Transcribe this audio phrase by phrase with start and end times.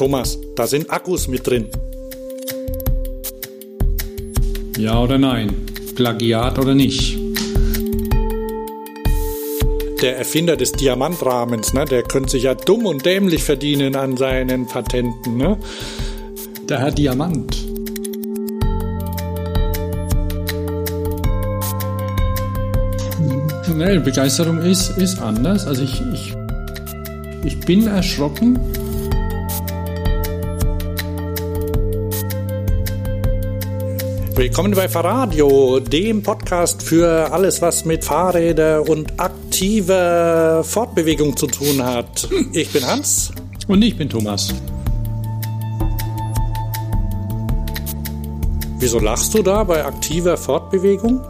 [0.00, 1.66] Thomas, da sind Akkus mit drin.
[4.78, 5.54] Ja oder nein?
[5.94, 7.18] Plagiat oder nicht?
[10.00, 14.66] Der Erfinder des Diamantrahmens, ne, der könnte sich ja dumm und dämlich verdienen an seinen
[14.66, 15.36] Patenten.
[15.36, 15.58] Ne?
[16.66, 17.54] Der Herr Diamant.
[23.76, 25.66] Nee, Begeisterung ist, ist anders.
[25.66, 26.34] Also ich, ich,
[27.44, 28.58] ich bin erschrocken.
[34.40, 41.84] Willkommen bei Fahrradio, dem Podcast für alles, was mit Fahrräder und aktiver Fortbewegung zu tun
[41.84, 42.26] hat.
[42.54, 43.32] Ich bin Hans.
[43.68, 44.54] Und ich bin Thomas.
[48.78, 51.20] Wieso lachst du da bei aktiver Fortbewegung?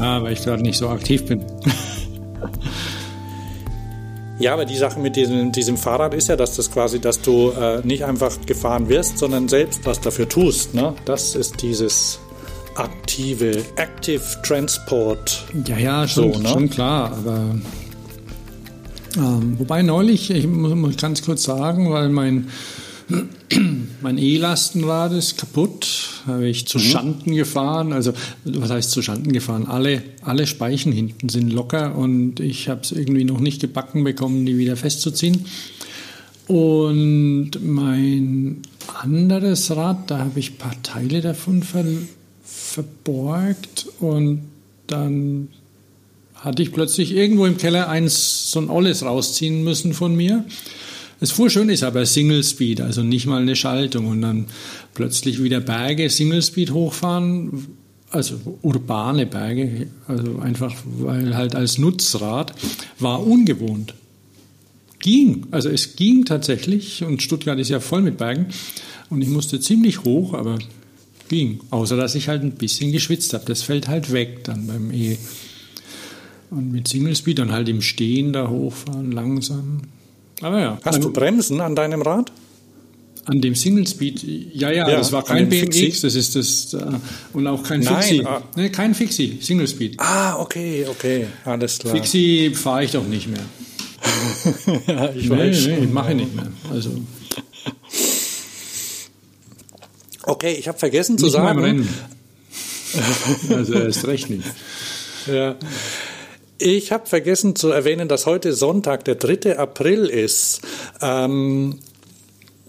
[0.00, 1.44] Ja, weil ich gerade nicht so aktiv bin.
[4.38, 7.50] Ja, aber die Sache mit diesem, diesem Fahrrad ist ja, dass das quasi, dass du
[7.50, 10.72] äh, nicht einfach gefahren wirst, sondern selbst was dafür tust.
[10.72, 10.94] Ne?
[11.04, 12.20] Das ist dieses
[12.74, 15.44] aktive, Active Transport.
[15.66, 16.48] Ja, ja, schon, so, ne?
[16.48, 17.56] schon klar, aber
[19.16, 22.48] ähm, wobei neulich, ich muss, ganz kurz sagen, weil mein
[24.02, 26.82] mein E-Lastenrad ist kaputt, habe ich zu mhm.
[26.82, 27.92] Schanden gefahren.
[27.92, 28.12] Also,
[28.44, 29.66] was heißt zu Schanden gefahren?
[29.66, 34.46] Alle, alle Speichen hinten sind locker und ich habe es irgendwie noch nicht gebacken bekommen,
[34.46, 35.44] die wieder festzuziehen.
[36.46, 38.62] Und mein
[39.02, 41.84] anderes Rad, da habe ich ein paar Teile davon ver
[42.70, 44.42] verborgt und
[44.86, 45.48] dann
[46.34, 50.44] hatte ich plötzlich irgendwo im Keller eins, so ein Olles rausziehen müssen von mir.
[51.18, 54.46] Das fuhr schön ist aber Single Speed, also nicht mal eine Schaltung und dann
[54.94, 57.66] plötzlich wieder Berge Single Speed hochfahren,
[58.10, 62.54] also urbane Berge, also einfach weil halt als Nutzrad
[62.98, 63.94] war ungewohnt.
[64.98, 68.46] Ging, also es ging tatsächlich und Stuttgart ist ja voll mit Bergen
[69.10, 70.58] und ich musste ziemlich hoch, aber
[71.30, 73.44] ging, außer dass ich halt ein bisschen geschwitzt habe.
[73.46, 75.16] Das fällt halt weg dann beim E.
[76.50, 79.80] Und mit Single Speed dann halt im Stehen da hochfahren, langsam.
[80.42, 80.78] Aber ja.
[80.84, 82.32] Hast du Bremsen an deinem Rad?
[83.26, 86.02] An dem Single Speed, ja, ja, ja das war kein BMX, Fixie?
[86.02, 86.86] das ist das, äh,
[87.34, 88.24] und auch kein Nein, Fixie.
[88.24, 88.42] Ah.
[88.56, 90.00] Nee, kein Fixie, Single Speed.
[90.00, 91.94] Ah, okay, okay, alles klar.
[91.94, 93.44] Fixie fahre ich doch nicht mehr.
[94.86, 95.66] ja, ich nee, weiß.
[95.66, 96.50] Nee, mache ich nicht mehr.
[96.72, 96.90] Also.
[100.24, 101.88] Okay, ich habe vergessen zu nicht sagen.
[103.50, 104.44] also erst recht nicht.
[105.26, 105.56] Ja.
[106.58, 109.58] Ich habe vergessen zu erwähnen, dass heute Sonntag, der 3.
[109.58, 110.60] April ist.
[111.00, 111.78] Ähm,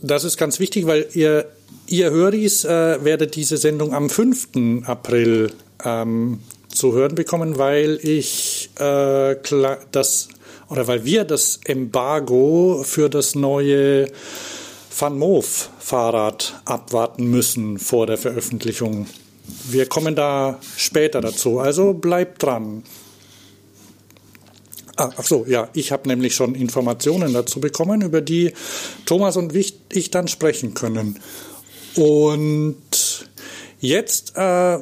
[0.01, 1.45] das ist ganz wichtig, weil ihr,
[1.88, 4.85] ihr Höris äh, werdet diese Sendung am 5.
[4.85, 5.51] April
[5.83, 6.39] ähm,
[6.69, 9.35] zu hören bekommen, weil ich äh,
[9.91, 10.29] das
[10.69, 14.07] oder weil wir das Embargo für das neue
[14.97, 19.07] Van Moof Fahrrad abwarten müssen vor der Veröffentlichung.
[19.69, 22.84] Wir kommen da später dazu, also bleibt dran.
[24.97, 28.53] Ah, ach so, ja, ich habe nämlich schon Informationen dazu bekommen, über die
[29.06, 31.19] Thomas und ich, dann sprechen können.
[31.96, 33.25] Und
[33.80, 34.80] jetzt äh,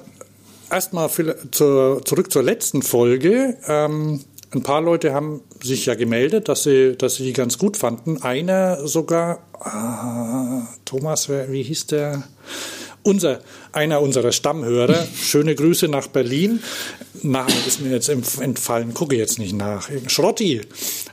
[0.70, 1.10] erstmal
[1.52, 3.58] zur, zurück zur letzten Folge.
[3.68, 7.78] Ähm, ein paar Leute haben sich ja gemeldet, dass sie, dass sie die ganz gut
[7.78, 8.22] fanden.
[8.22, 12.24] Einer sogar, ah, Thomas, wie hieß der?
[13.04, 16.60] Unser, einer unserer Stammhörer, schöne Grüße nach Berlin.
[17.22, 19.90] Name ist mir jetzt entfallen, gucke jetzt nicht nach.
[20.08, 20.62] Schrotti,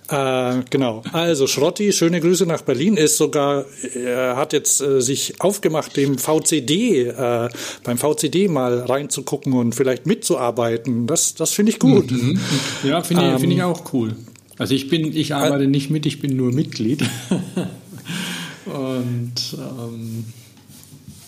[0.09, 1.03] äh, genau.
[1.13, 3.65] Also Schrotti, schöne Grüße nach Berlin, ist sogar,
[3.95, 7.49] er hat jetzt äh, sich aufgemacht, dem VCD, äh,
[7.83, 11.07] beim VCD mal reinzugucken und vielleicht mitzuarbeiten.
[11.07, 12.11] Das, das finde ich gut.
[12.11, 12.39] Mhm.
[12.85, 14.17] Ja, finde ich, ähm, find ich auch cool.
[14.59, 17.03] Also ich bin, ich arbeite nicht mit, ich bin nur Mitglied.
[18.65, 20.25] und ähm,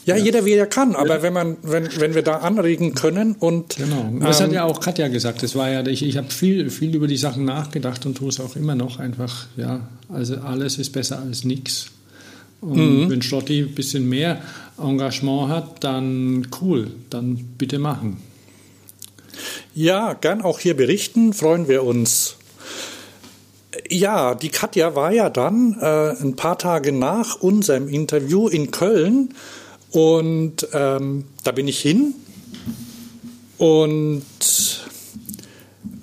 [0.08, 3.36] ja, ja, jeder wie er kann, aber wenn man, wenn, wenn wir da anregen können
[3.38, 5.42] und genau, das ähm, hat ja auch Katja gesagt.
[5.42, 8.40] Das war ja, ich, ich habe viel, viel über die Sachen nachgedacht und tue es
[8.40, 9.46] auch immer noch einfach.
[9.58, 11.90] Ja, also alles ist besser als nichts.
[12.62, 13.10] Und mhm.
[13.10, 14.40] wenn Stotti ein bisschen mehr
[14.82, 18.16] Engagement hat, dann cool, dann bitte machen.
[19.74, 22.36] Ja, gern auch hier berichten, freuen wir uns.
[23.90, 29.34] Ja, die Katja war ja dann äh, ein paar Tage nach unserem Interview in Köln
[29.90, 32.14] und ähm, da bin ich hin
[33.58, 34.22] und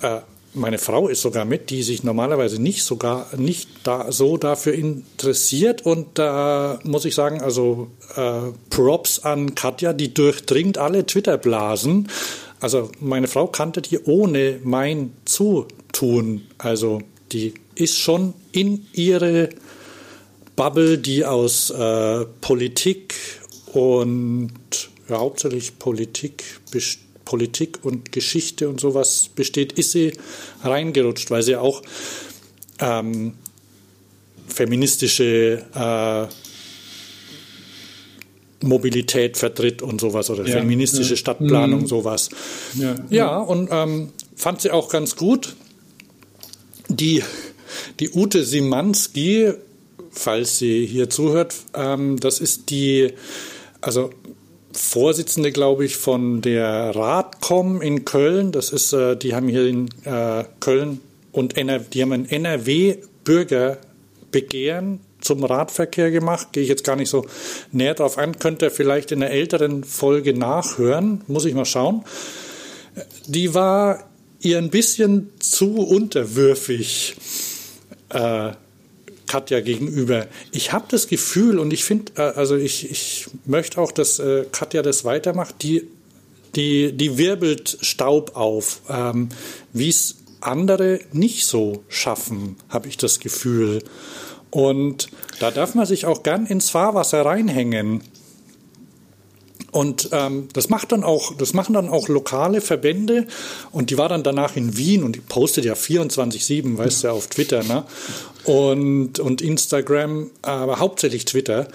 [0.00, 0.20] äh,
[0.56, 5.84] meine Frau ist sogar mit, die sich normalerweise nicht sogar nicht da so dafür interessiert
[5.84, 12.08] und da muss ich sagen, also äh, Props an Katja, die durchdringt alle Twitter-Blasen.
[12.58, 16.42] Also meine Frau kannte die ohne mein Zutun.
[16.56, 17.02] Also
[17.32, 19.50] die ist schon in ihre
[20.56, 23.14] Bubble, die aus äh, Politik
[23.72, 24.50] und
[25.08, 26.44] ja, hauptsächlich Politik,
[27.24, 30.12] Politik und Geschichte und sowas besteht, ist sie
[30.62, 31.82] reingerutscht, weil sie auch
[32.80, 33.34] ähm,
[34.48, 36.26] feministische äh,
[38.64, 41.16] Mobilität vertritt und sowas oder ja, feministische ja.
[41.16, 41.86] Stadtplanung, mhm.
[41.86, 42.30] sowas.
[42.74, 45.56] Ja, ja und ähm, fand sie auch ganz gut.
[46.88, 47.22] Die,
[48.00, 49.52] die Ute Simanski,
[50.10, 53.12] falls sie hier zuhört, ähm, das ist die,
[53.86, 54.10] also
[54.72, 58.52] Vorsitzende, glaube ich, von der Radcom in Köln.
[58.52, 61.00] Das ist, äh, die haben hier in äh, Köln
[61.32, 66.48] und NR, die haben ein NRW-Bürgerbegehren zum Radverkehr gemacht.
[66.52, 67.24] Gehe ich jetzt gar nicht so
[67.72, 68.38] näher drauf ein.
[68.38, 71.22] Könnt ihr vielleicht in einer älteren Folge nachhören.
[71.26, 72.04] Muss ich mal schauen.
[73.26, 74.10] Die war
[74.40, 77.16] ihr ein bisschen zu unterwürfig.
[78.10, 78.50] Äh,
[79.26, 80.26] Katja gegenüber.
[80.52, 84.46] Ich habe das Gefühl und ich finde, äh, also ich, ich möchte auch, dass äh,
[84.52, 85.86] Katja das weitermacht, die,
[86.54, 89.28] die, die wirbelt Staub auf, ähm,
[89.72, 93.82] wie es andere nicht so schaffen, habe ich das Gefühl.
[94.50, 95.08] Und
[95.40, 98.02] da darf man sich auch gern ins Fahrwasser reinhängen.
[99.72, 103.26] Und ähm, das macht dann auch, das machen dann auch lokale Verbände
[103.72, 107.26] und die war dann danach in Wien und die postet ja 24-7, weißt du, auf
[107.26, 107.84] Twitter, ne?
[108.44, 111.68] Und, und Instagram, aber hauptsächlich Twitter.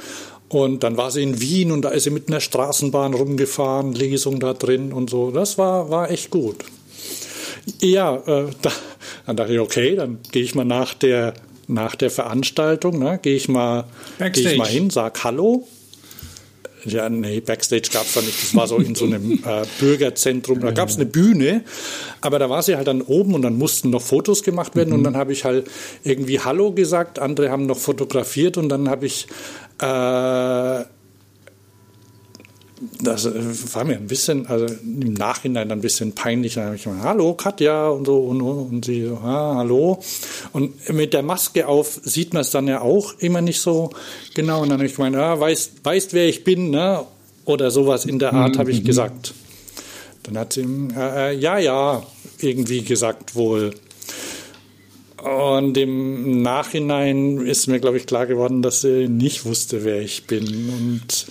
[0.48, 4.40] Und dann war sie in Wien und da ist sie mit einer Straßenbahn rumgefahren, Lesung
[4.40, 5.32] da drin und so.
[5.32, 6.58] Das war, war echt gut.
[7.80, 8.72] Ja, äh, da,
[9.26, 11.34] dann dachte ich, okay, dann gehe ich mal nach der
[11.68, 13.86] nach der Veranstaltung, ne, gehe ich mal,
[14.20, 15.68] gehe ich mal hin, sag Hallo.
[16.86, 18.42] Ja, nee, Backstage gab es da nicht.
[18.42, 20.60] Das war so in so einem äh, Bürgerzentrum.
[20.60, 21.64] Da gab es eine Bühne,
[22.22, 24.90] aber da war sie halt dann oben und dann mussten noch Fotos gemacht werden.
[24.90, 24.96] Mhm.
[24.96, 25.70] Und dann habe ich halt
[26.04, 27.20] irgendwie Hallo gesagt.
[27.20, 29.28] Andere haben noch fotografiert und dann habe ich
[29.80, 30.84] äh,
[33.04, 36.56] das äh, war mir ein bisschen, also im Nachhinein ein bisschen peinlich.
[36.56, 40.00] Da habe ich gesagt, hallo Katja und so und, und sie so, ah, hallo.
[40.54, 43.92] Und mit der Maske auf sieht man es dann ja auch immer nicht so
[44.34, 44.62] genau.
[44.62, 47.06] Und dann habe ich gemeint, ah, weißt, weißt wer ich bin, ne?
[47.46, 48.60] Oder sowas in der Art mhm.
[48.60, 48.86] habe ich mhm.
[48.86, 49.34] gesagt.
[50.24, 50.62] Dann hat sie,
[50.96, 52.04] äh, äh, ja, ja,
[52.40, 53.72] irgendwie gesagt wohl.
[55.22, 60.26] Und im Nachhinein ist mir, glaube ich, klar geworden, dass sie nicht wusste, wer ich
[60.26, 60.48] bin.
[60.70, 61.28] Und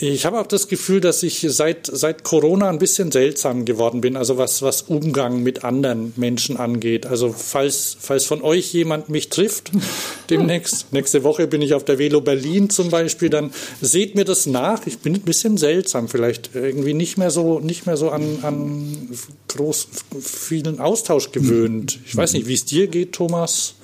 [0.00, 4.16] ich habe auch das Gefühl, dass ich seit, seit Corona ein bisschen seltsam geworden bin,
[4.16, 7.06] also was, was Umgang mit anderen Menschen angeht.
[7.06, 9.70] Also falls, falls von euch jemand mich trifft,
[10.30, 13.50] demnächst, nächste Woche bin ich auf der Velo Berlin zum Beispiel, dann
[13.80, 14.86] seht mir das nach.
[14.86, 19.08] Ich bin ein bisschen seltsam, vielleicht irgendwie nicht mehr so, nicht mehr so an, an
[19.48, 19.88] groß
[20.20, 21.98] vielen Austausch gewöhnt.
[22.06, 23.74] Ich weiß nicht, wie es dir geht, Thomas.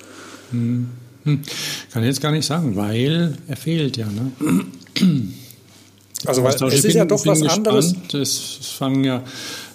[0.51, 0.89] Hm.
[1.23, 1.41] Hm.
[1.91, 4.07] Kann ich jetzt gar nicht sagen, weil er fehlt ja.
[4.07, 4.65] Ne?
[6.25, 7.67] Also weil es ist bin, ja doch was gespannt.
[7.67, 7.95] anderes.
[8.13, 9.23] Es, es fangen ja,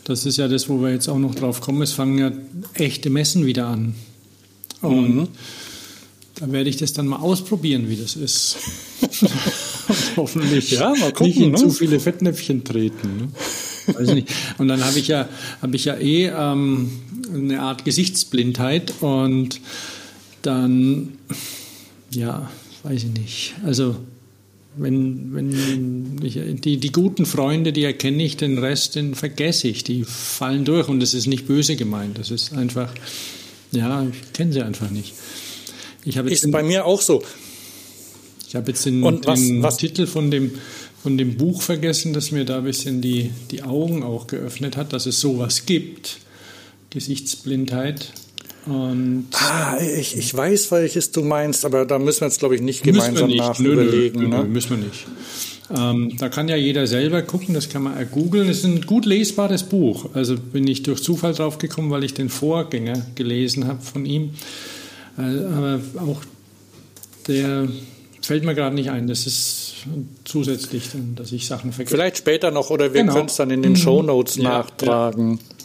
[0.05, 2.33] das ist ja das, wo wir jetzt auch noch drauf kommen, es fangen ja
[2.75, 3.95] echte Messen wieder an.
[4.83, 5.29] Und mhm.
[6.37, 8.57] da werde ich das dann mal ausprobieren, wie das ist.
[10.17, 11.59] hoffentlich ja, mal gucken, nicht in ne?
[11.59, 13.17] zu viele Fettnäpfchen treten.
[13.17, 13.95] Ne?
[13.95, 14.29] Weiß nicht.
[14.59, 15.29] Und dann habe ich ja,
[15.63, 16.91] habe ich ja eh ähm,
[17.33, 19.61] eine Art Gesichtsblindheit und
[20.43, 21.19] dann,
[22.11, 22.51] ja,
[22.83, 23.55] weiß ich nicht.
[23.65, 23.97] Also
[24.77, 29.85] wenn, wenn ich, die, die guten Freunde, die erkenne ich, den Rest, den vergesse ich.
[29.85, 32.19] Die fallen durch und das ist nicht böse gemeint.
[32.19, 32.93] Das ist einfach,
[33.73, 35.15] ja, ich kenne sie einfach nicht.
[36.05, 37.23] Ich ist den, bei mir auch so.
[38.47, 39.77] Ich habe jetzt den, was, den was?
[39.79, 40.53] Titel von dem,
[41.03, 44.93] von dem Buch vergessen, das mir da ein bisschen die, die Augen auch geöffnet hat,
[44.93, 46.19] dass es sowas gibt.
[46.91, 48.13] Gesichtsblindheit.
[48.67, 52.61] Und ah, ich, ich weiß, welches du meinst, aber da müssen wir jetzt, glaube ich,
[52.61, 53.39] nicht gemeinsam nicht.
[53.39, 54.21] nachüberlegen.
[54.23, 54.49] Nö, nö, nö, ne?
[54.49, 55.07] müssen wir nicht.
[55.75, 58.49] Ähm, da kann ja jeder selber gucken, das kann man googeln.
[58.49, 60.11] Es ist ein gut lesbares Buch.
[60.15, 64.31] Also bin ich durch Zufall drauf gekommen, weil ich den Vorgänger gelesen habe von ihm.
[65.19, 66.23] Äh, aber auch
[67.27, 67.69] der
[68.21, 69.07] fällt mir gerade nicht ein.
[69.07, 69.87] Das ist
[70.25, 71.95] zusätzlich, dass ich Sachen vergesse.
[71.95, 73.15] Vielleicht später noch oder wir genau.
[73.15, 73.77] können es dann in den mhm.
[73.77, 75.33] Show Notes ja, nachtragen.
[75.33, 75.56] Ja.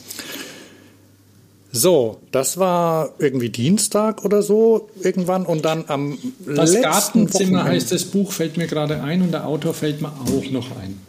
[1.73, 7.71] So, das war irgendwie Dienstag oder so irgendwann und dann am Das letzten Gartenzimmer Wochenende.
[7.71, 10.99] heißt das Buch, fällt mir gerade ein und der Autor fällt mir auch noch ein.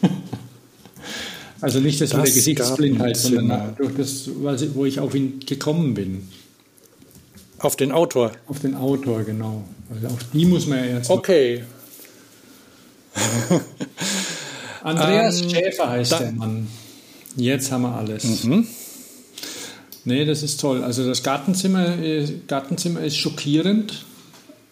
[1.60, 4.30] also nicht das, das mit der Gesichtsblindheit, sondern durch das,
[4.74, 6.28] wo ich auf ihn gekommen bin.
[7.58, 8.32] Auf den Autor?
[8.46, 9.64] Auf den Autor, genau.
[9.94, 11.10] Also auf die muss man ja jetzt.
[11.10, 11.64] Okay.
[14.82, 16.68] Andreas ähm, Schäfer heißt der Mann.
[17.36, 18.44] Jetzt haben wir alles.
[18.44, 18.66] Mhm.
[20.04, 20.82] Nee, das ist toll.
[20.82, 21.96] Also das Gartenzimmer,
[22.46, 24.04] Gartenzimmer ist schockierend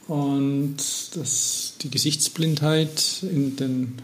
[0.09, 0.76] und
[1.14, 3.99] das, die Gesichtsblindheit in den,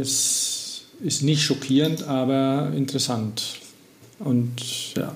[0.00, 3.42] es ist nicht schockierend, aber interessant.
[4.18, 5.14] Und ja.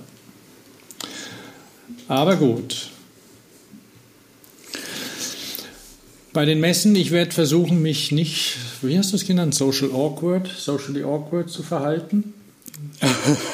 [2.09, 2.91] Aber gut.
[6.33, 10.49] Bei den Messen, ich werde versuchen, mich nicht, wie hast du es genannt, social awkward,
[10.49, 12.35] socially awkward zu verhalten.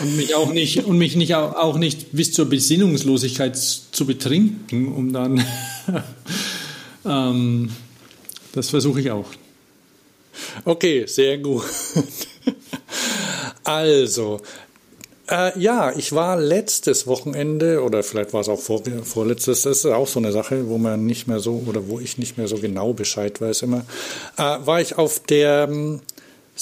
[0.00, 5.12] Und mich auch nicht und mich nicht auch nicht bis zur Besinnungslosigkeit zu betrinken, um
[5.12, 5.44] dann
[7.04, 7.70] ähm,
[8.52, 9.28] das versuche ich auch.
[10.64, 11.64] Okay, sehr gut.
[13.64, 14.40] also,
[15.30, 19.86] äh, ja, ich war letztes Wochenende oder vielleicht war es auch vor, vorletztes, das ist
[19.86, 22.58] auch so eine Sache, wo man nicht mehr so oder wo ich nicht mehr so
[22.58, 23.84] genau Bescheid weiß immer,
[24.36, 26.00] äh, war ich auf der ähm,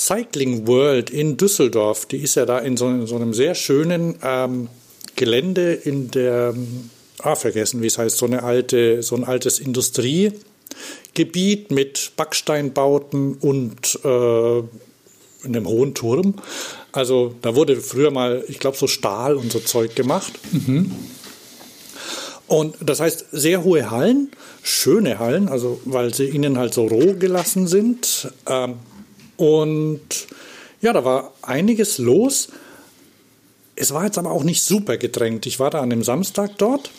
[0.01, 2.07] Cycling World in Düsseldorf.
[2.07, 4.69] Die ist ja da in so, in so einem sehr schönen ähm,
[5.15, 6.89] Gelände in der, ähm,
[7.23, 14.01] ah, vergessen, wie es heißt, so eine alte, so ein altes Industriegebiet mit Backsteinbauten und
[14.03, 14.63] äh,
[15.45, 16.37] einem hohen Turm.
[16.93, 20.33] Also da wurde früher mal, ich glaube, so Stahl und so Zeug gemacht.
[20.53, 20.93] Mhm.
[22.47, 24.31] Und das heißt, sehr hohe Hallen,
[24.63, 28.33] schöne Hallen, also weil sie innen halt so roh gelassen sind.
[28.49, 28.77] Ähm,
[29.41, 30.01] und
[30.81, 32.49] ja, da war einiges los.
[33.77, 35.47] Es war jetzt aber auch nicht super gedrängt.
[35.47, 36.91] Ich war da an dem Samstag dort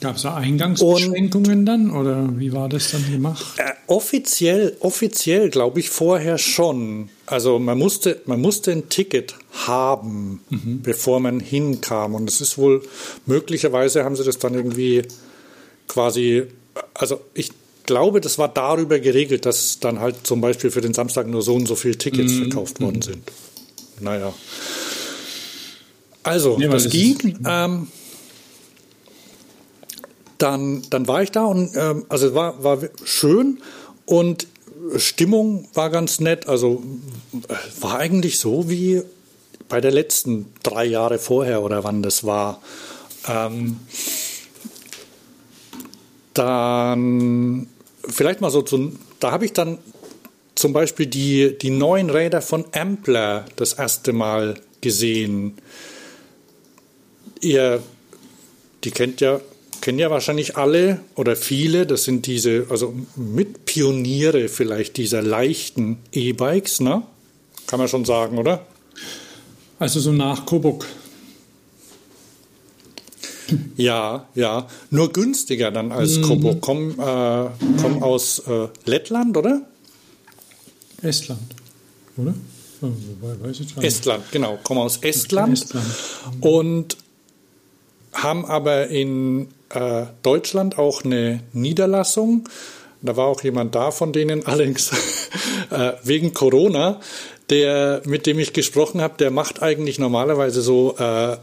[0.00, 3.58] Gab es da Eingangsbeschränkungen und, dann oder wie war das dann gemacht?
[3.58, 7.08] Äh, offiziell, offiziell glaube ich vorher schon.
[7.24, 9.36] Also man musste, man musste ein Ticket
[9.66, 10.82] haben, mhm.
[10.82, 12.14] bevor man hinkam.
[12.14, 12.82] Und es ist wohl,
[13.24, 15.02] möglicherweise haben sie das dann irgendwie
[15.88, 16.44] quasi,
[16.92, 17.52] also ich
[17.86, 21.54] glaube, das war darüber geregelt, dass dann halt zum Beispiel für den Samstag nur so
[21.54, 22.42] und so viele Tickets mhm.
[22.42, 23.02] verkauft worden mhm.
[23.02, 23.32] sind.
[24.00, 24.34] Naja.
[26.22, 27.38] Also, ja, das ging.
[27.46, 27.88] Ähm,
[30.38, 33.58] dann, dann war ich da und ähm, also war, war schön
[34.04, 34.46] und
[34.96, 36.46] Stimmung war ganz nett.
[36.46, 36.82] Also
[37.80, 39.02] war eigentlich so wie
[39.68, 42.60] bei der letzten drei Jahre vorher oder wann das war.
[43.28, 43.80] Ähm,
[46.34, 47.68] dann
[48.08, 49.78] vielleicht mal so zu, da habe ich dann
[50.54, 55.58] zum Beispiel die, die neuen Räder von Ampler das erste Mal gesehen.
[57.40, 57.82] Ihr,
[58.84, 59.40] die kennt ja
[59.86, 66.80] kennen ja wahrscheinlich alle oder viele, das sind diese, also Mitpioniere vielleicht dieser leichten E-Bikes,
[66.80, 67.02] ne?
[67.68, 68.66] Kann man schon sagen, oder?
[69.78, 70.86] Also so nach Kobuk.
[73.76, 74.66] Ja, ja.
[74.90, 76.22] Nur günstiger dann als mhm.
[76.22, 76.60] Kobuk.
[76.60, 76.94] Kommen, äh,
[77.80, 79.62] kommen aus äh, Lettland, oder?
[81.02, 81.54] Estland,
[82.16, 82.34] oder?
[82.82, 84.58] Oh, Estland, genau.
[84.62, 85.52] Kommen aus Estland.
[85.52, 85.86] Estland.
[86.40, 86.96] Und
[88.12, 92.48] haben aber in äh, Deutschland auch eine Niederlassung.
[93.02, 94.90] Da war auch jemand da von denen, allerdings
[95.70, 97.00] äh, wegen Corona,
[97.50, 101.36] der, mit dem ich gesprochen habe, der macht eigentlich normalerweise so äh,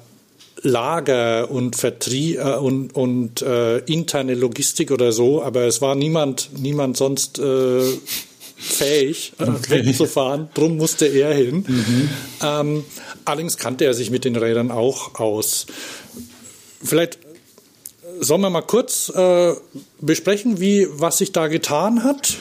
[0.64, 6.50] Lager und Vertrieb äh, und, und äh, interne Logistik oder so, aber es war niemand,
[6.58, 7.84] niemand sonst äh,
[8.56, 9.86] fähig, äh, okay.
[9.86, 10.48] wegzufahren.
[10.54, 11.66] Drum musste er hin.
[11.68, 12.10] Mhm.
[12.42, 12.86] Ähm,
[13.26, 15.68] allerdings kannte er sich mit den Rädern auch aus.
[16.82, 17.20] Vielleicht
[18.20, 19.54] sollen wir mal kurz äh,
[20.00, 22.38] besprechen, wie, was sich da getan hat?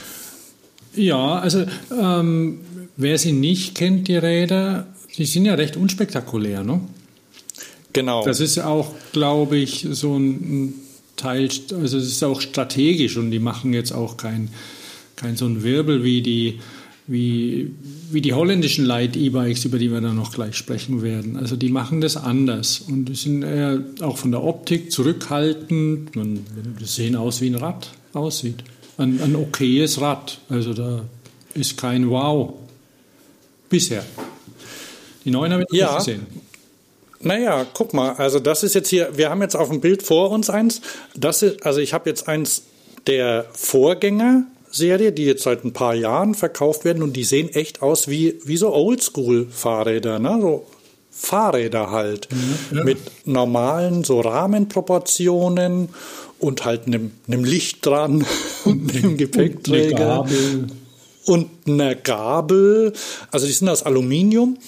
[0.95, 1.65] Ja, also
[1.99, 2.61] ähm,
[2.97, 4.87] wer sie nicht kennt, die Räder,
[5.17, 6.81] die sind ja recht unspektakulär, ne?
[7.93, 8.25] Genau.
[8.25, 10.75] Das ist auch, glaube ich, so ein
[11.17, 14.49] Teil, also es ist auch strategisch und die machen jetzt auch kein,
[15.17, 16.59] kein so ein Wirbel wie die
[17.07, 17.73] wie,
[18.11, 21.37] wie die holländischen Light-E-Bikes, über die wir dann noch gleich sprechen werden.
[21.37, 26.15] Also die machen das anders und die sind eher auch von der Optik zurückhaltend.
[26.15, 26.45] Man,
[26.81, 28.63] die sehen aus wie ein Rad aussieht.
[28.99, 30.39] Ein, ein okayes Rad.
[30.49, 31.05] Also da
[31.55, 32.55] ist kein Wow.
[33.69, 34.05] Bisher.
[35.25, 35.95] Die neuen habe ich ja.
[35.95, 36.27] nicht gesehen.
[37.23, 40.31] Naja, guck mal, also das ist jetzt hier, wir haben jetzt auf dem Bild vor
[40.31, 40.81] uns eins.
[41.17, 42.63] Das ist, also ich habe jetzt eins
[43.07, 47.83] der Vorgänger Serie, die jetzt seit ein paar Jahren verkauft werden und die sehen echt
[47.83, 50.39] aus wie, wie so Oldschool-Fahrräder, ne?
[50.41, 50.67] So
[51.11, 52.29] Fahrräder halt.
[52.31, 52.85] Mhm, ja.
[52.85, 55.91] Mit normalen so Rahmenproportionen
[56.39, 58.25] und halt einem, einem Licht dran
[58.65, 60.27] und einem Gepäckträger.
[61.25, 62.93] Und einer Gabel.
[63.31, 64.59] Also die sind aus Aluminium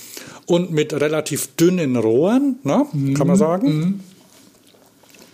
[0.47, 2.87] und mit relativ dünnen Rohren, ne?
[2.93, 3.77] Mhm, kann man sagen.
[3.77, 4.01] Mhm.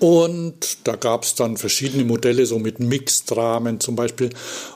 [0.01, 4.31] Und da gab es dann verschiedene Modelle, so mit Mixed-Rahmen zum Beispiel.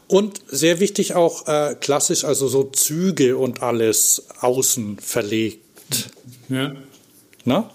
[0.07, 6.11] Und sehr wichtig auch äh, klassisch, also so Züge und alles außen verlegt.
[6.51, 6.75] Ja.
[7.47, 7.71] Na?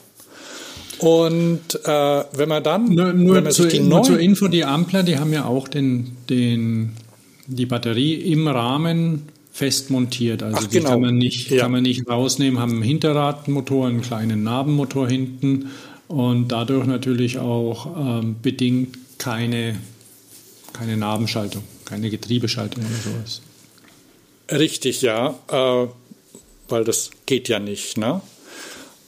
[0.99, 4.47] Und äh, wenn man dann, nur, nur, wenn man zu, sich die nur zur Info,
[4.47, 6.91] die Ampler, die haben ja auch den, den,
[7.47, 10.41] die Batterie im Rahmen fest montiert.
[10.41, 10.91] Also Ach, die genau.
[10.91, 11.63] kann, man nicht, Ja.
[11.63, 15.71] kann man nicht rausnehmen, haben einen Hinterradmotor, einen kleinen Nabenmotor hinten
[16.07, 19.77] und dadurch natürlich auch ähm, bedingt keine,
[20.71, 23.41] keine Nabenschaltung, keine Getriebeschaltung oder sowas.
[24.49, 25.87] Richtig, ja, äh,
[26.69, 27.97] weil das geht ja nicht.
[27.97, 28.21] Ne?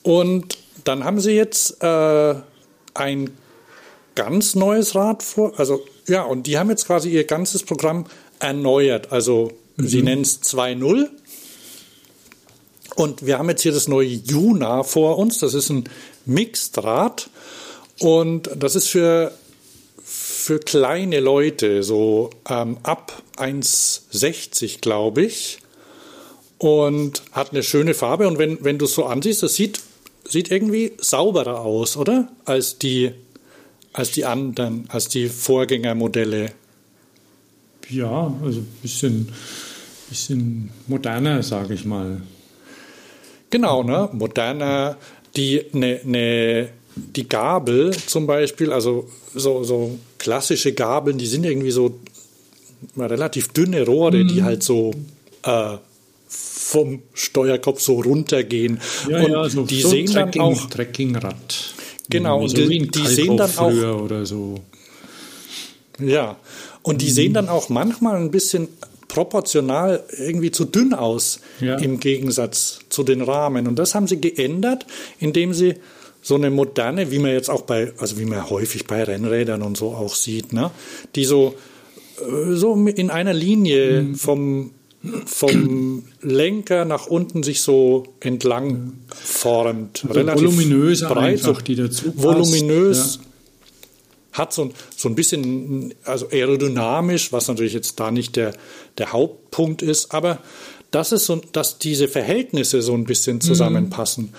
[0.03, 2.35] Und dann haben sie jetzt äh,
[2.93, 3.29] ein
[4.15, 5.79] ganz neues Rad vor, also
[6.09, 8.05] ja, und die haben jetzt quasi ihr ganzes Programm
[8.39, 9.13] erneuert.
[9.13, 9.53] Also
[9.87, 11.09] sie nennen es 2.0.
[12.95, 15.39] Und wir haben jetzt hier das neue Juna vor uns.
[15.39, 15.85] Das ist ein
[16.25, 17.29] Mixed-Rad.
[17.99, 19.31] Und das ist für,
[20.03, 25.59] für kleine Leute, so ähm, ab 1,60 glaube ich.
[26.57, 28.27] Und hat eine schöne Farbe.
[28.27, 29.81] Und wenn, wenn du es so ansiehst, das sieht,
[30.27, 32.27] sieht irgendwie sauberer aus, oder?
[32.45, 33.11] Als die,
[33.93, 36.51] als die anderen, als die Vorgängermodelle.
[37.89, 39.29] Ja, also ein bisschen,
[40.11, 42.21] bisschen moderner, sage ich mal.
[43.49, 44.09] Genau, ne?
[44.13, 44.97] Moderner,
[45.35, 51.71] die ne, ne, die Gabel zum Beispiel, also so, so klassische Gabeln, die sind irgendwie
[51.71, 51.99] so
[52.97, 54.91] relativ dünne Rohre, die halt so
[55.43, 55.77] äh,
[56.27, 58.79] vom Steuerkopf so runtergehen.
[59.09, 61.73] Ja, und ja, so, die so sehen Trekking, dann auch, Trekkingrad.
[62.09, 64.59] Genau, so und die- die sehen dann auch- oder so.
[65.99, 66.37] ja,
[66.83, 68.67] und die sehen dann auch manchmal ein bisschen
[69.13, 71.75] proportional irgendwie zu dünn aus Ja.
[71.77, 73.67] im Gegensatz zu den Rahmen.
[73.67, 74.85] Und das haben sie geändert,
[75.19, 75.75] indem sie
[76.21, 79.75] so eine moderne, wie man jetzt auch bei, also wie man häufig bei Rennrädern und
[79.77, 80.71] so auch sieht, ne,
[81.15, 81.55] die so,
[82.19, 84.15] äh, so in einer Linie Mhm.
[84.15, 84.71] vom,
[85.25, 90.05] vom Lenker nach unten sich so entlang formt.
[90.07, 93.27] Relativ voluminöser breit, einfach, so die dazu passt, Voluminös, ja.
[94.33, 98.53] hat so, ein- so ein bisschen, also aerodynamisch, was natürlich jetzt da nicht der,
[98.97, 100.39] der Hauptpunkt ist, aber
[100.91, 104.33] das ist so, dass diese Verhältnisse so ein bisschen zusammenpassen.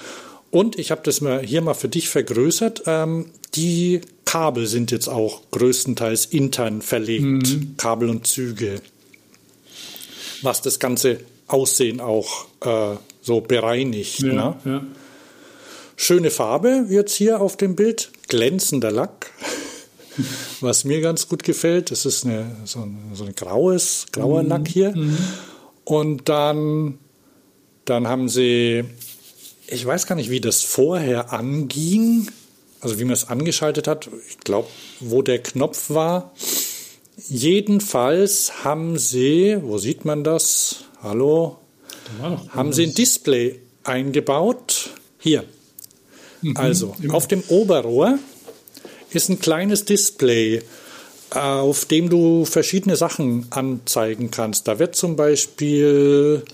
[0.50, 2.82] Und ich habe das mal hier mal für dich vergrößert.
[2.86, 8.80] Ähm, die Kabel sind jetzt auch größtenteils intern verlegt, Kabel und Züge,
[10.42, 14.22] was das ganze Aussehen auch äh, so bereinigt.
[14.22, 14.34] Ne?
[14.34, 14.86] Ja, ja.
[15.96, 19.30] Schöne Farbe jetzt hier auf dem Bild, glänzender Lack.
[20.60, 24.68] Was mir ganz gut gefällt, das ist eine, so ein, so ein graues, grauer Lack
[24.68, 24.94] hier.
[25.84, 26.98] Und dann,
[27.84, 28.84] dann haben sie,
[29.66, 32.30] ich weiß gar nicht, wie das vorher anging,
[32.80, 34.08] also wie man es angeschaltet hat.
[34.28, 34.68] Ich glaube,
[35.00, 36.32] wo der Knopf war.
[37.28, 40.84] Jedenfalls haben sie, wo sieht man das?
[41.02, 41.58] Hallo?
[42.20, 44.90] Da haben sie ein Display eingebaut.
[45.18, 45.44] Hier.
[46.54, 48.18] Also, auf dem Oberrohr
[49.14, 50.62] ist ein kleines Display,
[51.34, 54.68] äh, auf dem du verschiedene Sachen anzeigen kannst.
[54.68, 56.44] Da wird zum Beispiel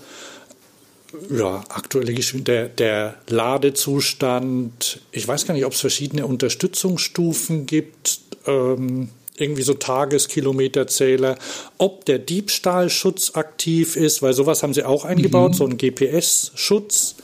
[1.29, 4.99] ja, aktuelle Geschwindigkeit, der, der Ladezustand.
[5.11, 8.19] Ich weiß gar nicht, ob es verschiedene Unterstützungsstufen gibt.
[8.45, 11.37] Ähm, irgendwie so Tageskilometerzähler,
[11.77, 17.15] ob der Diebstahlschutz aktiv ist, weil sowas haben sie auch eingebaut, so ein GPS-Schutz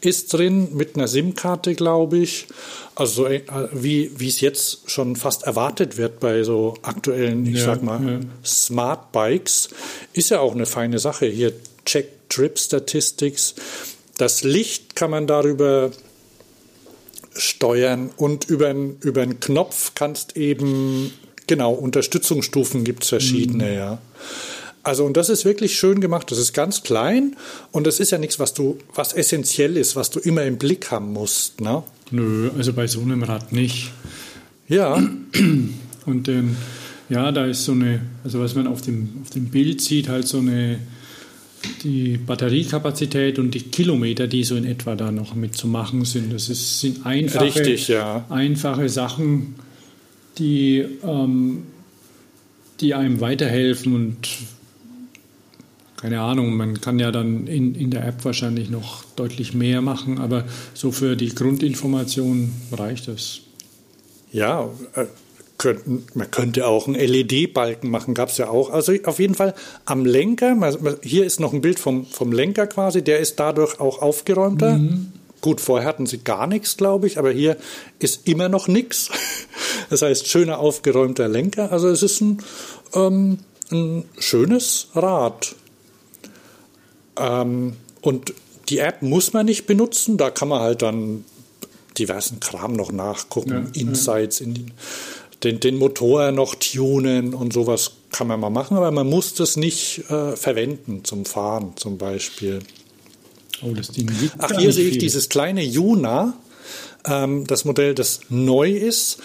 [0.00, 2.46] ist drin mit einer SIM-Karte, glaube ich.
[2.96, 7.64] Also äh, wie, wie es jetzt schon fast erwartet wird bei so aktuellen, ich Ja,
[7.64, 8.20] sag mal, ja.
[8.44, 9.68] Smart Bikes,
[10.12, 11.26] ist ja auch eine feine Sache.
[11.26, 11.52] Hier
[11.84, 13.54] Check Trip Statistics.
[14.16, 15.90] Das Licht kann man darüber
[17.36, 21.12] steuern und über, einen- über einen Knopf kannst eben,
[21.46, 23.98] genau, Unterstützungsstufen gibt es verschiedene, ja.
[24.84, 26.30] Also, und das ist wirklich schön gemacht.
[26.30, 27.36] Das ist ganz klein
[27.72, 30.90] und das ist ja nichts, was du, was essentiell ist, was du immer im Blick
[30.90, 31.82] haben musst, ne?
[32.10, 33.90] Nö, also bei so einem Rad nicht.
[34.68, 35.02] Ja,
[36.06, 36.56] Und ähm,
[37.08, 40.26] ja, da ist so eine, also was man auf dem, auf dem Bild sieht, halt
[40.26, 40.78] so eine,
[41.82, 46.32] die Batteriekapazität und die Kilometer, die so in etwa da noch mitzumachen sind.
[46.32, 48.24] Das ist, sind einfache, Richtig, ja.
[48.28, 49.54] einfache Sachen,
[50.38, 51.64] die, ähm,
[52.80, 54.16] die einem weiterhelfen und
[56.04, 60.18] keine Ahnung, man kann ja dann in, in der App wahrscheinlich noch deutlich mehr machen,
[60.18, 63.40] aber so für die Grundinformation reicht es.
[64.30, 65.06] Ja, äh,
[65.56, 68.68] könnten, man könnte auch einen LED-Balken machen, gab es ja auch.
[68.68, 69.54] Also auf jeden Fall
[69.86, 70.54] am Lenker,
[71.02, 74.78] hier ist noch ein Bild vom, vom Lenker quasi, der ist dadurch auch aufgeräumter.
[75.40, 77.56] Gut, vorher hatten sie gar nichts, glaube ich, aber hier
[77.98, 79.08] ist immer noch nichts.
[79.90, 81.70] Das heißt, schöner aufgeräumter Lenker.
[81.70, 82.38] Also es ist ein,
[82.94, 83.38] ähm,
[83.70, 85.54] ein schönes Rad.
[87.18, 88.34] Ähm, und
[88.68, 91.24] die App muss man nicht benutzen, da kann man halt dann
[91.98, 94.46] diversen Kram noch nachgucken, ja, Insights ja.
[94.46, 94.72] in den,
[95.42, 99.56] den, den, Motor noch tunen und sowas kann man mal machen, aber man muss das
[99.56, 102.60] nicht äh, verwenden zum Fahren zum Beispiel.
[103.62, 105.00] Oh, das Ding Ach, hier sehe ich viel.
[105.00, 106.34] dieses kleine Juna,
[107.06, 109.18] ähm, das Modell, das neu ist.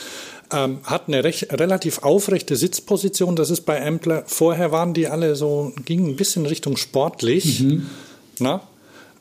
[0.52, 3.36] Ähm, hat eine recht, relativ aufrechte Sitzposition.
[3.36, 4.24] Das ist bei Ampler.
[4.26, 7.60] Vorher waren die alle so, gingen ein bisschen Richtung sportlich.
[7.60, 7.86] Mhm.
[8.40, 8.68] Na?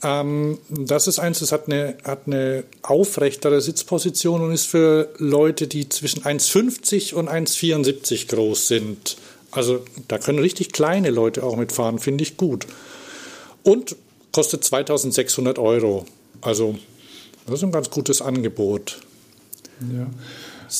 [0.03, 5.67] Ähm, das ist eins, das hat eine, hat eine aufrechtere Sitzposition und ist für Leute,
[5.67, 9.17] die zwischen 1,50 und 1,74 groß sind.
[9.51, 12.67] Also da können richtig kleine Leute auch mitfahren, finde ich gut.
[13.63, 13.97] Und
[14.33, 16.07] kostet 2600 Euro.
[16.41, 16.79] Also
[17.47, 19.01] das ist ein ganz gutes Angebot.
[19.93, 20.07] Ja.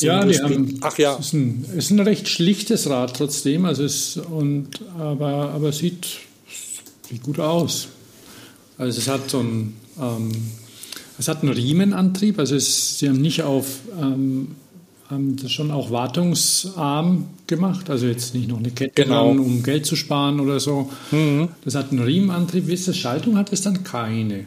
[0.01, 1.17] Ja, die haben, Ach ja.
[1.19, 6.07] Es ist, ein, ist ein recht schlichtes Rad trotzdem, also es, und, aber, aber sieht,
[7.09, 7.89] sieht gut aus.
[8.77, 10.31] Also es hat so ein, ähm,
[11.19, 14.55] es hat einen Riemenantrieb, also es, sie haben nicht auf, ähm,
[15.11, 19.29] haben das schon auch wartungsarm gemacht, also jetzt nicht noch eine Kette genau.
[19.29, 20.91] dran, um Geld zu sparen oder so.
[21.11, 21.49] Mhm.
[21.65, 22.67] Das hat einen Riemenantrieb.
[22.67, 22.97] Wie ist das?
[22.97, 24.47] Schaltung hat es dann keine.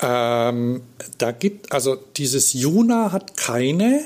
[0.00, 0.82] Ähm,
[1.18, 4.02] da gibt, also dieses Juna hat keine.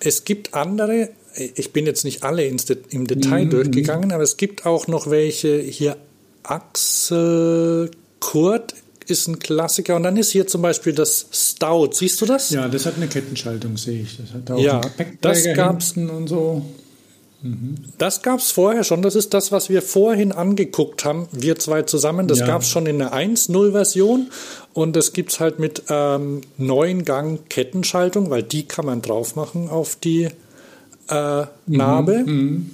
[0.00, 1.10] Es gibt andere,
[1.54, 3.50] ich bin jetzt nicht alle ins im Detail mhm.
[3.50, 5.96] durchgegangen, aber es gibt auch noch welche hier
[6.42, 8.74] Axel Kurt
[9.06, 9.96] ist ein Klassiker.
[9.96, 11.90] Und dann ist hier zum Beispiel das Stout.
[11.92, 12.50] Siehst du das?
[12.50, 14.16] Ja, das hat eine Kettenschaltung, sehe ich.
[14.16, 14.80] Das hat auch ja,
[15.20, 16.64] das gab's und so.
[17.44, 17.76] Mhm.
[17.98, 19.02] Das gab es vorher schon.
[19.02, 22.26] Das ist das, was wir vorhin angeguckt haben, wir zwei zusammen.
[22.26, 22.46] Das ja.
[22.46, 24.30] gab es schon in der 1.0-Version.
[24.72, 29.36] Und das gibt es halt mit ähm, neuen Gang Kettenschaltung, weil die kann man drauf
[29.36, 30.30] machen auf die
[31.08, 31.46] äh, mhm.
[31.66, 32.18] Narbe.
[32.24, 32.70] Mhm.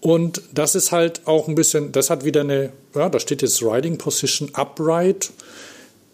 [0.00, 3.60] Und das ist halt auch ein bisschen, das hat wieder eine, ja, da steht jetzt
[3.62, 5.32] Riding Position Upright.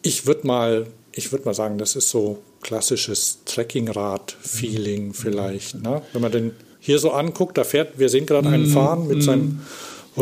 [0.01, 5.15] Ich würde mal, ich würde mal sagen, das ist so klassisches Trekkingrad-Feeling mhm.
[5.15, 5.83] vielleicht.
[5.83, 6.01] Ne?
[6.15, 6.53] Wenn man den
[6.85, 8.73] hier so anguckt, da fährt, wir sehen gerade einen mhm.
[8.73, 9.61] fahren mit seinem mhm.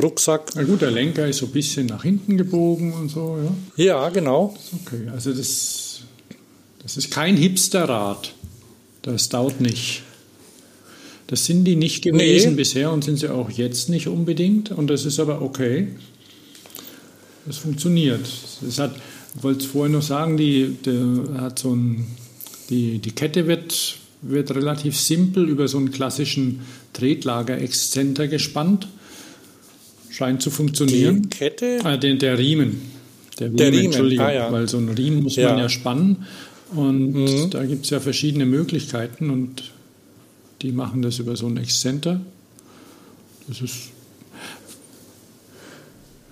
[0.00, 0.52] Rucksack.
[0.54, 3.36] Na gut, der Lenker ist so ein bisschen nach hinten gebogen und so,
[3.76, 3.84] ja.
[3.84, 4.54] Ja, genau.
[4.84, 6.02] okay, also das,
[6.80, 8.32] das ist kein Hipsterrad.
[9.02, 10.04] Das dauert nicht.
[11.26, 12.56] Das sind die nicht gewesen nee.
[12.56, 14.70] bisher und sind sie auch jetzt nicht unbedingt.
[14.70, 15.88] Und das ist aber okay.
[17.44, 18.24] Das funktioniert.
[18.68, 18.94] Es hat,
[19.36, 22.06] ich wollte es vorher noch sagen, die, der hat so ein,
[22.70, 26.60] die, die Kette wird, wird relativ simpel über so einen klassischen
[26.92, 28.88] Tretlager-Exzenter gespannt.
[30.10, 31.22] Scheint zu funktionieren.
[31.22, 31.80] Die Kette?
[31.84, 32.82] Ah, den, der Riemen.
[33.38, 33.84] Der Riemen, der Riemen.
[33.86, 34.52] Entschuldigung, ah, ja.
[34.52, 35.50] weil so einen Riemen muss ja.
[35.50, 36.26] man ja spannen.
[36.74, 37.50] Und mhm.
[37.50, 39.30] da gibt es ja verschiedene Möglichkeiten.
[39.30, 39.72] Und
[40.62, 42.20] die machen das über so ein Excenter.
[43.48, 43.90] Das ist,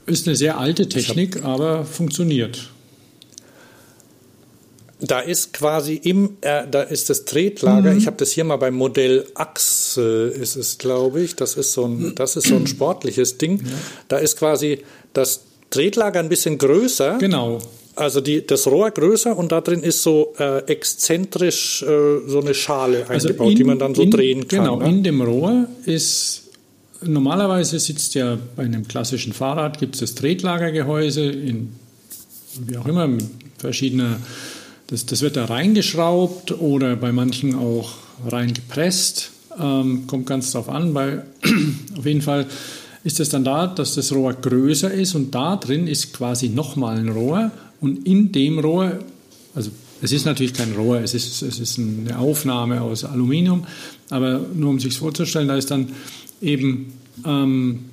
[0.06, 2.70] ist eine sehr alte Technik, aber funktioniert.
[5.00, 7.92] Da ist quasi im, äh, da ist das Tretlager.
[7.92, 7.98] Mhm.
[7.98, 11.36] Ich habe das hier mal beim Modell Axel, ist es, glaube ich.
[11.36, 13.58] Das ist so ein, das ist so ein sportliches Ding.
[13.58, 13.72] Ja.
[14.08, 14.80] Da ist quasi
[15.12, 17.18] das Tretlager ein bisschen größer.
[17.18, 17.60] Genau
[18.00, 21.86] also die, das Rohr größer und da drin ist so äh, exzentrisch äh,
[22.26, 24.60] so eine Schale also eingebaut, in, die man dann so in, drehen kann.
[24.60, 24.88] Genau, ne?
[24.88, 26.44] in dem Rohr ist
[27.02, 31.72] normalerweise sitzt ja bei einem klassischen Fahrrad gibt es das Tretlagergehäuse in
[32.66, 33.24] wie auch immer mit
[33.58, 34.18] verschiedener
[34.90, 37.92] das, das wird da reingeschraubt oder bei manchen auch
[38.26, 39.30] reingepresst.
[39.58, 41.26] Ähm, kommt ganz drauf an, weil
[41.96, 42.46] auf jeden Fall
[43.04, 46.98] ist es dann da, dass das Rohr größer ist und da drin ist quasi nochmal
[46.98, 47.50] ein Rohr
[47.80, 48.98] und in dem Rohr,
[49.54, 49.70] also
[50.02, 53.66] es ist natürlich kein Rohr, es ist, es ist eine Aufnahme aus Aluminium,
[54.10, 55.92] aber nur um sich vorzustellen, da ist dann
[56.42, 56.92] eben
[57.24, 57.86] ähm,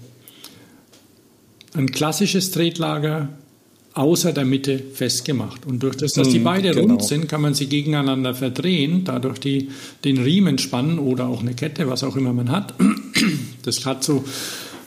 [1.74, 3.30] ein klassisches Tretlager
[3.98, 5.66] außer der Mitte festgemacht.
[5.66, 6.94] Und durch das, dass die mhm, beide genau.
[6.94, 9.70] rund sind, kann man sie gegeneinander verdrehen, dadurch die,
[10.04, 12.74] den Riemen spannen oder auch eine Kette, was auch immer man hat.
[13.64, 14.24] Das hat so,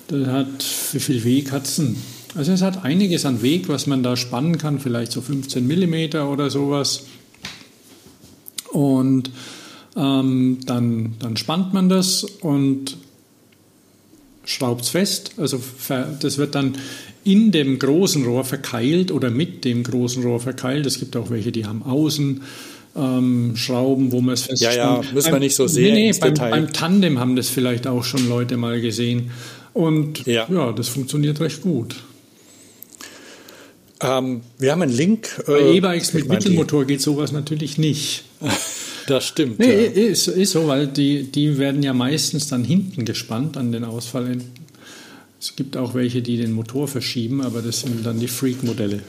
[0.09, 1.97] das hat, wie viel Weg hat es denn?
[2.35, 6.31] Also es hat einiges an Weg, was man da spannen kann, vielleicht so 15 Millimeter
[6.31, 7.05] oder sowas.
[8.73, 9.31] Und
[9.97, 12.97] ähm, dann, dann spannt man das und
[14.47, 15.33] schraubt es fest.
[15.37, 15.61] Also
[16.21, 16.79] das wird dann
[17.25, 20.87] in dem großen Rohr verkeilt oder mit dem großen Rohr verkeilt.
[20.87, 22.43] Es gibt auch welche, die haben außen
[22.97, 24.77] ähm, Schrauben, wo man es festspannt.
[24.77, 25.95] Ja, ja, müssen wir nicht so sehen.
[25.95, 29.31] Nee, nee, beim, beim, Tandem haben das vielleicht auch schon Leute mal gesehen.
[29.73, 31.97] Und ja, ja das funktioniert recht gut.
[34.03, 35.29] Ähm, wir haben einen Link.
[35.47, 38.25] Bei äh, E-Bikes mit Mittelmotor geht sowas natürlich nicht.
[39.07, 39.59] Das stimmt.
[39.59, 39.91] Nee, ja.
[39.91, 44.53] ist, ist so, weil die, die werden ja meistens dann hinten gespannt an den Ausfallenden.
[45.41, 49.01] Es gibt auch welche, die den Motor verschieben, aber das sind dann die Freak-Modelle.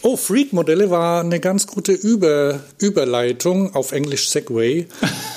[0.00, 4.86] Oh, Freak-Modelle war eine ganz gute Über Überleitung auf Englisch Segway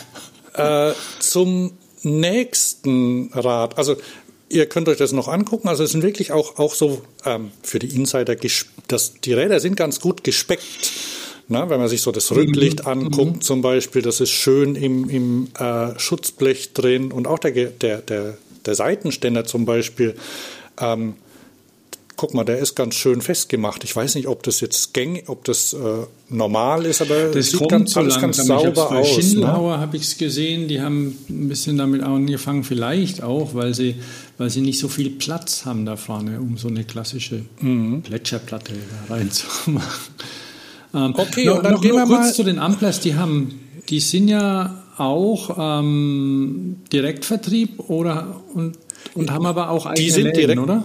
[0.54, 3.78] äh, zum nächsten Rad.
[3.78, 3.98] Also
[4.48, 5.68] ihr könnt euch das noch angucken.
[5.68, 8.38] Also es sind wirklich auch, auch so ähm, für die Insider,
[8.88, 10.92] das, die Räder sind ganz gut gespeckt.
[11.50, 12.92] Na, wenn man sich so das Rücklicht mhm.
[12.92, 18.02] anguckt zum Beispiel, das ist schön im, im äh, Schutzblech drin und auch der, der,
[18.02, 20.16] der, der Seitenständer zum Beispiel.
[20.80, 21.14] Ähm,
[22.18, 23.84] guck mal, der ist ganz schön festgemacht.
[23.84, 25.78] Ich weiß nicht, ob das jetzt gängig, ob das äh,
[26.30, 28.90] normal ist, aber das sieht ganz, so alles ganz sauber aus.
[28.90, 29.06] Bei ne?
[29.06, 29.82] Schindelhauer ne?
[29.82, 33.96] habe ich es gesehen, die haben ein bisschen damit angefangen, vielleicht auch, weil sie,
[34.38, 38.04] weil sie nicht so viel Platz haben da vorne, um so eine klassische mhm.
[38.04, 38.74] Gletscherplatte
[39.08, 40.14] da reinzumachen.
[40.94, 43.60] Ähm, okay, noch, und dann noch, gehen wir kurz mal zu den Amplers, die haben,
[43.90, 48.78] die sind ja auch ähm, Direktvertrieb oder und,
[49.14, 50.84] und haben aber auch eigene die sind Läden, direkt, oder?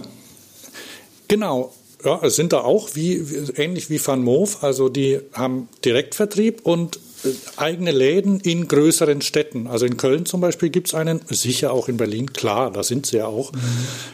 [1.27, 1.73] Genau.
[2.05, 6.61] Ja, es sind da auch wie, wie ähnlich wie Van Moof, also die haben Direktvertrieb
[6.63, 9.67] und äh, eigene Läden in größeren Städten.
[9.67, 13.05] Also in Köln zum Beispiel gibt es einen, sicher auch in Berlin, klar, da sind
[13.05, 13.53] sie ja auch.
[13.53, 13.59] Mhm.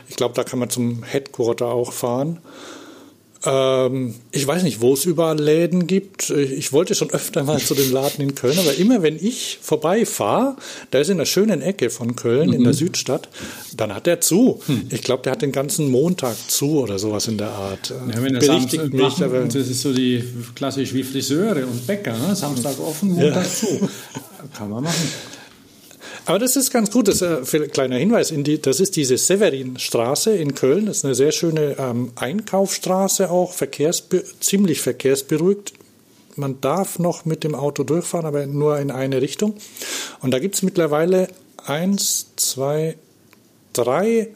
[0.07, 2.39] Ich glaube, da kann man zum Headquarter auch fahren.
[3.45, 6.29] Ähm, ich weiß nicht, wo es überall Läden gibt.
[6.29, 10.57] Ich wollte schon öfter mal zu dem Laden in Köln, aber immer wenn ich vorbeifahre,
[10.91, 12.55] der ist in einer schönen Ecke von Köln, mhm.
[12.55, 12.77] in der mhm.
[12.77, 13.29] Südstadt,
[13.77, 14.61] dann hat er zu.
[14.65, 14.87] Hm.
[14.89, 17.89] Ich glaube, der hat den ganzen Montag zu oder sowas in der Art.
[17.89, 20.23] Ja, wenn Berichtigt mich, aber das ist so die
[20.55, 22.35] klassisch wie Friseure und Bäcker, ne?
[22.35, 23.49] Samstag offen, Montag ja.
[23.49, 23.89] zu.
[24.57, 25.11] Kann man machen.
[26.25, 28.33] Aber das ist ganz gut, das ist ein kleiner Hinweis.
[28.35, 30.85] Die, das ist diese Severinstraße in Köln.
[30.85, 35.73] Das ist eine sehr schöne ähm, Einkaufsstraße auch, verkehrsbe ziemlich verkehrsberuhigt.
[36.35, 39.55] Man darf noch mit dem Auto durchfahren, aber nur in eine Richtung.
[40.21, 41.27] Und da gibt es mittlerweile
[41.65, 42.95] eins, zwei,
[43.73, 44.29] drei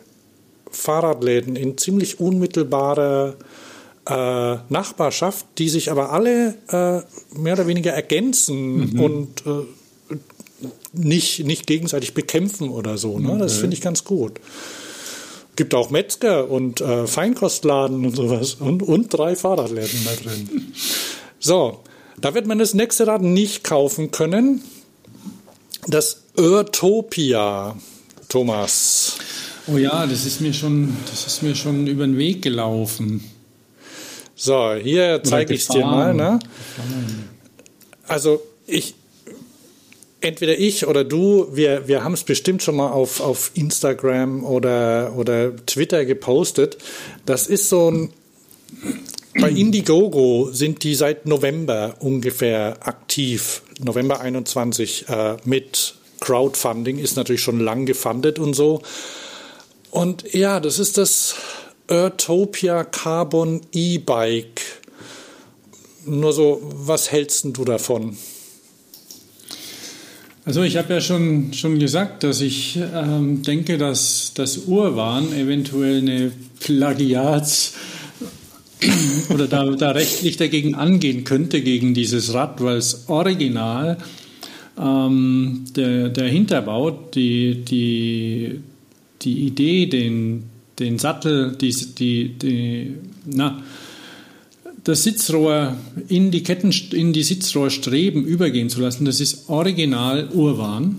[0.70, 3.36] Fahrradläden in ziemlich unmittelbarer
[4.06, 9.00] äh, Nachbarschaft, die sich aber alle äh, mehr oder weniger ergänzen mhm.
[9.00, 9.66] und äh,
[10.94, 13.20] nicht, nicht gegenseitig bekämpfen oder so.
[13.20, 13.38] Ne?
[13.38, 14.40] Das finde ich ganz gut.
[15.56, 20.74] Gibt auch Metzger und äh, Feinkostladen und sowas und, und drei Fahrradläden da drin.
[21.46, 21.80] So,
[22.22, 24.64] da wird man das nächste Rad nicht kaufen können.
[25.88, 27.76] Das Urtopia,
[28.30, 29.18] Thomas.
[29.68, 33.30] Oh ja, das ist mir schon, das ist mir schon über den Weg gelaufen.
[34.36, 36.14] So, hier zeige ich es dir mal.
[36.14, 36.40] Ne?
[38.08, 38.96] Also ich,
[40.24, 45.14] entweder ich oder du, wir, wir haben es bestimmt schon mal auf, auf Instagram oder,
[45.18, 46.78] oder Twitter gepostet.
[47.26, 48.14] Das ist so ein,
[49.40, 57.42] bei Indiegogo sind die seit November ungefähr aktiv, November 21, äh, mit Crowdfunding, ist natürlich
[57.42, 58.82] schon lang gefundet und so.
[59.92, 61.36] Und ja, das ist das
[61.88, 64.62] Earthopia Carbon E-Bike.
[66.06, 68.18] Nur so, was hältst du davon?
[70.46, 76.00] Also ich habe ja schon, schon gesagt, dass ich ähm, denke, dass das Urwahn eventuell
[76.00, 77.76] eine Plagiats-
[79.30, 83.98] oder da, da rechtlich dagegen angehen könnte, gegen dieses Rad, weil es original
[84.78, 88.60] ähm, der, der Hinterbau, die, die,
[89.22, 90.44] die Idee, den,
[90.80, 93.64] den Sattel, die, die, die, na,
[94.84, 100.98] das Sitzrohr in die Ketten, in die Sitzrohrstreben übergehen zu lassen, das ist original Urwan.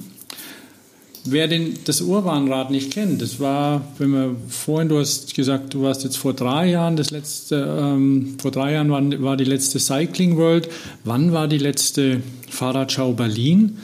[1.27, 5.83] Wer den, das Urwanrad nicht kennt, das war, wenn wir vorhin, du hast gesagt, du
[5.83, 9.79] warst jetzt vor drei Jahren, das letzte, ähm, vor drei Jahren war, war die letzte
[9.79, 10.69] Cycling World.
[11.05, 12.21] Wann war die letzte
[12.51, 13.79] Fahrradschau Berlin?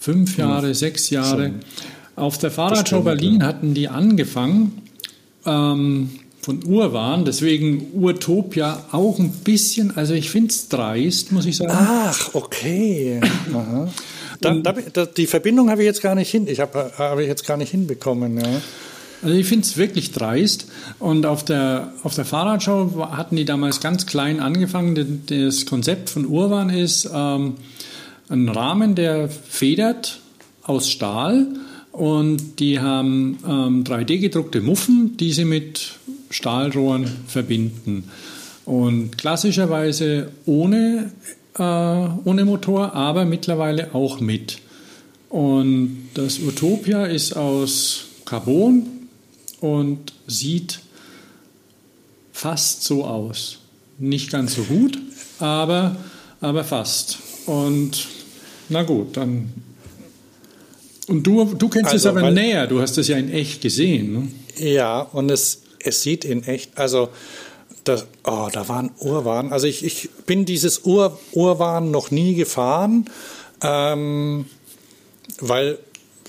[0.00, 1.52] Fünf Jahre, ja, sechs Jahre.
[2.14, 4.82] Auf der Fahrradschau Berlin hatten die angefangen,
[5.44, 6.10] ähm,
[6.46, 11.72] von Urwahn, deswegen Urtopia auch ein bisschen, also ich finde es dreist, muss ich sagen.
[11.74, 13.20] Ach, okay.
[14.40, 17.26] Da, da, da, die Verbindung habe ich jetzt gar nicht hin, ich habe hab ich
[17.26, 18.38] jetzt gar nicht hinbekommen.
[18.38, 18.60] Ja.
[19.22, 20.68] Also ich finde es wirklich dreist.
[21.00, 25.24] Und auf der, auf der Fahrradschau hatten die damals ganz klein angefangen.
[25.26, 27.54] Das Konzept von Urwan ist ähm,
[28.28, 30.20] ein Rahmen, der federt
[30.62, 31.48] aus Stahl.
[31.96, 35.92] Und die haben ähm, 3D gedruckte Muffen, die sie mit
[36.30, 38.10] Stahlrohren verbinden.
[38.64, 41.12] Und klassischerweise ohne,
[41.56, 44.58] äh, ohne Motor, aber mittlerweile auch mit.
[45.28, 48.86] Und das Utopia ist aus Carbon
[49.60, 50.80] und sieht
[52.32, 53.58] fast so aus.
[53.98, 54.98] Nicht ganz so gut,
[55.38, 55.96] aber,
[56.40, 57.18] aber fast.
[57.46, 58.06] Und
[58.68, 59.52] na gut, dann.
[61.08, 64.12] Und du, du kennst also, es aber näher, du hast es ja in echt gesehen.
[64.12, 64.28] Ne?
[64.58, 67.08] Ja, und es es sieht in echt, also
[67.84, 69.52] da, oh, da waren Urwahn.
[69.52, 73.06] Also ich, ich bin dieses Ur, Urwahn noch nie gefahren,
[73.62, 74.46] ähm,
[75.40, 75.78] weil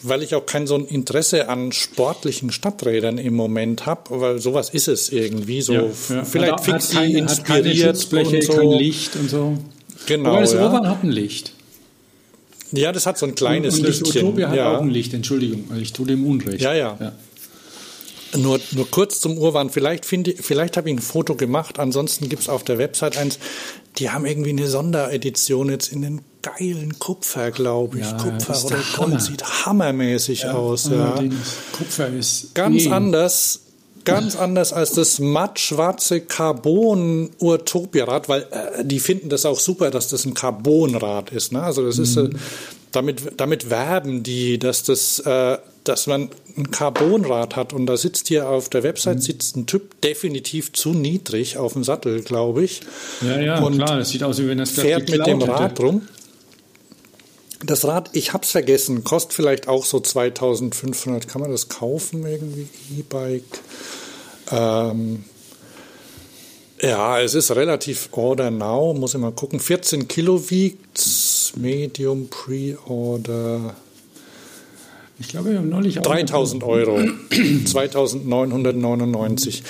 [0.04, 4.70] weil ich auch kein so ein Interesse an sportlichen Stadträdern im Moment habe, weil sowas
[4.70, 5.74] ist es irgendwie so.
[5.74, 6.24] Ja, ja.
[6.24, 8.54] Vielleicht fix kein- die hat keine inspiriert und so.
[8.54, 9.58] kein Licht und so.
[10.06, 10.64] Genau, Aber das ja.
[10.64, 11.54] Urban hat ein Licht.
[12.72, 14.26] Ja, das hat so ein kleines und das Lichtchen.
[14.26, 14.78] Utopia hat ja.
[14.78, 16.62] auch ein Licht, Entschuldigung, ich tue dem Unrecht.
[16.62, 17.14] Ja, ja.
[18.36, 19.70] Nur, nur kurz zum Urwahn.
[19.70, 21.80] Vielleicht, finde, vielleicht habe ich ein Foto gemacht.
[21.80, 23.40] Ansonsten gibt es auf der Website eins.
[23.98, 28.06] Die haben irgendwie eine Sonderedition jetzt in den geilen Kupfer, glaube ich.
[28.06, 28.98] Ja, Kupfer oder der Gold.
[28.98, 29.20] Hammer.
[29.20, 30.90] Sieht hammermäßig aus.
[30.90, 31.20] Ja.
[31.72, 33.62] Kupfer ist Ganz eh- anders.
[34.04, 40.24] Ganz anders als das matt-schwarze Carbon-Urtopia-Rad, weil äh, die finden das auch super, dass das
[40.24, 41.52] ein Carbonrad ist.
[41.52, 41.62] Ne?
[41.62, 42.30] Also das ist äh,
[42.94, 48.28] damit damit werben die, dass das äh, dass man ein Carbonrad hat und da sitzt
[48.28, 52.82] hier auf der Website sitzt ein Typ definitiv zu niedrig auf dem Sattel, glaube ich.
[53.22, 55.84] Ja, ja, und klar, das sieht aus, wie wenn das fährt mit dem Rad hätte.
[55.84, 56.08] rum.
[57.66, 61.28] Das Rad, ich hab's vergessen, kostet vielleicht auch so 2500.
[61.28, 62.68] Kann man das kaufen irgendwie?
[62.98, 63.44] E-Bike.
[64.52, 65.24] Ähm,
[66.82, 69.60] ja, es ist relativ Order Now, muss ich mal gucken.
[69.60, 73.76] 14 Kilo wiegt's, Medium Pre-Order.
[75.20, 77.00] Ich glaube, wir haben neulich auch 3000 Euro,
[77.66, 79.64] 2999.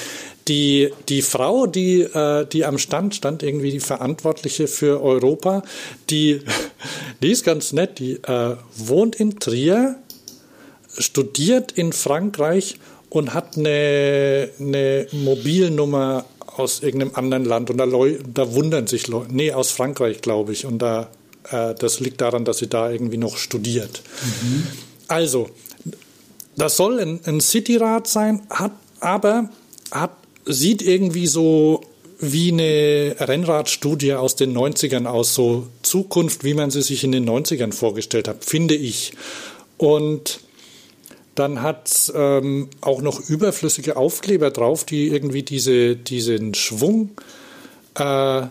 [0.48, 5.64] Die, die Frau, die, äh, die am Stand stand, irgendwie die Verantwortliche für Europa,
[6.10, 6.42] die,
[7.22, 9.96] die ist ganz nett, die äh, wohnt in Trier,
[10.98, 12.80] studiert in Frankreich
[13.10, 16.26] und hat eine, eine Mobilnummer
[16.58, 17.70] aus irgendeinem anderen Land.
[17.70, 20.66] Und da, da wundern sich Leute, nee, aus Frankreich, glaube ich.
[20.66, 21.10] Und da,
[21.52, 24.02] äh, das liegt daran, dass sie da irgendwie noch studiert.
[25.08, 25.50] Also,
[26.56, 29.50] das soll ein, ein Cityrad sein, hat, aber
[29.92, 30.12] hat,
[30.46, 31.82] sieht irgendwie so
[32.20, 37.30] wie eine Rennradstudie aus den 90ern aus, so Zukunft, wie man sie sich in den
[37.30, 39.14] 90ern vorgestellt hat, finde ich.
[39.78, 40.40] Und
[41.36, 47.12] dann hat ähm, auch noch überflüssige Aufkleber drauf, die irgendwie diese, diesen Schwung
[47.94, 48.48] äh,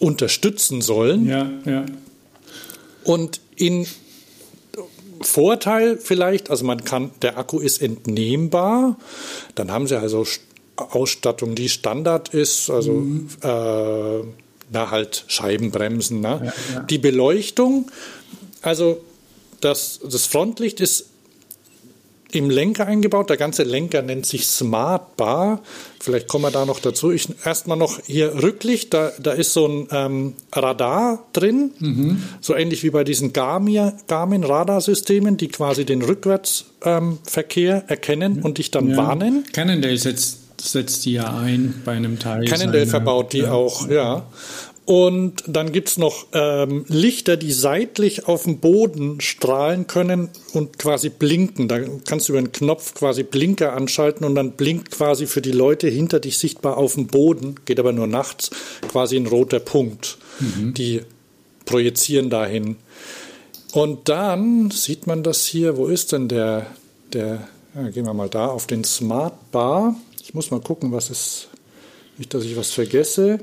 [0.00, 1.28] unterstützen sollen.
[1.28, 1.86] Ja, ja.
[3.04, 3.86] Und in
[5.20, 8.96] Vorteil vielleicht, also man kann, der Akku ist entnehmbar.
[9.54, 10.40] Dann haben sie also St-
[10.76, 13.28] Ausstattung, die Standard ist, also Mhm.
[13.42, 14.24] äh,
[14.72, 16.20] na halt Scheibenbremsen.
[16.20, 16.40] Ne?
[16.70, 16.80] Ja, ja.
[16.84, 17.90] Die Beleuchtung,
[18.62, 19.00] also
[19.60, 21.09] das, das Frontlicht ist
[22.32, 23.30] im Lenker eingebaut.
[23.30, 25.60] Der ganze Lenker nennt sich Smart Bar.
[26.00, 27.10] Vielleicht kommen wir da noch dazu.
[27.10, 28.94] Ich erstmal noch hier Rücklicht.
[28.94, 32.22] Da, da ist so ein ähm, Radar drin, Mhm.
[32.40, 38.58] so ähnlich wie bei diesen Garmin, Garmin Radarsystemen, die quasi den Rückwärtsverkehr ähm, erkennen und
[38.58, 38.96] dich dann ja.
[38.96, 39.44] warnen.
[39.52, 42.44] Cannondale setzt, setzt die ja ein bei einem Teil.
[42.46, 43.52] Cannondale seiner- verbaut die ja.
[43.52, 44.26] auch, ja.
[44.90, 51.10] Und dann gibt's noch ähm, Lichter, die seitlich auf dem Boden strahlen können und quasi
[51.10, 51.68] blinken.
[51.68, 55.52] Da kannst du über einen Knopf quasi Blinker anschalten und dann blinkt quasi für die
[55.52, 58.50] Leute hinter dich sichtbar auf dem Boden, geht aber nur nachts,
[58.88, 60.18] quasi ein roter Punkt.
[60.72, 61.02] Die
[61.66, 62.74] projizieren dahin.
[63.70, 66.66] Und dann sieht man das hier, wo ist denn der,
[67.12, 69.94] der ja, gehen wir mal da auf den Smart Bar.
[70.20, 71.46] Ich muss mal gucken, was ist,
[72.18, 73.38] nicht, dass ich was vergesse.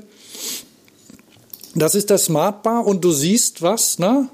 [1.74, 4.28] Das ist der Smart Bar und du siehst was, ne?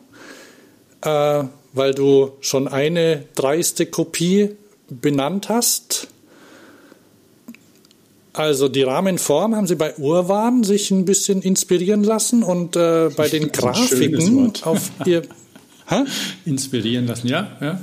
[1.02, 4.50] Äh, weil du schon eine dreiste Kopie
[4.88, 6.08] benannt hast.
[8.32, 13.28] Also die Rahmenform haben sie bei Urwan sich ein bisschen inspirieren lassen und äh, bei
[13.28, 15.22] den Grafiken auf ihr
[15.86, 16.04] Hä?
[16.44, 17.78] Inspirieren lassen, ja, ja.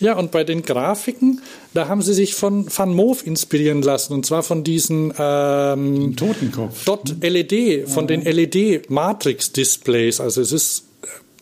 [0.00, 1.40] Ja, und bei den Grafiken,
[1.72, 4.12] da haben sie sich von Van Moof inspirieren lassen.
[4.12, 6.84] Und zwar von diesen ähm, Totenkopf.
[6.84, 10.20] Dot LED, von den LED-Matrix-Displays.
[10.20, 10.84] Also es ist,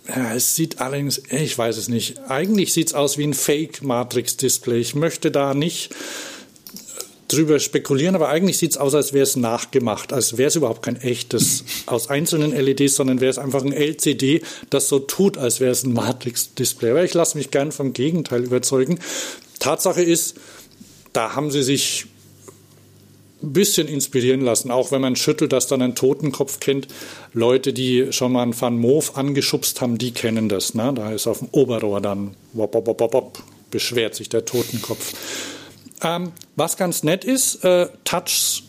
[0.06, 2.20] äh, ja, es sieht allerdings, ich weiß es nicht.
[2.28, 4.80] Eigentlich sieht es aus wie ein Fake-Matrix-Display.
[4.80, 5.90] Ich möchte da nicht
[7.32, 10.82] drüber spekulieren, aber eigentlich sieht es aus, als wäre es nachgemacht, als wäre es überhaupt
[10.82, 15.60] kein echtes aus einzelnen LEDs, sondern wäre es einfach ein LCD, das so tut, als
[15.60, 16.90] wäre es ein Matrix-Display.
[16.90, 18.98] Aber ich lasse mich gern vom Gegenteil überzeugen.
[19.58, 20.36] Tatsache ist,
[21.12, 22.06] da haben sie sich
[23.42, 26.88] ein bisschen inspirieren lassen, auch wenn man schüttelt, dass dann ein Totenkopf kennt.
[27.32, 30.74] Leute, die schon mal einen Van Moof angeschubst haben, die kennen das.
[30.74, 30.92] Ne?
[30.94, 35.14] Da ist auf dem Oberrohr dann wop, wop, wop, wop, beschwert sich der Totenkopf.
[36.02, 38.64] Ähm, was ganz nett ist, äh, Touch,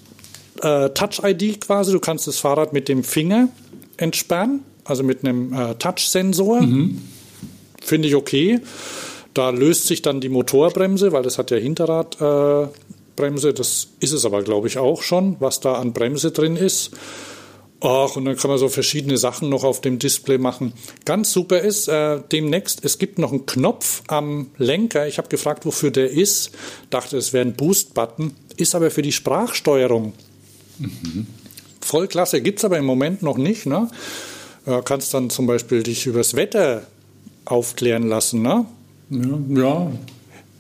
[0.62, 3.50] äh, Touch-ID quasi, du kannst das Fahrrad mit dem Finger
[3.98, 6.62] entsperren, also mit einem äh, Touch-Sensor.
[7.82, 8.60] Finde ich okay.
[9.34, 12.68] Da löst sich dann die Motorbremse, weil das hat ja Hinterrad, äh.
[13.16, 16.90] Das ist es aber, glaube ich, auch schon, was da an Bremse drin ist.
[17.86, 20.72] Ach, und dann kann man so verschiedene Sachen noch auf dem Display machen.
[21.04, 25.06] Ganz super ist äh, demnächst, es gibt noch einen Knopf am Lenker.
[25.06, 26.52] Ich habe gefragt, wofür der ist.
[26.90, 28.36] Dachte, es wäre ein Boost-Button.
[28.56, 30.14] Ist aber für die Sprachsteuerung.
[30.80, 31.28] Mhm.
[31.82, 32.42] Voll klasse.
[32.42, 33.66] Gibt es aber im Moment noch nicht.
[33.66, 33.90] Ne?
[34.66, 36.88] Äh, kannst dann zum Beispiel dich übers Wetter
[37.44, 38.44] aufklären lassen.
[38.44, 38.66] Ne?
[39.10, 39.92] Ja, ja,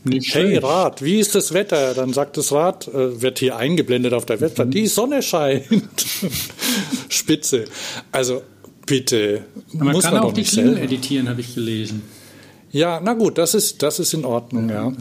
[0.05, 1.93] nicht hey Rad, wie ist das Wetter?
[1.93, 4.71] Dann sagt das Rad, äh, wird hier eingeblendet auf der Website, mhm.
[4.71, 6.05] die Sonne scheint.
[7.09, 7.65] Spitze.
[8.11, 8.43] Also
[8.85, 9.45] bitte.
[9.73, 12.03] Aber man muss kann man auch die Klingel editieren, habe ich gelesen.
[12.71, 14.91] Ja, na gut, das ist, das ist in Ordnung, ja.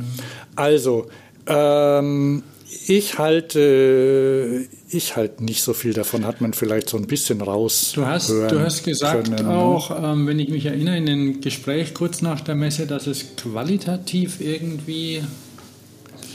[0.55, 1.07] Also,
[1.46, 2.42] ähm,
[2.87, 7.93] ich halte, ich halte nicht so viel davon, hat man vielleicht so ein bisschen raus.
[7.95, 9.55] Du hast, du hast gesagt können, ne?
[9.55, 13.37] auch, ähm, wenn ich mich erinnere, in dem Gespräch kurz nach der Messe, dass es
[13.37, 15.23] qualitativ irgendwie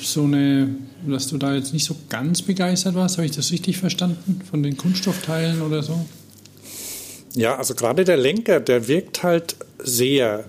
[0.02, 0.76] so eine,
[1.08, 3.18] dass du da jetzt nicht so ganz begeistert warst.
[3.18, 4.42] Habe ich das richtig verstanden?
[4.50, 6.06] Von den Kunststoffteilen oder so?
[7.34, 10.46] Ja, also gerade der Lenker, der wirkt halt sehr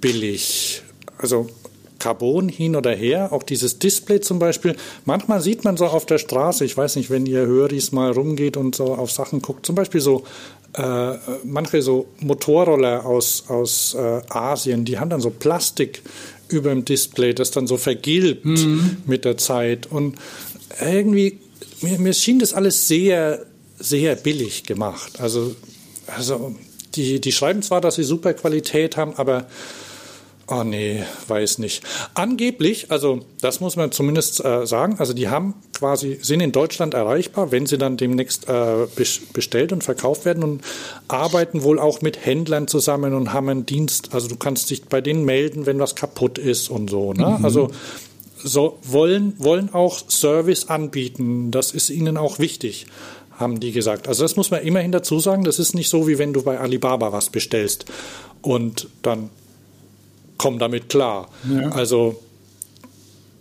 [0.00, 0.82] billig.
[1.18, 1.48] Also
[2.02, 4.74] Carbon hin oder her, auch dieses Display zum Beispiel.
[5.04, 8.56] Manchmal sieht man so auf der Straße, ich weiß nicht, wenn ihr Höris mal rumgeht
[8.56, 10.24] und so auf Sachen guckt, zum Beispiel so
[10.74, 11.12] äh,
[11.44, 16.02] manche so Motorroller aus, aus äh, Asien, die haben dann so Plastik
[16.48, 18.96] über dem Display, das dann so vergilbt mhm.
[19.06, 19.86] mit der Zeit.
[19.86, 20.16] Und
[20.80, 21.38] irgendwie,
[21.82, 23.46] mir, mir schien das alles sehr,
[23.78, 25.20] sehr billig gemacht.
[25.20, 25.54] Also,
[26.08, 26.56] also
[26.96, 29.46] die, die schreiben zwar, dass sie super Qualität haben, aber
[30.54, 31.82] Oh nee, weiß nicht.
[32.12, 36.92] Angeblich, also das muss man zumindest äh, sagen, also die haben quasi, sind in Deutschland
[36.92, 38.86] erreichbar, wenn sie dann demnächst äh,
[39.32, 40.62] bestellt und verkauft werden und
[41.08, 45.00] arbeiten wohl auch mit Händlern zusammen und haben einen Dienst, also du kannst dich bei
[45.00, 47.14] denen melden, wenn was kaputt ist und so.
[47.14, 47.36] Ne?
[47.38, 47.44] Mhm.
[47.46, 47.70] Also
[48.36, 52.86] so wollen, wollen auch Service anbieten, das ist ihnen auch wichtig
[53.38, 54.06] haben die gesagt.
[54.06, 56.60] Also das muss man immerhin dazu sagen, das ist nicht so, wie wenn du bei
[56.60, 57.86] Alibaba was bestellst
[58.42, 59.30] und dann
[60.42, 61.28] komme damit klar.
[61.48, 61.70] Ja.
[61.70, 62.20] Also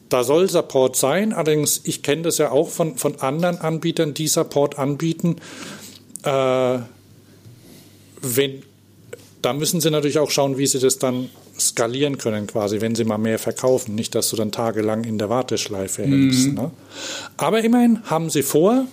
[0.10, 4.28] da soll Support sein, allerdings, ich kenne das ja auch von, von anderen Anbietern, die
[4.28, 5.38] Support anbieten.
[6.24, 6.80] Äh,
[8.22, 8.64] wenn,
[9.41, 13.04] da müssen sie natürlich auch schauen, wie sie das dann skalieren können, quasi, wenn sie
[13.04, 13.95] mal mehr verkaufen.
[13.95, 16.49] Nicht, dass du dann tagelang in der Warteschleife hängst.
[16.49, 16.54] Mhm.
[16.54, 16.72] Ne?
[17.38, 18.86] Aber immerhin haben sie vor,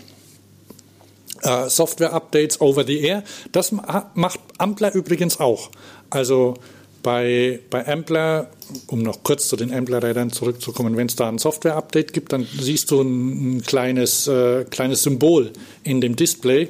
[1.43, 3.25] äh, Software-Updates over the air.
[3.53, 5.71] Das macht Ampler übrigens auch.
[6.11, 6.55] Also
[7.03, 8.51] bei, bei Ampler,
[8.87, 12.91] um noch kurz zu den Ampler-Rädern zurückzukommen, wenn es da ein Software-Update gibt, dann siehst
[12.91, 15.53] du ein, ein kleines, äh, kleines Symbol
[15.85, 16.69] in dem Display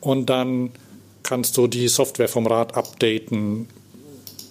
[0.00, 0.70] und dann
[1.22, 3.68] kannst du die Software vom Rad updaten.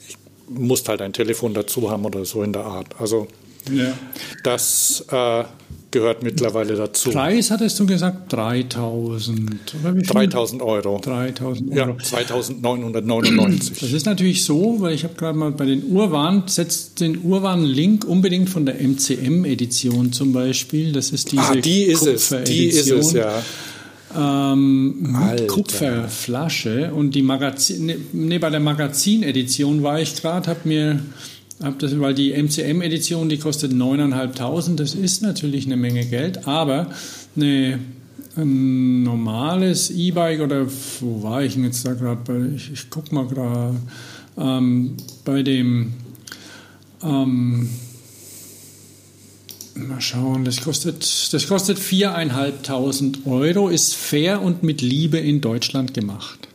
[0.08, 0.18] Ich
[0.50, 3.00] musst halt ein Telefon dazu haben oder so in der Art.
[3.00, 3.28] Also
[3.72, 3.98] ja.
[4.44, 5.44] das äh,
[5.98, 7.10] gehört mittlerweile dazu.
[7.10, 10.14] Preis hattest du gesagt 3000 oder wie viel?
[10.14, 11.00] 3000 Euro.
[11.04, 11.89] 3000 Euro.
[11.91, 13.80] Ja, 2999.
[13.80, 18.06] Das ist natürlich so, weil ich habe gerade mal bei den Urwahn, setzt den Urwahn-Link
[18.06, 20.91] unbedingt von der MCM-Edition zum Beispiel.
[20.91, 23.41] Das ist diese ah, die ist es, die ist es, ja.
[24.16, 30.62] Ähm, mit Kupferflasche und die Magazin, ne, nee, bei der Magazin-Edition war ich gerade, habe
[30.64, 31.02] mir
[31.60, 36.91] das, weil die MCM-Edition, die kostet 9.500, das ist natürlich eine Menge Geld, aber
[37.36, 37.80] eine,
[38.36, 40.68] ein normales E-Bike oder
[40.99, 42.51] wo war ich denn jetzt da gerade?
[42.55, 43.76] Ich, ich gucke mal gerade
[44.38, 45.93] ähm, bei dem
[47.01, 47.70] ähm,
[49.86, 55.93] Mal schauen, das kostet, das kostet 4.500 Euro, ist fair und mit Liebe in Deutschland
[55.93, 56.47] gemacht.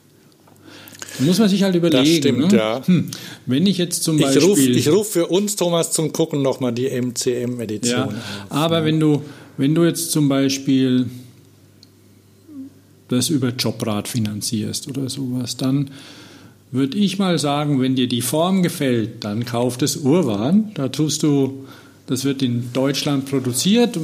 [1.19, 2.05] Muss man sich halt überlegen.
[2.05, 2.59] Das stimmt, ne?
[2.59, 2.87] ja.
[2.87, 3.09] Hm.
[3.47, 4.45] Wenn ich jetzt zum ich Beispiel.
[4.45, 7.91] Ruf, ich rufe für uns, Thomas, zum Gucken nochmal die MCM-Edition.
[7.91, 8.15] Ja,
[8.49, 9.23] aber wenn du,
[9.57, 11.07] wenn du jetzt zum Beispiel
[13.09, 15.91] das über Jobrad finanzierst oder sowas, dann
[16.71, 20.71] würde ich mal sagen, wenn dir die Form gefällt, dann kauf das Urwan.
[20.75, 21.67] Da tust du,
[22.07, 23.99] das wird in Deutschland produziert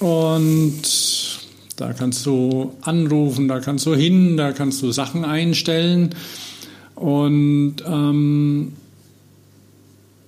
[0.00, 0.82] und
[1.80, 6.10] da kannst du anrufen, da kannst du hin, da kannst du Sachen einstellen.
[6.94, 8.72] Und ähm,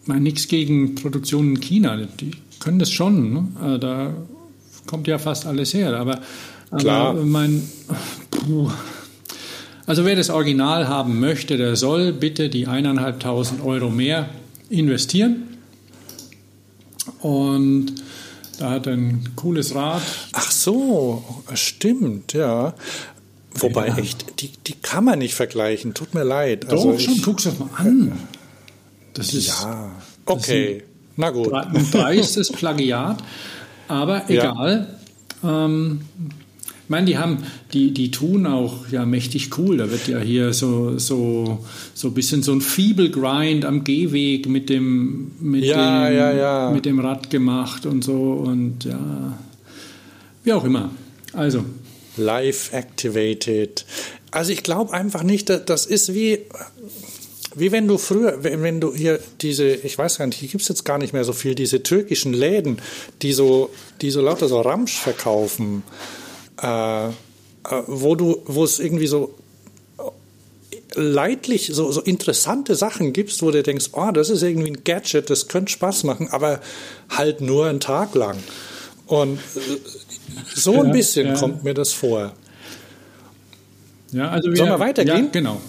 [0.06, 3.32] nichts gegen Produktion in China, die können das schon.
[3.32, 3.74] Ne?
[3.74, 4.14] Äh, da
[4.86, 5.94] kommt ja fast alles her.
[5.98, 6.20] Aber,
[6.76, 7.10] Klar.
[7.10, 7.62] aber mein,
[9.84, 14.30] also wer das Original haben möchte, der soll bitte die eineinhalbtausend Euro mehr
[14.70, 15.48] investieren.
[17.20, 17.92] Und
[18.62, 20.02] da hat ein cooles Rad.
[20.32, 22.74] Ach so, stimmt, ja.
[23.54, 23.98] Wobei ja.
[23.98, 25.94] echt, die, die kann man nicht vergleichen.
[25.94, 26.64] Tut mir leid.
[26.70, 28.12] Doch, also schon, guck's doch mal an.
[29.14, 29.48] Das ist.
[29.48, 29.90] Ja,
[30.26, 30.84] okay.
[31.16, 31.52] Na gut.
[31.52, 33.18] Ein dreistes Plagiat.
[33.88, 34.96] Aber egal.
[35.42, 35.64] Ja.
[35.64, 36.02] Ähm,
[36.92, 37.38] meine, die haben,
[37.72, 39.78] die, die tun auch ja mächtig cool.
[39.78, 41.64] Da wird ja hier so, so,
[41.94, 46.32] so ein bisschen so ein Feeble Grind am Gehweg mit dem, mit, ja, dem, ja,
[46.32, 46.70] ja.
[46.70, 49.38] mit dem Rad gemacht und so und ja,
[50.44, 50.90] wie auch immer.
[51.32, 51.64] Also.
[52.16, 53.86] Live activated.
[54.30, 56.40] Also ich glaube einfach nicht, das ist wie,
[57.54, 60.68] wie wenn du früher, wenn du hier diese, ich weiß gar nicht, hier gibt es
[60.68, 62.82] jetzt gar nicht mehr so viel, diese türkischen Läden,
[63.22, 63.70] die so,
[64.02, 65.82] die so lauter so Ramsch verkaufen,
[66.62, 67.10] äh, äh,
[67.86, 69.34] wo du, wo es irgendwie so
[70.94, 75.30] leidlich, so, so interessante Sachen gibst, wo du denkst, oh, das ist irgendwie ein Gadget,
[75.30, 76.60] das könnte Spaß machen, aber
[77.08, 78.36] halt nur einen Tag lang.
[79.06, 79.38] Und
[80.54, 81.34] so ein bisschen ja.
[81.34, 82.32] kommt mir das vor.
[84.12, 85.24] Ja, also wir, Sollen wir weitergehen?
[85.24, 85.60] Ja, genau.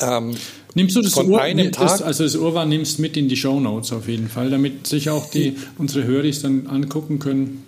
[0.00, 0.36] Ähm,
[0.74, 2.06] Nimmst du das von Ohr, einem das, Tag?
[2.06, 5.30] also das Urwahn nimmst mit in die Show Notes auf jeden Fall, damit sich auch
[5.30, 7.64] die, unsere Hörer dann angucken können,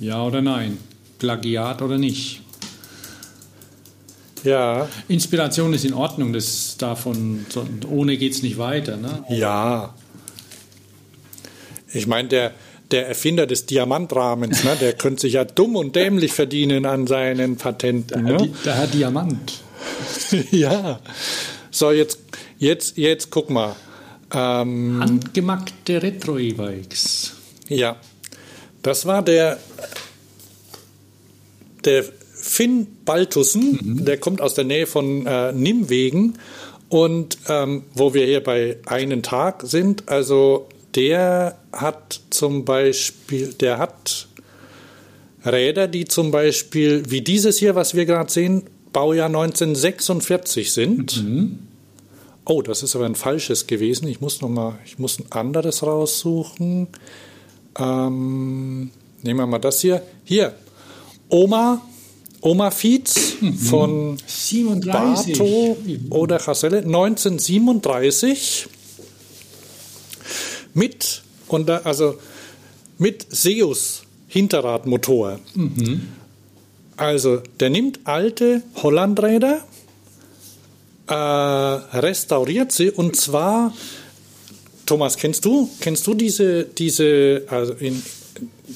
[0.00, 0.78] ja oder nein,
[1.18, 2.42] Plagiat oder nicht.
[4.44, 4.88] Ja.
[5.08, 7.46] Inspiration ist in Ordnung, das davon,
[7.90, 8.96] ohne geht es nicht weiter.
[8.96, 9.24] Ne?
[9.30, 9.94] Ja.
[11.92, 12.52] Ich meine, der,
[12.90, 17.56] der Erfinder des Diamantrahmens, ne, der könnte sich ja dumm und dämlich verdienen an seinen
[17.56, 18.26] Patenten.
[18.26, 18.50] Der, ne?
[18.64, 19.62] der Herr Diamant.
[20.50, 21.00] ja.
[21.70, 22.18] So, jetzt,
[22.58, 23.74] jetzt, jetzt guck mal.
[24.32, 27.32] Ähm, Handgemachte Retro-E-Bikes.
[27.68, 27.96] Ja.
[28.84, 29.58] Das war der,
[31.86, 32.04] der
[32.34, 34.04] Finn Baltussen, mhm.
[34.04, 36.38] der kommt aus der Nähe von äh, Nimwegen.
[36.90, 43.78] Und ähm, wo wir hier bei einen Tag sind, also der hat zum Beispiel, der
[43.78, 44.28] hat
[45.46, 51.24] Räder, die zum Beispiel, wie dieses hier, was wir gerade sehen, Baujahr 1946 sind.
[51.24, 51.58] Mhm.
[52.44, 54.08] Oh, das ist aber ein falsches gewesen.
[54.08, 56.88] Ich muss noch mal, ich muss ein anderes raussuchen.
[57.78, 58.90] Ähm,
[59.22, 60.02] nehmen wir mal das hier.
[60.24, 60.54] Hier,
[61.28, 61.82] Oma,
[62.40, 63.54] Oma Fietz mhm.
[63.54, 65.38] von 37.
[65.38, 65.76] Bato
[66.10, 68.68] oder Chasselle, 1937
[70.74, 72.16] mit und da, also
[72.98, 75.40] mit Seus Hinterradmotor.
[75.54, 76.08] Mhm.
[76.96, 79.64] Also der nimmt alte Hollandräder,
[81.08, 83.72] äh, restauriert sie und zwar
[84.86, 88.02] Thomas, kennst du, kennst du diese, diese, also in,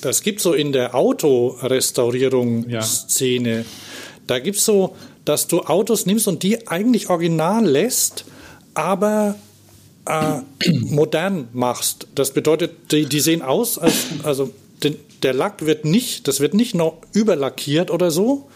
[0.01, 3.59] das gibt so in der Autorestaurierung-Szene.
[3.59, 3.65] Ja.
[4.27, 8.25] Da gibt es so, dass du Autos nimmst und die eigentlich original lässt,
[8.75, 9.37] aber
[10.07, 10.41] äh,
[10.73, 12.07] modern machst.
[12.15, 14.51] Das bedeutet, die, die sehen aus, als, also
[14.83, 18.49] den, der Lack wird nicht, das wird nicht noch überlackiert oder so,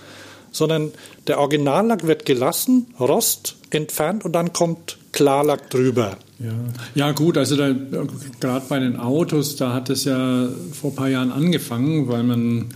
[0.52, 0.92] sondern
[1.26, 6.18] der Originallack wird gelassen, Rost entfernt und dann kommt Klarlack drüber.
[6.42, 6.52] Ja,
[6.94, 11.30] ja gut, also gerade bei den Autos, da hat es ja vor ein paar Jahren
[11.30, 12.66] angefangen, weil man,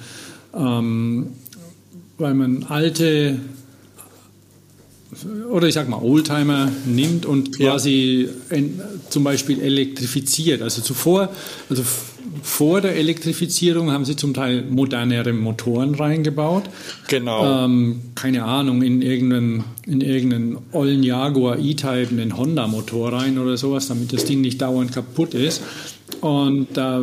[0.54, 1.28] ähm,
[2.18, 3.40] weil man alte
[5.50, 8.56] oder ich sag mal Oldtimer nimmt und quasi ja.
[8.56, 10.62] in, zum Beispiel elektrifiziert.
[10.62, 11.30] Also zuvor,
[11.70, 11.82] also
[12.42, 16.64] vor der Elektrifizierung haben sie zum Teil modernere Motoren reingebaut.
[17.08, 17.64] Genau.
[17.64, 23.88] Ähm, keine Ahnung, in irgendeinen, in irgendeinen ollen Jaguar E-Type einen Honda-Motor rein oder sowas,
[23.88, 25.62] damit das Ding nicht dauernd kaputt ist.
[26.20, 27.02] Und da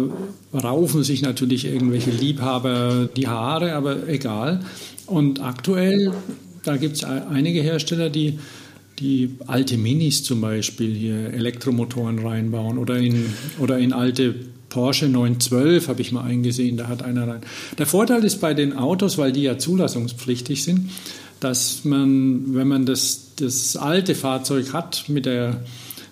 [0.54, 4.62] raufen sich natürlich irgendwelche Liebhaber die Haare, aber egal.
[5.08, 6.14] Und aktuell
[6.64, 8.40] da gibt es einige Hersteller, die,
[9.00, 14.36] die alte Minis zum Beispiel hier Elektromotoren reinbauen oder in, oder in alte
[14.70, 17.42] Porsche 912 habe ich mal eingesehen, da hat einer rein.
[17.78, 20.90] Der Vorteil ist bei den Autos, weil die ja zulassungspflichtig sind,
[21.40, 25.62] dass man, wenn man das, das alte Fahrzeug hat mit der,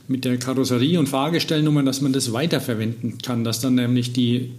[0.07, 4.51] mit der Karosserie und Fahrgestellnummer, dass man das weiterverwenden kann, dass dann nämlich die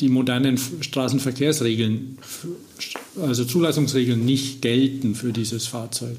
[0.00, 2.18] die modernen Straßenverkehrsregeln,
[3.20, 6.16] also Zulassungsregeln nicht gelten für dieses Fahrzeug.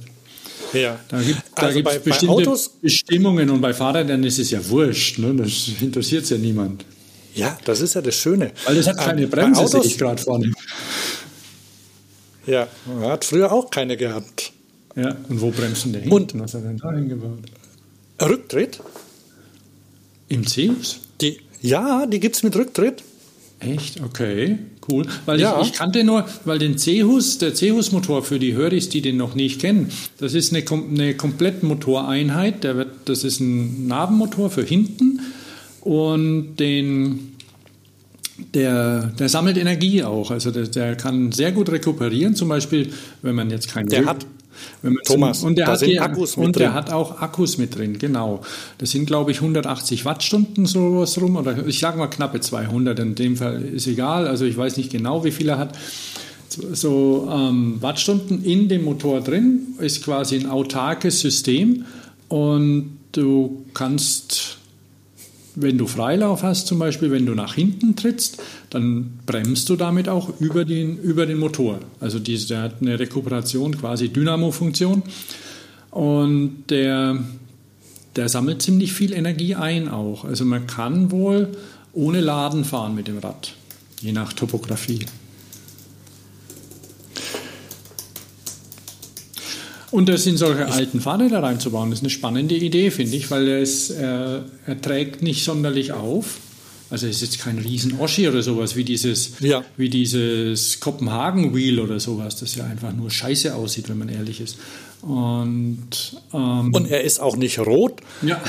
[0.74, 1.00] Ja.
[1.08, 5.18] Da gibt es also bestimmte Autos, Bestimmungen und bei Fahrrädern ist es ja wurscht.
[5.18, 5.34] Ne?
[5.36, 6.86] Das interessiert ja niemand.
[7.36, 8.52] Ja, das ist ja das Schöne.
[8.66, 10.52] Weil das hat keine ähm, Bremse, sehe ich gerade vorne.
[12.45, 12.68] Ja,
[13.02, 14.52] hat früher auch keine gehabt.
[14.95, 16.16] Ja, und wo bremsen der hinten?
[16.16, 17.39] Und, Was hat er denn da eingebaut?
[18.22, 18.82] Rücktritt?
[20.28, 21.00] Im Zeus?
[21.22, 23.04] Die, ja, die gibt es mit Rücktritt.
[23.60, 24.02] Echt?
[24.02, 24.58] Okay,
[24.90, 25.06] cool.
[25.26, 25.60] Weil ja.
[25.62, 29.36] ich, ich, kannte nur, weil den C-Hus, der C-Hus-Motor für die Höris, die den noch
[29.36, 32.64] nicht kennen, das ist eine, eine Komplettmotoreinheit.
[32.64, 35.20] Der wird, das ist ein Nabenmotor für hinten
[35.82, 37.36] und den,
[38.54, 40.32] der, der sammelt Energie auch.
[40.32, 42.36] Also der, der kann sehr gut rekuperieren.
[42.36, 42.90] Zum Beispiel,
[43.22, 44.26] wenn man jetzt keinen der hat
[45.05, 46.64] Thomas, und der, da hat sind die, Akkus mit und drin.
[46.64, 48.41] der hat auch Akkus mit drin, genau.
[48.78, 53.16] Das sind, glaube ich, 180 Wattstunden sowas rum, oder ich sage mal knappe 200, in
[53.16, 55.78] dem Fall ist egal, also ich weiß nicht genau, wie viel er hat.
[56.49, 61.86] So ähm, Wattstunden in dem Motor drin ist quasi ein autarkes System
[62.28, 64.59] und du kannst
[65.56, 70.10] wenn du Freilauf hast, zum Beispiel, wenn du nach hinten trittst, dann bremst du damit
[70.10, 71.80] auch über den, über den Motor.
[72.00, 75.04] Also diese, der hat eine Rekuperation, quasi Dynamo-Funktion.
[75.91, 77.24] Und der,
[78.16, 80.26] der sammelt ziemlich viel Energie ein auch.
[80.26, 81.50] Also man kann wohl
[81.93, 83.54] ohne Laden fahren mit dem Rad,
[84.02, 85.06] je nach Topografie.
[89.92, 93.64] Und das in solche alten Fahrräder reinzubauen, ist eine spannende Idee, finde ich, weil er,
[94.00, 96.38] er, er trägt nicht sonderlich auf.
[96.92, 99.64] Also es ist jetzt kein riesen Oschi oder sowas wie dieses, Ja.
[99.78, 104.42] wie dieses Kopenhagen Wheel oder sowas, das ja einfach nur scheiße aussieht, wenn man ehrlich
[104.42, 104.58] ist.
[105.02, 105.88] Und,
[106.34, 108.42] ähm, Und er ist auch nicht rot, ja,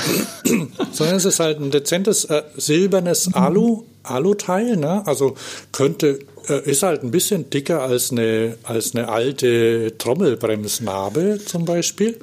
[0.91, 5.05] sondern es ist halt ein dezentes äh, silbernes Alu, Aluteil, ne?
[5.05, 5.35] Also
[5.71, 12.19] könnte, äh, ist halt ein bisschen dicker als eine, als eine alte Trommelbremsnarbe zum Beispiel.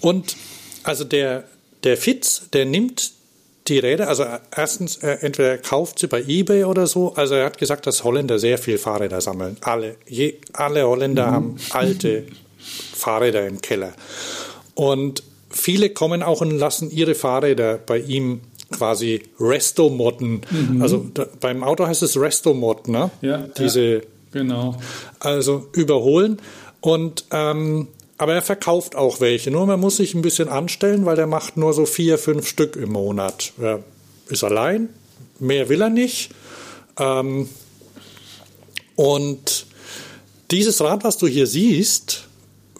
[0.00, 0.36] Und
[0.82, 1.44] also der,
[1.84, 3.12] der Fitz, der nimmt
[3.68, 4.24] die Räder, also
[4.54, 7.14] erstens, äh, entweder er kauft sie bei Ebay oder so.
[7.14, 9.56] Also er hat gesagt, dass Holländer sehr viel Fahrräder sammeln.
[9.60, 12.26] Alle, je, alle Holländer haben alte
[12.94, 13.92] Fahrräder im Keller.
[14.74, 20.42] Und viele kommen auch und lassen ihre Fahrräder bei ihm quasi Resto-Modden.
[20.80, 23.10] Also da, beim Auto heißt es Resto-Mod, ne?
[23.20, 24.00] Ja, Diese, ja.
[24.32, 24.76] genau.
[25.18, 26.40] also überholen.
[26.80, 27.88] Und ähm,
[28.20, 29.50] aber er verkauft auch welche.
[29.50, 32.76] Nur man muss sich ein bisschen anstellen, weil der macht nur so vier, fünf Stück
[32.76, 33.54] im Monat.
[33.58, 33.82] Er
[34.28, 34.90] ist allein,
[35.38, 36.30] mehr will er nicht.
[36.98, 37.48] Ähm,
[38.94, 39.66] und
[40.50, 42.28] dieses Rad, was du hier siehst,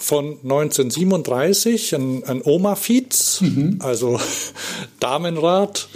[0.00, 3.42] von 1937, ein, ein Oma-Fietz,
[3.80, 4.18] also
[5.00, 5.88] Damenrad,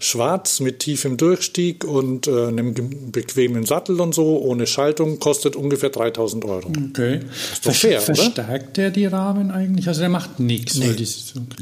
[0.00, 2.74] schwarz mit tiefem Durchstieg und äh, einem
[3.10, 6.72] bequemen Sattel und so, ohne Schaltung, kostet ungefähr 3000 Euro.
[6.90, 7.20] Okay.
[7.62, 8.14] doch fair, oder?
[8.14, 9.86] Verstärkt der die Rahmen eigentlich?
[9.88, 10.74] Also der macht nichts.
[10.74, 10.90] Nee.
[10.90, 11.06] okay.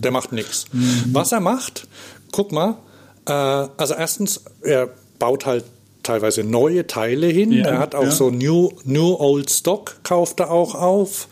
[0.01, 0.65] Der macht nichts.
[1.13, 1.87] Was er macht,
[2.33, 2.79] guck mal,
[3.27, 4.89] äh, also erstens, er
[5.19, 5.65] baut halt
[6.03, 7.53] teilweise neue Teile hin.
[7.53, 8.11] Ja, er hat auch ja.
[8.11, 11.29] so New, New Old Stock, kauft er auch auf,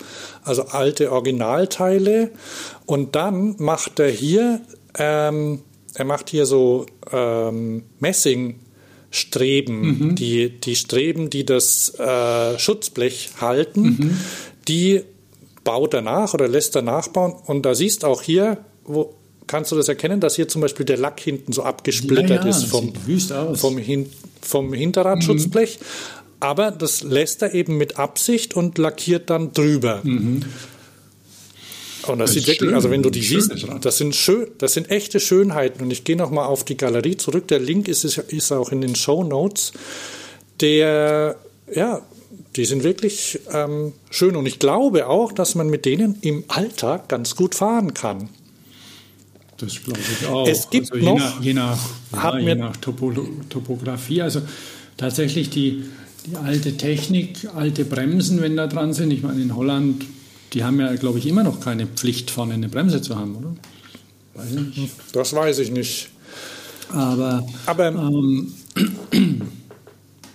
[0.50, 2.30] also alte Originalteile.
[2.84, 4.60] Und dann macht er hier,
[4.98, 5.62] ähm,
[5.94, 14.18] er macht hier so ähm, Messingstreben, die, die Streben, die das äh, Schutzblech halten,
[14.68, 15.04] die
[15.64, 17.34] baut er nach oder lässt er nachbauen.
[17.46, 19.14] Und da siehst auch hier, wo
[19.46, 22.48] kannst du das erkennen, dass hier zum Beispiel der Lack hinten so abgesplittert Ja, ja,
[22.48, 22.92] ist vom,
[23.54, 25.78] vom, Hin vom Hinterradschutzblech.
[26.40, 30.00] Aber das lässt er eben mit Absicht und lackiert dann drüber.
[30.02, 30.44] Und
[32.06, 34.90] das, Das sieht wirklich, schön, also wenn du die siehst, das sind schön, das sind
[34.90, 35.82] echte Schönheiten.
[35.82, 37.46] Und ich gehe noch mal auf die Galerie zurück.
[37.48, 39.72] Der Link ist, ist auch in den Show Notes.
[40.60, 41.36] Der,
[41.74, 42.00] ja,
[42.56, 44.34] die sind wirklich ähm, schön.
[44.34, 48.30] Und ich glaube auch, dass man mit denen im Alltag ganz gut fahren kann.
[49.58, 50.48] Das glaube ich auch.
[50.48, 51.78] Es gibt also je noch- nach, je nach,
[52.14, 54.22] ja, je nach Topolo Topografie.
[54.22, 54.40] Also
[54.96, 55.84] tatsächlich die,
[56.26, 59.10] die alte Technik, alte Bremsen, wenn da dran sind.
[59.12, 60.04] Ich meine, in Holland,
[60.52, 63.54] die haben ja, glaube ich, immer noch keine Pflicht, vorne eine Bremse zu haben, oder?
[64.34, 64.94] Weiß ich nicht.
[65.12, 66.08] Das weiß ich nicht.
[66.92, 68.52] Aber Aber ähm,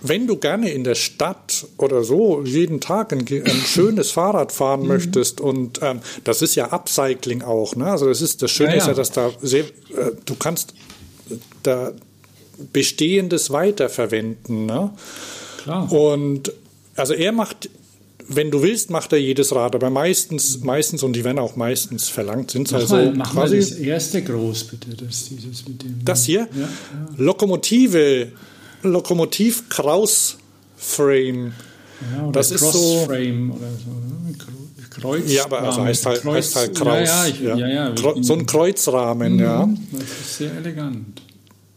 [0.02, 4.86] wenn du gerne in der Stadt oder so jeden Tag ein, ein schönes Fahrrad fahren
[4.86, 7.86] möchtest und ähm, das ist ja Upcycling auch, ne?
[7.86, 8.94] Also das ist das Schöne Ja, ist ja, ja.
[8.94, 10.74] dass da sehr, äh, du kannst
[11.62, 11.92] da
[12.72, 14.92] bestehendes weiterverwenden, ne?
[15.66, 15.92] Klar.
[15.92, 16.52] Und
[16.96, 17.68] also er macht,
[18.28, 22.08] wenn du willst, macht er jedes Rad, aber meistens, meistens und die werden auch meistens
[22.08, 24.94] verlangt, sind es also mal, mach mal quasi das erste groß, bitte.
[25.04, 26.68] Das, dieses mit dem, das hier, Ja, ja.
[27.18, 28.32] Lokomotive,
[28.82, 30.38] Lokomotiv Kraus
[30.76, 31.52] Frame.
[32.14, 33.90] Ja, oder Das ist so- Crossframe oder so.
[33.90, 34.34] ne?
[34.36, 35.30] Kre- Kreuz.
[35.32, 37.08] Ja, aber also heißt halt, Kreuz- heißt halt Kraus.
[37.42, 39.68] Ja, ja, ich, so ein Kreuzrahmen, ja.
[39.92, 41.20] Das ist sehr elegant.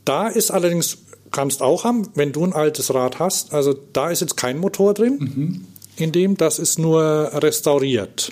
[0.06, 0.98] Da ist allerdings,
[1.32, 4.94] kannst auch haben, wenn du ein altes Rad hast, also da ist jetzt kein Motor
[4.94, 5.66] drin, Mhm.
[5.98, 8.32] in dem, das ist nur restauriert.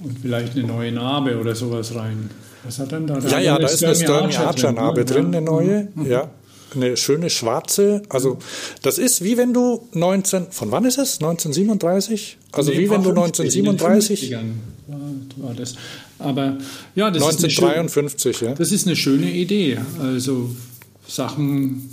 [0.00, 2.30] Und vielleicht eine neue Narbe oder sowas rein.
[2.64, 3.18] Was hat denn da?
[3.18, 5.04] Ja, ja, da ist eine Sturmy Archer Narbe ne?
[5.06, 6.30] drin, eine neue, ja.
[6.74, 8.36] Eine schöne schwarze, also
[8.82, 11.14] das ist wie wenn du 19, von wann ist es?
[11.18, 12.36] 1937?
[12.52, 15.76] Also Nee, wie wenn du war 50, in den 1937, 50ern War, das.
[16.18, 16.58] Aber
[16.94, 18.54] ja, das ist, eine schöne, 1953, ja.
[18.54, 19.78] das ist eine schöne Idee.
[19.98, 20.50] Also
[21.06, 21.88] Sachen,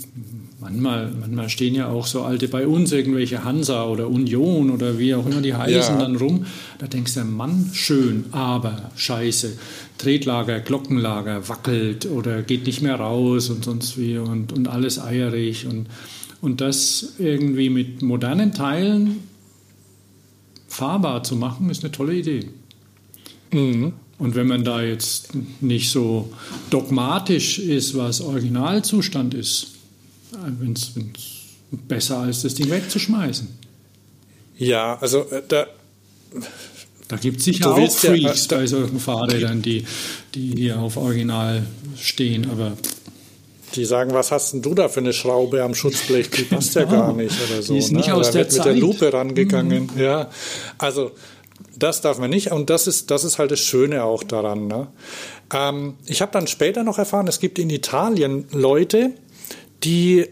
[0.66, 5.14] manchmal, manchmal stehen ja auch so alte bei uns, irgendwelche Hansa oder Union oder wie
[5.14, 6.00] auch immer die heißen, ja.
[6.00, 6.46] dann rum.
[6.78, 9.56] Da denkst du, Mann, schön, aber scheiße.
[9.98, 15.66] Tretlager, Glockenlager wackelt oder geht nicht mehr raus und sonst wie und, und alles eierig.
[15.66, 15.86] Und,
[16.40, 19.20] und das irgendwie mit modernen Teilen
[20.68, 22.50] fahrbar zu machen, ist eine tolle Idee.
[23.52, 23.92] Mhm.
[24.18, 26.32] Und wenn man da jetzt nicht so
[26.70, 29.75] dogmatisch ist, was Originalzustand ist,
[30.36, 30.92] äh, wenn es
[31.70, 33.48] besser als das Ding wegzuschmeißen.
[34.58, 35.66] Ja, also äh, da.
[37.08, 39.84] Da gibt es sicher auch Freaks ja, äh, bei solchen Fahrrädern, die,
[40.34, 41.62] die hier auf Original
[41.96, 42.72] stehen, aber.
[43.74, 46.30] Die sagen, was hast denn du da für eine Schraube am Schutzblech?
[46.30, 47.74] Die passt ja gar nicht oder so.
[47.74, 48.14] Die ist nicht ne?
[48.14, 48.58] aus da der wird Zeit.
[48.58, 49.90] mit der Lupe rangegangen.
[49.94, 50.00] Mhm.
[50.00, 50.30] Ja,
[50.78, 51.12] also
[51.78, 52.52] das darf man nicht.
[52.52, 54.66] Und das ist, das ist halt das Schöne auch daran.
[54.66, 54.88] Ne?
[55.52, 59.12] Ähm, ich habe dann später noch erfahren, es gibt in Italien Leute,
[59.86, 60.26] die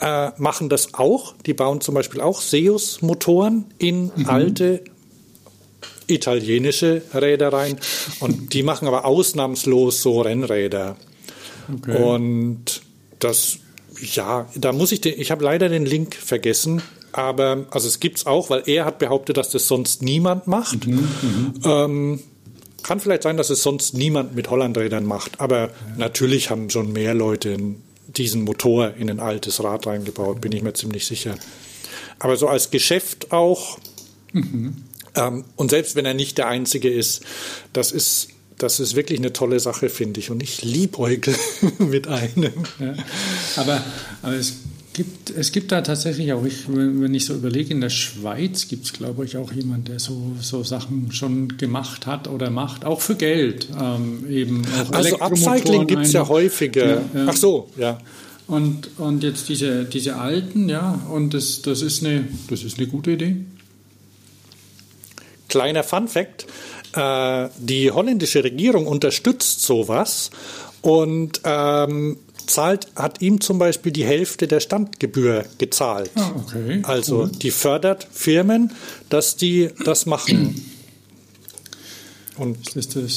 [0.00, 1.34] äh, machen das auch.
[1.46, 4.28] Die bauen zum Beispiel auch Seus-Motoren in mhm.
[4.28, 4.82] alte
[6.06, 7.78] italienische Räder rein.
[8.20, 10.96] Und die machen aber ausnahmslos so Rennräder.
[11.72, 11.96] Okay.
[11.96, 12.82] Und
[13.18, 13.58] das,
[14.00, 16.82] ja, da muss ich den, ich habe leider den Link vergessen.
[17.12, 20.86] Aber, also es gibt es auch, weil er hat behauptet, dass das sonst niemand macht.
[20.86, 22.20] Mhm, mhm, ähm,
[22.82, 25.40] kann vielleicht sein, dass es sonst niemand mit Hollandrädern macht.
[25.40, 25.70] Aber ja.
[25.98, 27.56] natürlich haben schon mehr Leute
[28.16, 31.36] diesen Motor in ein altes Rad reingebaut, bin ich mir ziemlich sicher.
[32.18, 33.78] Aber so als Geschäft auch.
[34.32, 34.76] Mhm.
[35.14, 37.22] Ähm, und selbst wenn er nicht der Einzige ist,
[37.72, 38.28] das ist
[38.62, 40.30] das ist wirklich eine tolle Sache, finde ich.
[40.30, 41.34] Und ich liebäugle
[41.78, 42.52] mit einem.
[42.78, 42.94] Ja.
[43.56, 43.82] Aber,
[44.22, 44.58] aber es
[44.92, 48.86] gibt, es gibt da tatsächlich auch, ich, wenn ich so überlege, in der Schweiz gibt
[48.86, 53.00] es, glaube ich, auch jemanden, der so, so Sachen schon gemacht hat oder macht, auch
[53.00, 53.68] für Geld.
[53.80, 56.86] Ähm, eben also Upcycling gibt es ja häufiger.
[56.86, 57.26] Ja, ja.
[57.28, 57.98] Ach so, ja.
[58.46, 62.86] Und, und jetzt diese, diese alten, ja, und das, das, ist eine, das ist eine
[62.86, 63.36] gute Idee.
[65.48, 66.46] Kleiner Fun Fact:
[66.94, 70.30] äh, Die holländische Regierung unterstützt sowas
[70.82, 72.18] und ähm,
[72.52, 76.10] zahlt, hat ihm zum Beispiel die Hälfte der Standgebühr gezahlt.
[76.14, 76.80] Ah, okay.
[76.84, 77.30] Also cool.
[77.30, 78.70] die fördert Firmen,
[79.08, 80.66] dass die das machen.
[82.38, 82.58] Und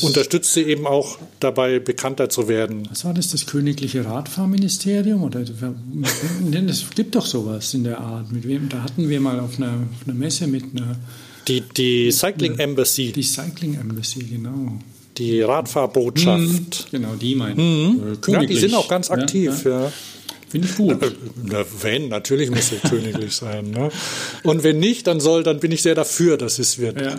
[0.01, 2.87] unterstützt sie eben auch dabei, bekannter zu werden.
[2.89, 5.23] Was war das, das Königliche Radfahrministerium?
[5.23, 8.31] Oder, es gibt doch sowas in der Art.
[8.31, 10.97] Mit wem, da hatten wir mal auf einer, auf einer Messe mit einer.
[11.47, 13.13] Die, die Cycling Embassy.
[13.13, 14.79] Die Cycling Embassy, genau
[15.17, 16.39] die Radfahrbotschaft.
[16.39, 17.57] Mhm, genau, die meinen.
[17.57, 18.17] Mhm.
[18.27, 19.65] Äh, ja, die sind auch ganz aktiv.
[19.65, 19.91] Ja, ja.
[20.49, 20.97] Finde ich gut.
[21.43, 23.71] Na, wenn, natürlich muss es königlich sein.
[23.71, 23.89] Ne?
[24.43, 27.01] Und wenn nicht, dann soll, dann bin ich sehr dafür, dass es wird.
[27.01, 27.15] Ja.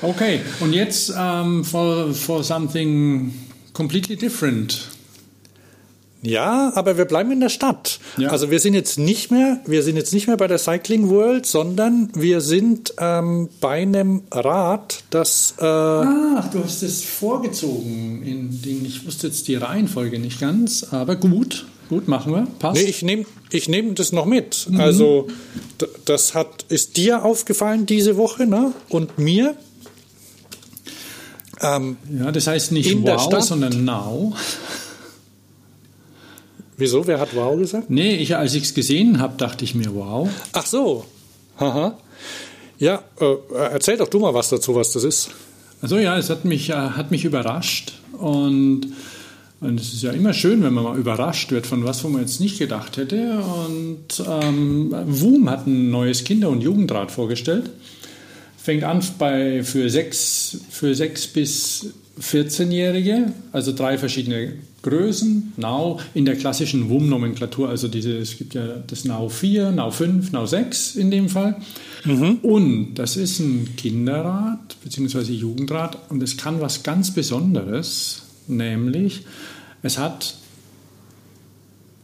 [0.00, 3.34] Okay, und jetzt um, ähm, for, for something
[3.72, 4.88] completely different.
[6.20, 8.00] Ja, aber wir bleiben in der Stadt.
[8.16, 8.30] Ja.
[8.30, 11.46] Also wir sind jetzt nicht mehr, wir sind jetzt nicht mehr bei der Cycling World,
[11.46, 15.54] sondern wir sind ähm, bei einem Rad, das.
[15.58, 18.22] Äh Ach, du hast es vorgezogen.
[18.24, 22.48] In den, ich wusste jetzt die Reihenfolge nicht ganz, aber gut, gut machen wir.
[22.58, 22.82] Passt.
[22.82, 24.66] Nee, ich nehme ich nehm das noch mit.
[24.68, 24.80] Mhm.
[24.80, 25.28] Also
[26.04, 28.72] das hat ist dir aufgefallen diese Woche, ne?
[28.88, 29.54] Und mir.
[31.60, 34.34] Ähm, ja, das heißt nicht wow, sondern now.
[36.78, 37.08] Wieso?
[37.08, 37.90] Wer hat wow gesagt?
[37.90, 40.28] Nee, ich, als ich es gesehen habe, dachte ich mir wow.
[40.52, 41.04] Ach so.
[41.58, 41.98] Haha.
[42.78, 43.34] Ja, äh,
[43.72, 45.30] erzähl doch du mal was dazu, was das ist.
[45.82, 48.92] Also ja, es hat mich, äh, hat mich überrascht und,
[49.60, 52.20] und es ist ja immer schön, wenn man mal überrascht wird von was, wo man
[52.20, 53.40] jetzt nicht gedacht hätte.
[53.40, 57.70] Und ähm, WUM hat ein neues Kinder- und Jugendrad vorgestellt.
[58.56, 61.86] Fängt an bei, für, sechs, für sechs bis
[62.20, 68.66] 14-Jährige, also drei verschiedene Größen, Now in der klassischen WUM-Nomenklatur, also diese, es gibt ja
[68.86, 71.56] das Now 4, Now 5, Now 6 in dem Fall.
[72.04, 72.38] Mhm.
[72.42, 75.32] Und das ist ein Kinderrad bzw.
[75.32, 79.24] Jugendrad und es kann was ganz Besonderes, nämlich
[79.82, 80.36] es hat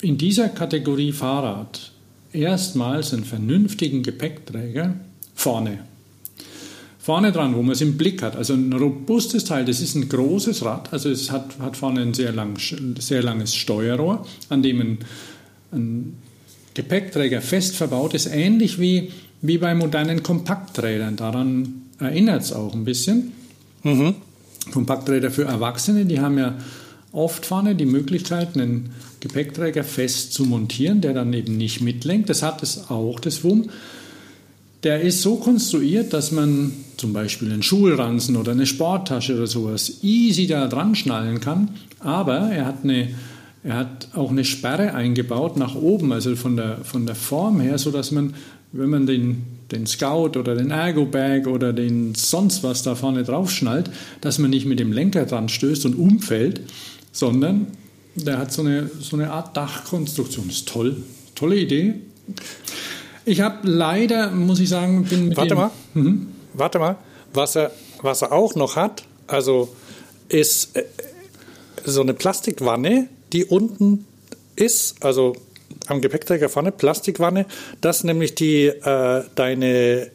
[0.01, 1.93] in dieser Kategorie Fahrrad
[2.33, 4.95] erstmals einen vernünftigen Gepäckträger
[5.35, 5.79] vorne
[7.05, 8.35] vorne dran, wo man es im Blick hat.
[8.35, 12.15] Also ein robustes Teil, das ist ein großes Rad, also es hat, hat vorne ein
[12.15, 12.57] sehr, lang,
[12.99, 14.99] sehr langes Steuerrohr, an dem ein,
[15.71, 16.15] ein
[16.73, 19.11] Gepäckträger fest verbaut ist, ähnlich wie,
[19.43, 21.17] wie bei modernen Kompakträdern.
[21.17, 23.33] Daran erinnert es auch ein bisschen.
[23.83, 24.15] Mhm.
[24.73, 26.57] Kompakträder für Erwachsene, die haben ja
[27.13, 32.31] oft vorne die Möglichkeit, einen Gepäckträger fest zu montieren, der dann eben nicht mitlenkt.
[32.31, 33.69] Das hat es auch, das WUM.
[34.85, 40.03] Der ist so konstruiert, dass man zum Beispiel einen Schulranzen oder eine Sporttasche oder sowas
[40.03, 41.70] easy da dran schnallen kann.
[42.01, 43.09] Aber er hat eine,
[43.62, 47.78] er hat auch eine Sperre eingebaut nach oben, also von der, von der Form her,
[47.78, 48.35] sodass man,
[48.72, 53.51] wenn man den, den Scout oder den Ergo-Bag oder den sonst was da vorne drauf
[53.51, 56.61] schnallt, dass man nicht mit dem Lenker dran stößt und umfällt,
[57.11, 57.68] sondern
[58.16, 60.49] der hat so eine, so eine Art Dachkonstruktion.
[60.49, 60.97] Das ist toll.
[61.35, 61.95] Tolle Idee.
[63.25, 65.70] Ich habe leider, muss ich sagen, bin mit Warte mal.
[65.95, 66.29] Mhm.
[66.53, 66.97] Warte mal.
[67.33, 67.72] Was er,
[68.03, 69.75] was er auch noch hat, also
[70.29, 70.85] ist äh,
[71.85, 74.07] so eine Plastikwanne, die unten
[74.57, 75.35] ist, also
[75.87, 77.47] am Gepäckträger vorne, Plastikwanne,
[77.81, 80.11] das nämlich die äh, deine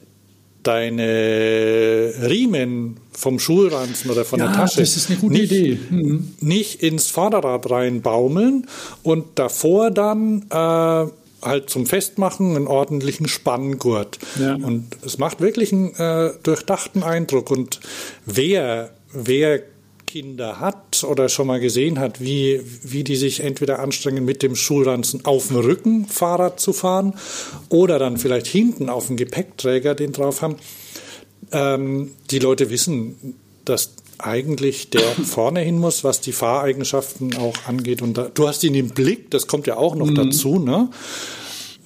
[0.63, 5.79] deine Riemen vom Schulranzen oder von ja, der Tasche das ist eine gute nicht, Idee.
[5.89, 6.33] Mhm.
[6.41, 8.67] nicht ins Vorderrad reinbaumeln
[9.01, 11.05] und davor dann äh,
[11.41, 14.19] halt zum Festmachen einen ordentlichen Spanngurt.
[14.39, 14.55] Ja.
[14.55, 17.51] Und es macht wirklich einen äh, durchdachten Eindruck.
[17.51, 17.79] Und
[18.25, 19.61] wer, wer
[20.09, 24.55] Kinder hat oder schon mal gesehen hat, wie, wie die sich entweder anstrengen, mit dem
[24.55, 27.13] Schulranzen auf dem Rücken Fahrrad zu fahren
[27.69, 30.55] oder dann vielleicht hinten auf dem Gepäckträger den drauf haben.
[31.51, 33.35] Ähm, die Leute wissen,
[33.65, 38.01] dass eigentlich der vorne hin muss, was die Fahreigenschaften auch angeht.
[38.01, 40.15] Und da, du hast ihn im Blick, das kommt ja auch noch mhm.
[40.15, 40.89] dazu, ne?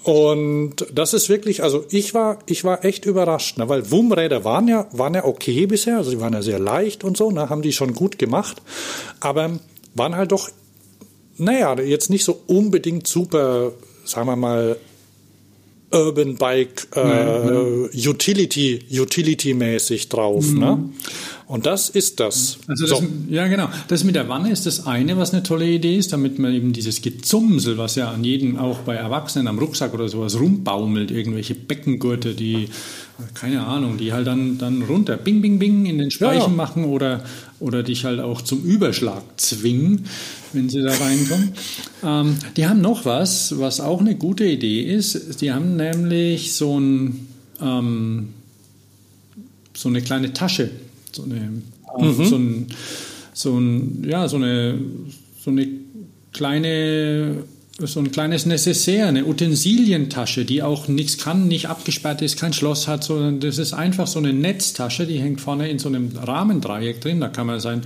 [0.03, 4.67] Und das ist wirklich, also ich war, ich war echt überrascht, ne, weil Wumräder waren
[4.67, 7.61] ja, waren ja okay bisher, also die waren ja sehr leicht und so, ne, haben
[7.61, 8.61] die schon gut gemacht,
[9.21, 9.59] aber
[9.95, 10.49] waren halt doch,
[11.37, 13.71] naja, jetzt nicht so unbedingt super,
[14.03, 14.77] sagen wir mal,
[15.93, 17.89] Urban Bike äh, mhm.
[17.93, 20.59] Utility Utility mäßig drauf, mhm.
[20.59, 20.89] ne?
[21.45, 22.57] Und das ist das.
[22.67, 23.07] Also das, so.
[23.29, 23.69] Ja, genau.
[23.87, 26.73] Das mit der Wanne ist das eine, was eine tolle Idee ist, damit man eben
[26.73, 31.53] dieses Gezumsel, was ja an jedem, auch bei Erwachsenen am Rucksack oder sowas rumbaumelt, irgendwelche
[31.55, 32.69] Beckengurte, die,
[33.33, 36.55] keine Ahnung, die halt dann, dann runter, bing, bing, bing, in den Speichen ja.
[36.55, 37.23] machen oder,
[37.59, 40.05] oder dich halt auch zum Überschlag zwingen,
[40.53, 41.53] wenn sie da reinkommen.
[42.03, 45.41] ähm, die haben noch was, was auch eine gute Idee ist.
[45.41, 47.27] Die haben nämlich so ein,
[47.61, 48.29] ähm,
[49.75, 50.69] so eine kleine Tasche
[51.15, 51.51] so eine,
[51.97, 52.25] mhm.
[52.25, 52.67] so, ein,
[53.33, 54.77] so, ein, ja, so eine,
[55.39, 55.67] so eine
[56.31, 57.43] kleine
[57.79, 62.87] so ein kleines Necessaire, eine Utensilientasche, die auch nichts kann, nicht abgesperrt ist, kein Schloss
[62.87, 67.01] hat, sondern das ist einfach so eine Netztasche, die hängt vorne in so einem Rahmendreieck
[67.01, 67.19] drin.
[67.19, 67.81] Da kann man sein,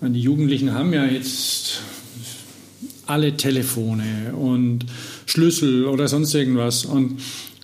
[0.00, 1.82] die Jugendlichen haben ja jetzt
[3.06, 4.86] alle Telefone und
[5.26, 7.20] Schlüssel oder sonst irgendwas und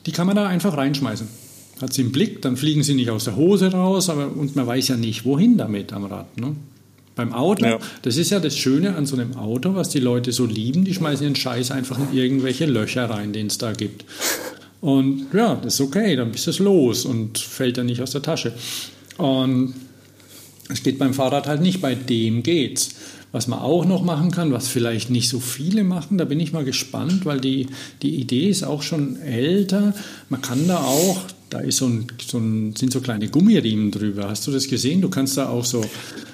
[0.07, 1.39] die kann man da einfach reinschmeißen
[1.82, 4.66] hat sie im Blick, dann fliegen sie nicht aus der Hose raus, aber und man
[4.66, 6.38] weiß ja nicht, wohin damit am Rad.
[6.38, 6.56] Ne?
[7.16, 7.78] Beim Auto, ja.
[8.02, 10.94] das ist ja das Schöne an so einem Auto, was die Leute so lieben, die
[10.94, 14.04] schmeißen ihren Scheiß einfach in irgendwelche Löcher rein, den es da gibt.
[14.80, 18.22] Und ja, das ist okay, dann bist du los und fällt dann nicht aus der
[18.22, 18.52] Tasche.
[19.18, 19.74] Und
[20.70, 22.90] es geht beim Fahrrad halt nicht, bei dem geht's.
[23.32, 26.52] Was man auch noch machen kann, was vielleicht nicht so viele machen, da bin ich
[26.52, 27.68] mal gespannt, weil die,
[28.02, 29.94] die Idee ist auch schon älter.
[30.30, 31.20] Man kann da auch
[31.51, 34.28] da ist so ein, so ein, sind so kleine Gummiriemen drüber.
[34.28, 35.01] Hast du das gesehen?
[35.01, 35.84] Du kannst da auch so,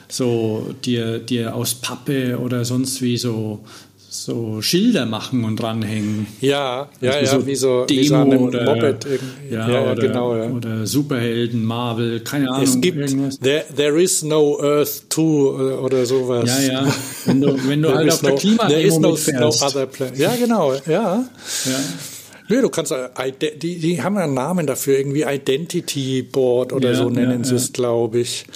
[0.08, 3.60] so dir, dir aus Pappe oder sonst wie so,
[4.10, 6.26] so Schilder machen und dranhängen.
[6.40, 9.06] Ja, ja, also ja, wie so, Demo wie so oder, Moped.
[9.50, 10.50] Ja, ja, oder, genau, ja.
[10.50, 12.62] oder Superhelden, Marvel, keine Ahnung.
[12.62, 12.98] Es gibt
[13.42, 16.66] there, there, is no Earth 2 oder sowas.
[16.66, 16.94] Ja, ja.
[17.24, 21.24] Wenn du, wenn du halt auf no, der Klimademo no, no other Ja, genau, ja.
[21.64, 21.80] ja.
[22.48, 26.96] Nö, du kannst, äh, die, die haben einen Namen dafür, irgendwie Identity Board oder ja,
[26.96, 28.46] so nennen ja, sie es, glaube ich.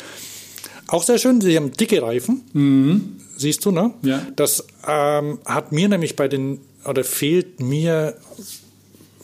[0.86, 2.43] Auch sehr schön, sie haben dicke Reifen.
[2.53, 3.16] Mhm.
[3.36, 3.95] Siehst du, ne?
[4.03, 4.26] Ja.
[4.36, 8.16] Das ähm, hat mir nämlich bei den, oder fehlt mir,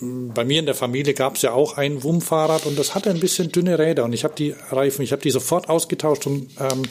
[0.00, 3.20] bei mir in der Familie gab es ja auch ein WUM-Fahrrad und das hatte ein
[3.20, 6.82] bisschen dünne Räder und ich habe die Reifen, ich habe die sofort ausgetauscht und ähm,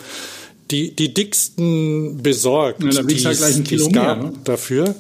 [0.71, 4.33] die, die dicksten besorgt, ja, die halt es gab ne?
[4.43, 4.95] dafür.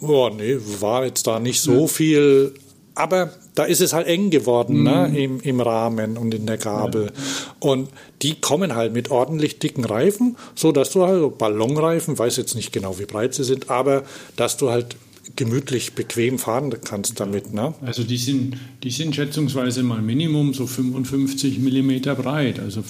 [0.00, 2.54] Oh, nee, war jetzt da nicht so viel.
[2.94, 5.12] Aber da ist es halt eng geworden ne, mhm.
[5.12, 7.06] ne, im, im Rahmen und in der Gabel.
[7.06, 7.70] Ja.
[7.70, 7.88] Und
[8.22, 12.72] die kommen halt mit ordentlich dicken Reifen, so dass du halt Ballonreifen, weiß jetzt nicht
[12.72, 14.04] genau, wie breit sie sind, aber
[14.36, 14.96] dass du halt
[15.36, 17.52] gemütlich, bequem fahren kannst damit.
[17.52, 17.74] Ne?
[17.80, 22.60] Also die sind, die sind schätzungsweise mal Minimum so 55 Millimeter breit.
[22.60, 22.84] Also,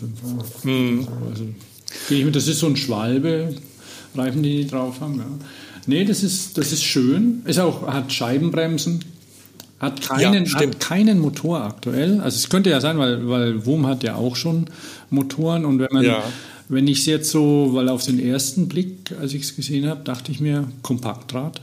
[0.63, 1.07] mhm.
[1.31, 5.19] also das ist so ein Schwalbe-Reifen, die die drauf haben.
[5.19, 5.27] Ja.
[5.87, 7.43] Nee, das ist, das ist schön.
[7.45, 9.01] Ist auch, hat Scheibenbremsen.
[9.81, 12.21] Hat keinen, ja, hat keinen Motor aktuell.
[12.21, 14.67] Also es könnte ja sein, weil, weil WUM hat ja auch schon
[15.11, 15.65] Motoren.
[15.65, 16.23] Und wenn man, ja.
[16.69, 20.03] wenn ich es jetzt so, weil auf den ersten Blick, als ich es gesehen habe,
[20.05, 21.61] dachte ich mir, Kompaktrad.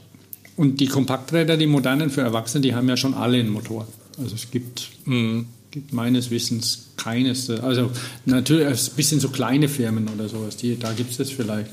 [0.56, 3.88] Und die Kompakträder, die modernen für Erwachsene, die haben ja schon alle einen Motor.
[4.22, 5.48] Also es gibt, mhm.
[5.72, 7.50] gibt meines Wissens keines.
[7.50, 7.90] Also
[8.26, 11.72] natürlich ein bisschen so kleine Firmen oder sowas, die, da gibt es das vielleicht.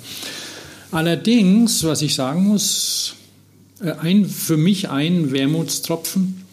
[0.90, 3.14] Allerdings, was ich sagen muss,
[3.80, 6.44] äh, ein, für mich ein Wermutstropfen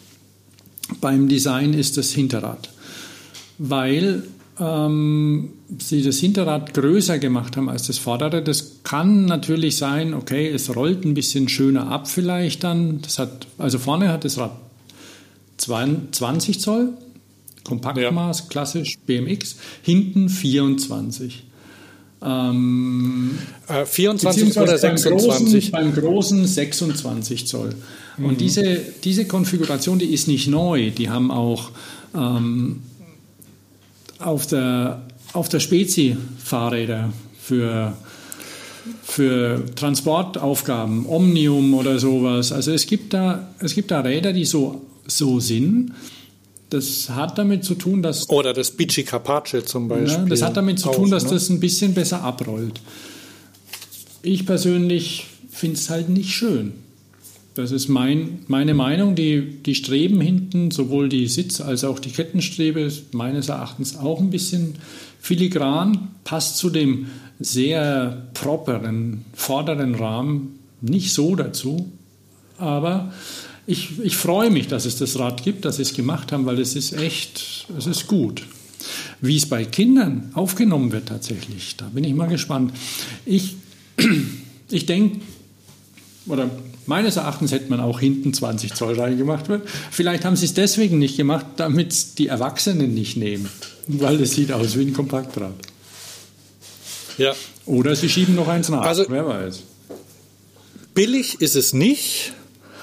[1.00, 2.70] beim Design ist das Hinterrad,
[3.58, 4.22] weil
[4.58, 8.42] ähm, sie das Hinterrad größer gemacht haben als das Vordere.
[8.42, 13.00] Das kann natürlich sein, okay, es rollt ein bisschen schöner ab vielleicht dann.
[13.02, 14.52] Das hat, also vorne hat das Rad
[15.58, 16.92] 20 Zoll,
[17.64, 18.46] Kompaktmaß, ja.
[18.48, 21.44] klassisch BMX, hinten 24.
[22.22, 23.38] Ähm,
[23.68, 25.70] äh, 24 oder 26?
[25.70, 27.74] Beim großen, beim großen 26 Zoll.
[28.16, 28.24] Mhm.
[28.24, 30.90] Und diese, diese Konfiguration, die ist nicht neu.
[30.90, 31.70] Die haben auch
[32.14, 32.80] ähm,
[34.18, 35.02] auf der,
[35.32, 37.96] auf der Spezi Fahrräder für,
[39.02, 42.52] für Transportaufgaben, Omnium oder sowas.
[42.52, 45.92] Also es gibt da, es gibt da Räder, die so, so sind.
[46.76, 48.28] Das hat damit zu tun, dass.
[48.28, 50.24] Oder das Bici Carpace zum Beispiel.
[50.24, 51.30] Ja, das hat damit zu tun, dass ne?
[51.30, 52.80] das ein bisschen besser abrollt.
[54.22, 56.72] Ich persönlich finde es halt nicht schön.
[57.54, 59.14] Das ist mein, meine Meinung.
[59.14, 64.20] Die, die Streben hinten, sowohl die Sitz- als auch die Kettenstrebe, ist meines Erachtens auch
[64.20, 64.74] ein bisschen
[65.18, 67.06] filigran, passt zu dem
[67.40, 71.90] sehr properen vorderen Rahmen nicht so dazu.
[72.58, 73.12] Aber
[73.66, 76.60] ich, ich freue mich, dass es das Rad gibt, dass sie es gemacht haben, weil
[76.60, 78.42] es ist echt, es ist gut.
[79.20, 82.72] Wie es bei Kindern aufgenommen wird tatsächlich, da bin ich mal gespannt.
[83.24, 83.56] Ich,
[84.70, 85.20] ich denke,
[86.26, 86.50] oder
[86.86, 89.46] Meines Erachtens hätte man auch hinten 20 Zoll reingemacht.
[89.90, 93.48] Vielleicht haben sie es deswegen nicht gemacht, damit die Erwachsenen nicht nehmen,
[93.88, 95.54] weil es sieht aus wie ein Kompaktrad.
[97.18, 97.34] Ja.
[97.66, 99.62] Oder sie schieben noch eins nach, also, wer weiß.
[100.94, 102.32] Billig ist es nicht.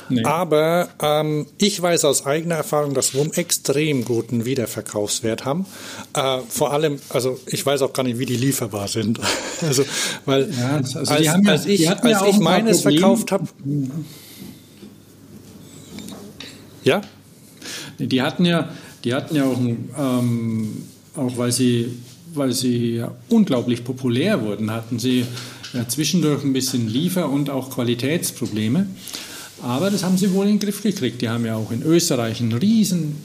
[0.10, 0.24] Nee.
[0.24, 5.66] Aber ähm, ich weiß aus eigener Erfahrung, dass WUM extrem guten Wiederverkaufswert haben.
[6.14, 9.20] Äh, vor allem, also ich weiß auch gar nicht, wie die lieferbar sind.
[9.62, 9.84] also,
[10.26, 13.48] weil ja, also als, ja, als, ich, als ja ich meines verkauft habe.
[16.84, 17.02] Ja?
[18.00, 18.70] Die hatten ja,
[19.04, 20.84] die hatten ja auch, ähm,
[21.16, 21.98] auch weil sie,
[22.34, 25.26] weil sie ja unglaublich populär wurden, hatten sie
[25.74, 28.88] ja zwischendurch ein bisschen Liefer- und auch Qualitätsprobleme.
[29.64, 31.22] Aber das haben sie wohl in den Griff gekriegt.
[31.22, 33.16] Die haben ja auch in Österreich einen riesen,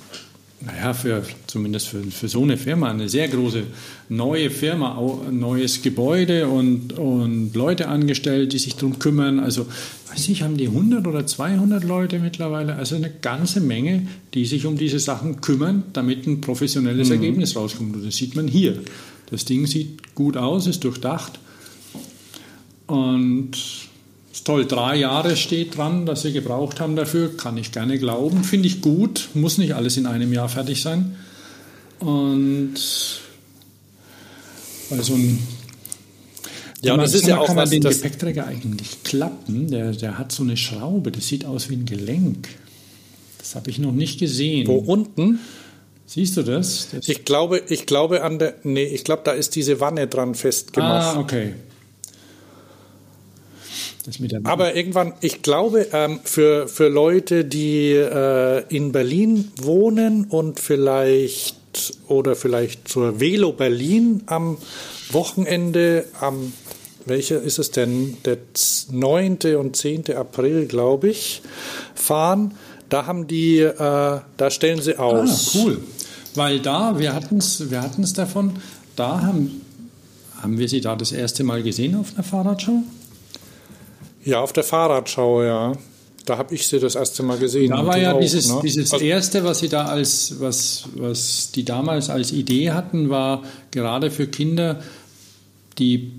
[0.60, 3.64] naja, für, zumindest für, für so eine Firma, eine sehr große
[4.08, 9.40] neue Firma, ein neues Gebäude und, und Leute angestellt, die sich darum kümmern.
[9.40, 9.66] Also,
[10.10, 14.64] weiß ich, haben die 100 oder 200 Leute mittlerweile, also eine ganze Menge, die sich
[14.64, 17.14] um diese Sachen kümmern, damit ein professionelles mhm.
[17.14, 17.96] Ergebnis rauskommt.
[17.96, 18.80] Und das sieht man hier.
[19.30, 21.40] Das Ding sieht gut aus, ist durchdacht.
[22.86, 23.87] Und
[24.38, 28.44] ist toll, drei Jahre steht dran, dass sie gebraucht haben dafür, kann ich gerne glauben,
[28.44, 31.16] finde ich gut, muss nicht alles in einem Jahr fertig sein.
[31.98, 32.74] Und
[34.90, 35.38] bei so einem
[36.80, 39.68] ja, und das ist ja auch kann man was, den Gepäckträger eigentlich klappen.
[39.68, 42.48] Der, der hat so eine Schraube, das sieht aus wie ein Gelenk.
[43.38, 44.68] Das habe ich noch nicht gesehen.
[44.68, 45.40] Wo unten?
[46.06, 46.90] Siehst du das?
[46.92, 47.08] das?
[47.08, 51.16] Ich glaube, ich glaube an der, nee, ich glaube, da ist diese Wanne dran festgemacht.
[51.16, 51.54] Ah, okay.
[54.44, 61.56] Aber irgendwann, ich glaube, ähm, für, für Leute, die äh, in Berlin wohnen und vielleicht
[62.08, 64.58] oder vielleicht zur Velo Berlin am
[65.10, 66.52] Wochenende, am
[67.08, 68.18] welcher ist es denn?
[68.24, 68.36] Der
[68.90, 69.38] 9.
[69.58, 70.14] und 10.
[70.14, 71.42] April, glaube ich,
[71.94, 72.54] fahren.
[72.88, 75.54] Da haben die, äh, da stellen sie aus.
[75.54, 75.78] Ah, cool.
[76.34, 78.52] Weil da, wir hatten es wir hatten's davon,
[78.96, 79.62] da haben,
[80.40, 82.82] haben wir sie da das erste Mal gesehen auf einer Fahrradshow?
[84.28, 85.72] Ja, auf der Fahrradschau, ja.
[86.26, 87.70] Da habe ich sie das erste Mal gesehen.
[87.70, 88.60] Da war ja auch, dieses, ne?
[88.62, 93.42] dieses also, erste, was sie da als, was, was die damals als Idee hatten, war
[93.70, 94.82] gerade für Kinder
[95.78, 96.12] die,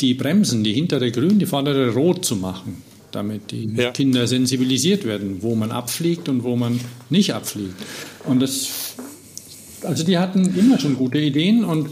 [0.00, 3.90] die Bremsen, die hintere grün, die vordere rot zu machen, damit die ja.
[3.90, 6.80] Kinder sensibilisiert werden, wo man abfliegt und wo man
[7.10, 7.74] nicht abfliegt.
[8.24, 8.94] Und das,
[9.82, 11.90] also die hatten immer schon gute Ideen und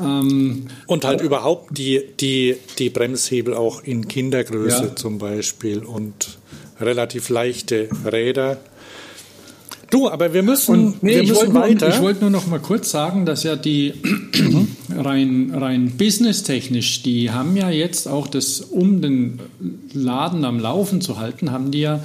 [0.00, 4.96] ähm, und halt überhaupt die, die, die Bremshebel auch in Kindergröße ja.
[4.96, 6.38] zum Beispiel und
[6.80, 8.58] relativ leichte Räder.
[9.90, 11.86] Du, aber wir müssen, und, nee, wir müssen weiter.
[11.86, 13.94] Nur, ich wollte nur noch mal kurz sagen, dass ja die
[14.96, 19.38] rein, rein businesstechnisch, die haben ja jetzt auch das, um den
[19.92, 22.00] Laden am Laufen zu halten, haben die ja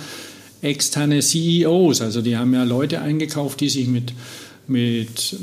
[0.61, 2.01] externe CEOs.
[2.01, 4.13] Also die haben ja Leute eingekauft, die sich mit,
[4.67, 5.35] mit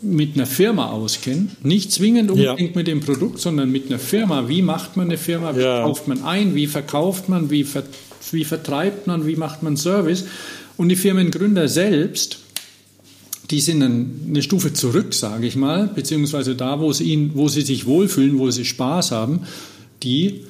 [0.00, 2.76] mit einer Firma auskennen, nicht zwingend unbedingt ja.
[2.76, 4.48] mit dem Produkt, sondern mit einer Firma.
[4.48, 5.56] Wie macht man eine Firma?
[5.56, 5.82] Wie ja.
[5.82, 6.54] kauft man ein?
[6.54, 7.50] Wie verkauft man?
[7.50, 7.82] Wie, ver
[8.30, 9.26] wie vertreibt man?
[9.26, 10.24] Wie macht man Service?
[10.76, 12.38] Und die Firmengründer selbst,
[13.50, 17.62] die sind eine Stufe zurück, sage ich mal, beziehungsweise da, wo sie, ihn, wo sie
[17.62, 19.40] sich wohlfühlen, wo sie Spaß haben.
[20.02, 20.44] die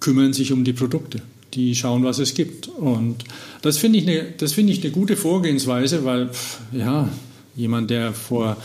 [0.00, 1.20] kümmern sich um die Produkte.
[1.54, 2.68] Die schauen, was es gibt.
[2.68, 3.24] Und
[3.62, 6.30] das finde ich, eine, find ich eine gute Vorgehensweise, weil
[6.72, 7.08] ja,
[7.56, 8.56] jemand, der vor,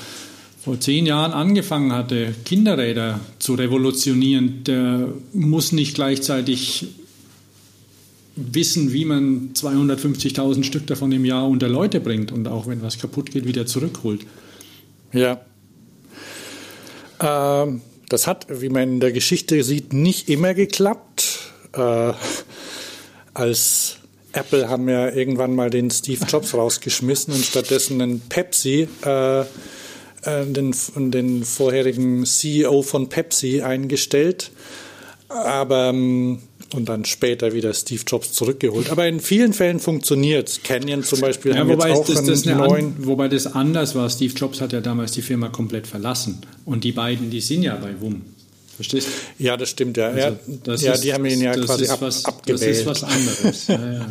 [0.64, 6.88] vor zehn Jahren angefangen hatte, Kinderräder zu revolutionieren, der muss nicht gleichzeitig
[8.36, 13.00] wissen, wie man 250.000 Stück davon im Jahr unter Leute bringt und auch wenn was
[13.00, 14.26] kaputt geht, wieder zurückholt.
[15.14, 15.42] Ja.
[17.20, 21.40] Ähm, das hat, wie man in der Geschichte sieht, nicht immer geklappt.
[21.74, 22.14] Äh,
[23.34, 23.98] als
[24.34, 29.46] Apple haben ja irgendwann mal den Steve Jobs rausgeschmissen und stattdessen einen Pepsi, äh, äh,
[30.46, 34.52] den, den vorherigen CEO von Pepsi eingestellt.
[35.28, 36.40] Aber ähm,
[36.74, 38.90] und dann später wieder Steve Jobs zurückgeholt.
[38.92, 40.64] Aber in vielen Fällen funktioniert es.
[40.64, 42.86] Canyon zum Beispiel ja, haben wobei jetzt auch das, das einen neuen.
[42.86, 44.10] An, wobei das anders war.
[44.10, 46.42] Steve Jobs hat ja damals die Firma komplett verlassen.
[46.66, 48.22] Und die beiden, die sind ja bei WUM.
[48.82, 49.44] Verstehst du?
[49.44, 50.08] Ja, das stimmt ja.
[50.08, 52.62] Also, das ja, ist, die haben ihn ja quasi ab, was, abgewählt.
[52.62, 53.68] Das ist was anderes.
[53.68, 54.06] ja, ja.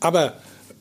[0.00, 0.34] Aber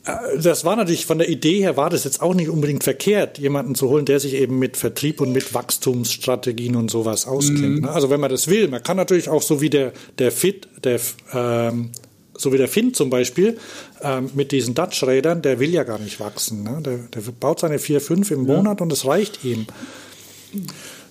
[0.05, 3.37] äh, das war natürlich von der Idee her war das jetzt auch nicht unbedingt verkehrt,
[3.37, 7.81] jemanden zu holen, der sich eben mit Vertrieb und mit Wachstumsstrategien und sowas auskennt.
[7.81, 7.85] Mhm.
[7.89, 10.99] Also wenn man das will, man kann natürlich auch so wie der der Fit, der
[11.31, 11.91] ähm,
[12.35, 13.57] so wie der Finn zum Beispiel
[14.01, 16.63] ähm, mit diesen Dutch-Rädern, der will ja gar nicht wachsen.
[16.63, 16.81] Ne?
[16.83, 18.55] Der, der baut seine vier, fünf im ja.
[18.55, 19.67] Monat und es reicht ihm.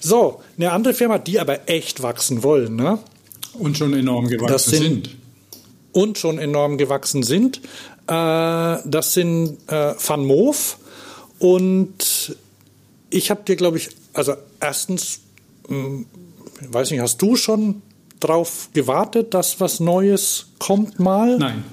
[0.03, 2.75] So, eine andere Firma, die aber echt wachsen wollen.
[2.75, 2.99] Ne?
[3.55, 5.17] Und schon enorm gewachsen sind, sind.
[5.93, 7.59] Und schon enorm gewachsen sind.
[8.09, 10.79] Äh, das sind äh, Van Moof.
[11.39, 12.37] Und
[13.11, 15.21] ich habe dir, glaube ich, also erstens,
[15.69, 16.07] hm,
[16.69, 17.83] weiß nicht, hast du schon
[18.19, 21.39] drauf gewartet, dass was Neues kommt mal?
[21.39, 21.65] Nein.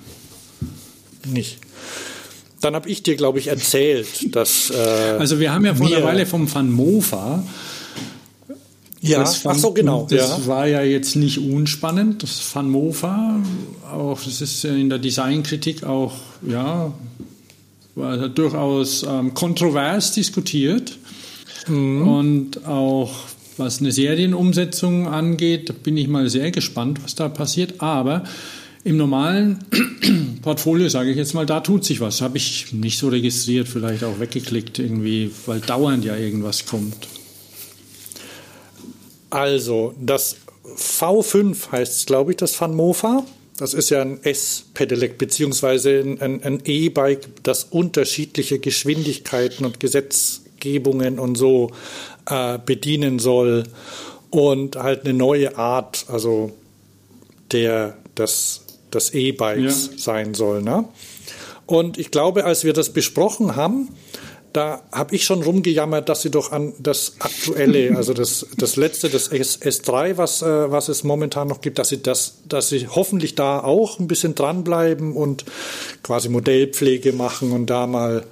[1.26, 1.60] Nicht.
[2.62, 4.70] Dann habe ich dir, glaube ich, erzählt, dass.
[4.70, 4.76] Äh,
[5.18, 7.44] also, wir haben ja vor einer Weile vom Van Mofa
[9.02, 10.08] ja, fand, ach so, genau.
[10.10, 10.48] Das ja.
[10.48, 12.24] war ja jetzt nicht unspannend.
[12.24, 13.42] Das Van Mofa,
[13.92, 16.14] auch das ist in der Designkritik auch,
[16.48, 16.94] ja,
[17.96, 20.98] durchaus ähm, kontrovers diskutiert.
[21.68, 22.08] Mhm.
[22.08, 23.12] Und auch
[23.58, 27.82] was eine Serienumsetzung angeht, bin ich mal sehr gespannt, was da passiert.
[27.82, 28.24] Aber
[28.84, 29.60] im normalen
[30.42, 32.22] Portfolio, sage ich jetzt mal, da tut sich was.
[32.22, 36.96] Habe ich nicht so registriert, vielleicht auch weggeklickt irgendwie, weil dauernd ja irgendwas kommt.
[39.30, 40.38] Also, das
[40.76, 43.26] V5 heißt es, glaube ich, das Van Mofa.
[43.58, 51.36] Das ist ja ein S-Pedelec beziehungsweise ein, ein E-Bike, das unterschiedliche Geschwindigkeiten und Gesetzgebungen und
[51.36, 51.72] so
[52.30, 53.66] äh, bedienen soll
[54.30, 56.52] und halt eine neue Art, also
[57.52, 58.62] der das,
[58.92, 59.98] das E-Bikes ja.
[59.98, 60.62] sein soll.
[60.62, 60.86] Ne?
[61.66, 63.90] Und ich glaube, als wir das besprochen haben,
[64.54, 69.10] da habe ich schon rumgejammert, dass sie doch an das aktuelle, also das, das letzte,
[69.10, 72.88] das S, S3, was, äh, was es momentan noch gibt, dass sie das, dass sie
[72.88, 75.46] hoffentlich da auch ein bisschen dranbleiben und
[76.04, 78.26] quasi Modellpflege machen und da mal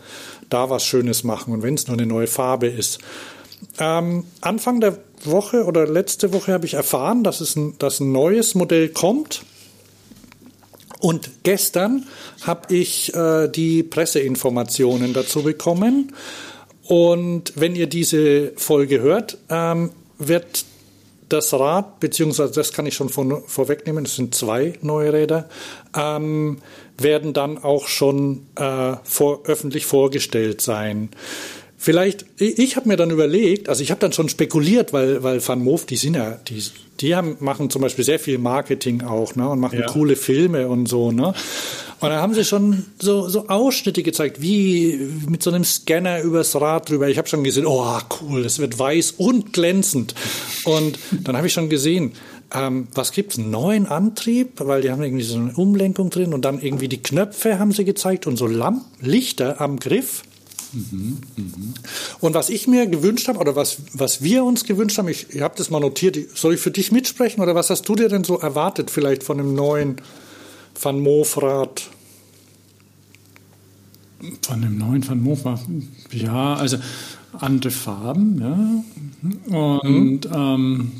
[0.49, 2.99] da was Schönes machen und wenn es nur eine neue Farbe ist.
[3.79, 8.11] Ähm, Anfang der Woche oder letzte Woche habe ich erfahren, dass es ein, dass ein
[8.11, 9.43] neues Modell kommt
[10.99, 12.05] und gestern
[12.41, 16.13] habe ich äh, die Presseinformationen dazu bekommen.
[16.83, 20.65] Und wenn ihr diese Folge hört, ähm, wird
[21.29, 25.49] das Rad, beziehungsweise das kann ich schon von, vorwegnehmen, es sind zwei neue Räder,
[25.95, 26.59] ähm,
[26.97, 31.09] werden dann auch schon äh, vor, öffentlich vorgestellt sein.
[31.79, 35.63] Vielleicht, ich habe mir dann überlegt, also ich habe dann schon spekuliert, weil, weil Van
[35.63, 36.63] Moof, die sind ja, die,
[36.99, 39.85] die haben, machen zum Beispiel sehr viel Marketing auch, ne, und machen ja.
[39.85, 41.35] coole Filme und so, ne.
[41.99, 46.55] Und da haben sie schon so, so Ausschnitte gezeigt, wie mit so einem Scanner übers
[46.55, 47.09] Rad drüber.
[47.09, 50.13] Ich habe schon gesehen, oh cool, das wird weiß und glänzend.
[50.63, 52.13] Und dann habe ich schon gesehen,
[52.53, 53.37] ähm, was gibt's?
[53.37, 57.01] Einen neuen Antrieb, weil die haben irgendwie so eine Umlenkung drin und dann irgendwie die
[57.01, 60.23] Knöpfe haben sie gezeigt und so Lamp Lichter am Griff.
[60.73, 61.43] Mhm, mh.
[62.19, 65.41] Und was ich mir gewünscht habe, oder was, was wir uns gewünscht haben, ich, ich
[65.41, 68.23] habe das mal notiert, soll ich für dich mitsprechen oder was hast du dir denn
[68.23, 69.97] so erwartet, vielleicht von einem neuen
[70.79, 71.89] Van Moof-Rad?
[74.41, 75.43] Von einem neuen Van Moof,
[76.11, 76.77] ja, also
[77.33, 79.57] andere Farben, ja.
[79.57, 80.33] Und mhm.
[80.33, 80.91] ähm,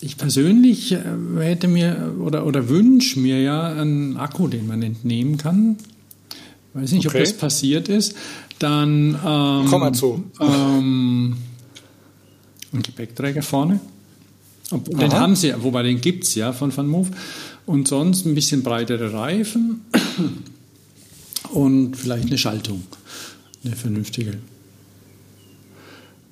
[0.00, 1.02] ich persönlich äh,
[1.38, 5.76] hätte mir oder, oder wünsche mir ja einen Akku, den man entnehmen kann
[6.76, 7.18] weiß nicht, okay.
[7.18, 8.14] ob das passiert ist,
[8.58, 10.24] dann ähm, Komm mal zu.
[10.40, 11.36] Ähm,
[12.72, 13.80] ein Gepäckträger vorne.
[14.70, 15.20] Den Aha.
[15.20, 17.10] haben sie, wobei den gibt es ja von Van Move.
[17.66, 19.82] Und sonst ein bisschen breitere Reifen
[21.52, 22.82] und vielleicht eine Schaltung.
[23.64, 24.38] Eine vernünftige.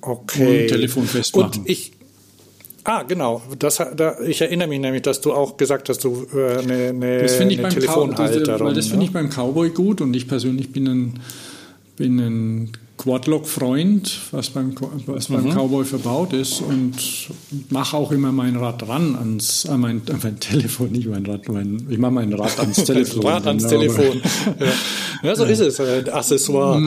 [0.01, 0.63] Okay.
[0.63, 1.61] Und Telefon festmachen.
[1.61, 1.91] Und ich,
[2.87, 3.41] Ah, genau.
[3.57, 7.21] Das, da, ich erinnere mich nämlich, dass du auch gesagt hast, du äh, eine, eine,
[7.23, 8.73] Das finde ich eine beim Telefonhalterung.
[8.75, 8.91] Das ne?
[8.91, 11.19] finde ich beim Cowboy gut und ich persönlich bin ein,
[11.97, 14.75] bin ein Quadlock-Freund, was beim,
[15.07, 15.33] was Mhm.
[15.33, 16.93] beim Cowboy verbaut ist und
[17.69, 21.49] mache auch immer mein Rad ran ans an mein, an mein Telefon, nicht mein Rad,
[21.49, 23.25] mein, ich mache mein Rad ans Telefon.
[23.25, 23.81] Rad ans genau.
[23.81, 24.21] Telefon.
[24.59, 25.29] ja.
[25.29, 25.79] ja, so ist es.
[25.79, 26.81] äh, Ein Accessoire.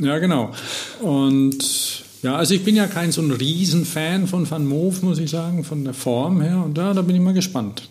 [0.00, 0.50] Ja, genau.
[1.00, 5.30] Und ja, also ich bin ja kein so ein Riesenfan von Van Moof, muss ich
[5.30, 6.60] sagen, von der Form her.
[6.64, 7.88] Und ja, da bin ich mal gespannt.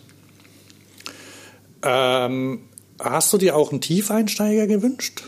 [1.82, 2.58] Ähm,
[2.98, 5.22] hast du dir auch einen Tiefeinsteiger gewünscht?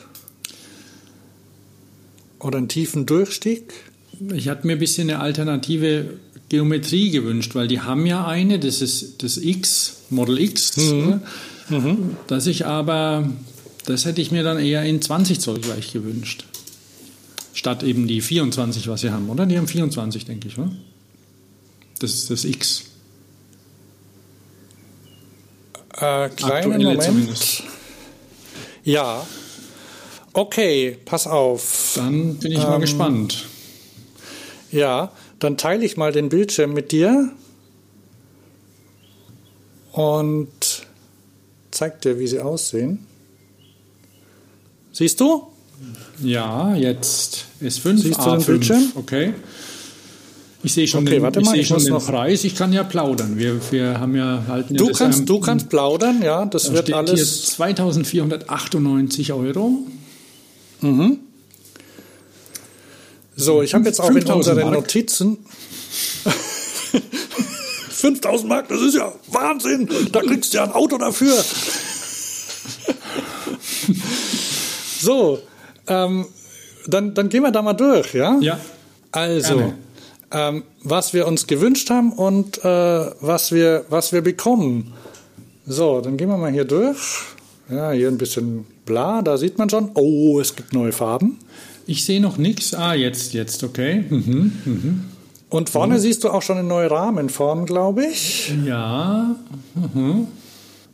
[2.39, 3.72] Oder einen tiefen Durchstieg?
[4.35, 6.18] Ich hatte mir ein bisschen eine alternative
[6.51, 11.22] Geometrie gewünscht, weil die haben ja eine, das ist das X, Model X, oder?
[12.26, 13.30] dass ich aber,
[13.86, 16.44] das hätte ich mir dann eher in 20 Zoll gleich gewünscht.
[17.59, 19.44] Statt eben die 24, was sie haben, oder?
[19.44, 20.70] Die haben 24, denke ich, oder?
[21.98, 22.85] Das ist das X.
[25.94, 27.02] Äh, kleinen Aktuelle Moment.
[27.02, 27.64] zumindest.
[28.85, 29.26] Ja.
[30.32, 31.94] Okay, pass auf.
[31.97, 33.47] Dann bin ich mal Ähm, gespannt.
[34.70, 35.10] Ja,
[35.40, 37.32] dann teile ich mal den Bildschirm mit dir
[39.90, 40.86] und
[41.72, 43.05] zeig dir, wie sie aussehen.
[44.93, 45.48] Siehst du?
[46.23, 48.47] Ja, jetzt S5, Siehst du den A5.
[48.47, 48.93] Bildschirm?
[48.97, 49.35] Okay.
[50.65, 52.43] Ich sehe schon Okay, den, warte ich mal, sehe ich schon den noch- Preis.
[52.43, 53.39] Ich kann ja plaudern.
[53.39, 56.97] Wir, wir haben ja halten Du kannst, du kannst plaudern, ja, das da wird steht
[56.97, 57.15] alles.
[57.21, 59.85] hier 2498 Euro.
[63.37, 64.75] So, ich habe jetzt auch in 5000 unseren Mark.
[64.83, 65.39] Notizen.
[67.91, 69.89] 5000 Mark, das ist ja Wahnsinn.
[70.13, 71.35] Da kriegst du ja ein Auto dafür.
[75.01, 75.39] so,
[75.89, 76.27] ähm,
[76.86, 78.39] dann, dann gehen wir da mal durch, ja?
[78.40, 78.59] Ja.
[79.12, 79.73] Also,
[80.31, 84.93] ähm, was wir uns gewünscht haben und äh, was, wir, was wir bekommen.
[85.66, 87.20] So, dann gehen wir mal hier durch.
[87.70, 89.90] Ja, hier ein bisschen bla, da sieht man schon.
[89.94, 91.39] Oh, es gibt neue Farben.
[91.86, 92.74] Ich sehe noch nichts.
[92.74, 94.05] Ah, jetzt, jetzt, okay.
[94.09, 94.52] Mhm.
[94.65, 95.05] Mhm.
[95.51, 98.52] Und vorne siehst du auch schon eine neue Rahmenform, glaube ich.
[98.66, 99.36] Ja.
[99.74, 100.28] Mhm.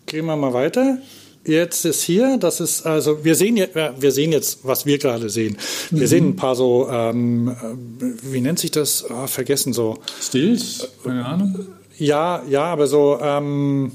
[0.06, 0.98] Gehen wir mal weiter.
[1.46, 5.28] Jetzt ist hier, das ist also, wir sehen jetzt, wir sehen jetzt, was wir gerade
[5.28, 5.58] sehen.
[5.90, 9.04] Wir sehen ein paar so, ähm, äh, wie nennt sich das?
[9.10, 9.98] Ah, vergessen so.
[10.22, 10.88] Stills?
[11.04, 11.66] Keine Ahnung.
[11.98, 13.92] Ja, ja, aber so, ähm,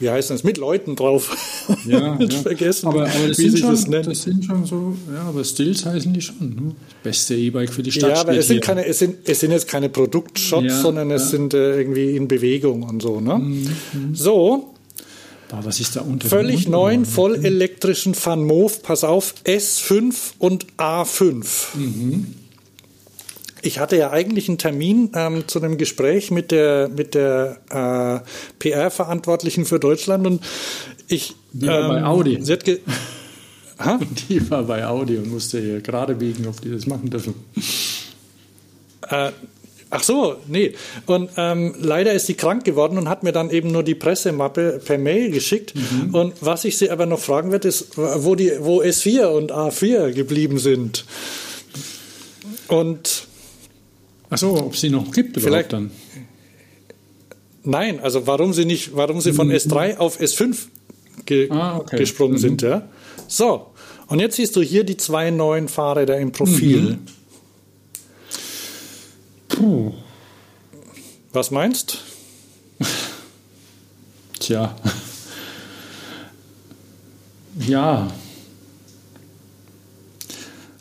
[0.00, 0.44] wie heißt das?
[0.44, 1.36] Mit Leuten drauf.
[1.84, 2.30] Ja, ja.
[2.42, 4.06] vergessen, aber, aber das, wie sind sich schon, das nennt.
[4.06, 6.36] das sind schon so, ja, aber Stills heißen die schon.
[6.40, 6.76] Ne?
[7.02, 8.60] Beste E-Bike für die Stadt ja, aber es sind, hier.
[8.62, 11.28] keine, es, sind, es sind jetzt keine Produktshots, Ja, sondern es ja.
[11.28, 13.20] sind äh, irgendwie in Bewegung und so.
[13.20, 13.38] Ne?
[13.38, 14.74] Mhm, So,
[15.48, 16.28] Boah, was ist da unter?
[16.28, 16.70] Völlig unten?
[16.72, 21.46] neuen, vollelektrischen Van Moof, pass auf, S5 und A5.
[23.62, 28.28] Ich hatte ja eigentlich einen Termin ähm, zu einem Gespräch mit der, mit der äh,
[28.58, 30.42] PR-Verantwortlichen für Deutschland und
[31.08, 31.34] ich.
[31.52, 32.38] Die war bei Audi.
[32.42, 32.80] Sie hat ge
[33.78, 33.98] ha?
[34.28, 37.34] Die war bei Audi und musste hier gerade biegen, ob die das machen dürfen.
[39.08, 39.30] Äh,
[39.90, 40.74] ach so, nee.
[41.06, 44.80] Und ähm, leider ist sie krank geworden und hat mir dann eben nur die Pressemappe
[44.84, 45.74] per Mail geschickt.
[46.12, 50.12] Und was ich sie aber noch fragen werde, ist, wo, die, wo S4 und A4
[50.12, 51.04] geblieben sind.
[52.68, 53.26] Und
[54.30, 55.90] Achso, ob sie noch gibt Vielleicht- dann.
[57.64, 60.56] nein, also warum sie nicht, warum sie von S3 auf S5
[61.24, 61.96] ge Ah, okay.
[61.96, 62.88] gesprungen sind, ja.
[63.26, 63.68] So.
[64.06, 66.98] Und jetzt siehst du hier die zwei neuen Fahrräder im Profil.
[69.58, 69.92] Puh.
[71.32, 71.98] Was meinst?
[74.38, 74.76] Tja.
[77.66, 78.08] Ja.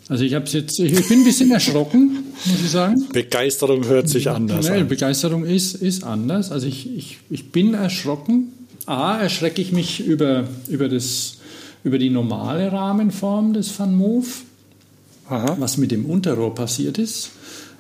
[0.08, 3.08] Also ich habe jetzt, ich bin ein bisschen erschrocken, muss ich sagen.
[3.12, 4.88] Begeisterung hört sich anders Nein, an.
[4.88, 6.52] Begeisterung ist, ist anders.
[6.52, 8.54] Also ich, ich, ich bin erschrocken.
[8.86, 11.38] A, erschrecke ich mich über, über, das,
[11.84, 14.00] über die normale Rahmenform des Van.
[15.30, 15.58] Aha.
[15.60, 17.32] Was mit dem Unterrohr passiert ist.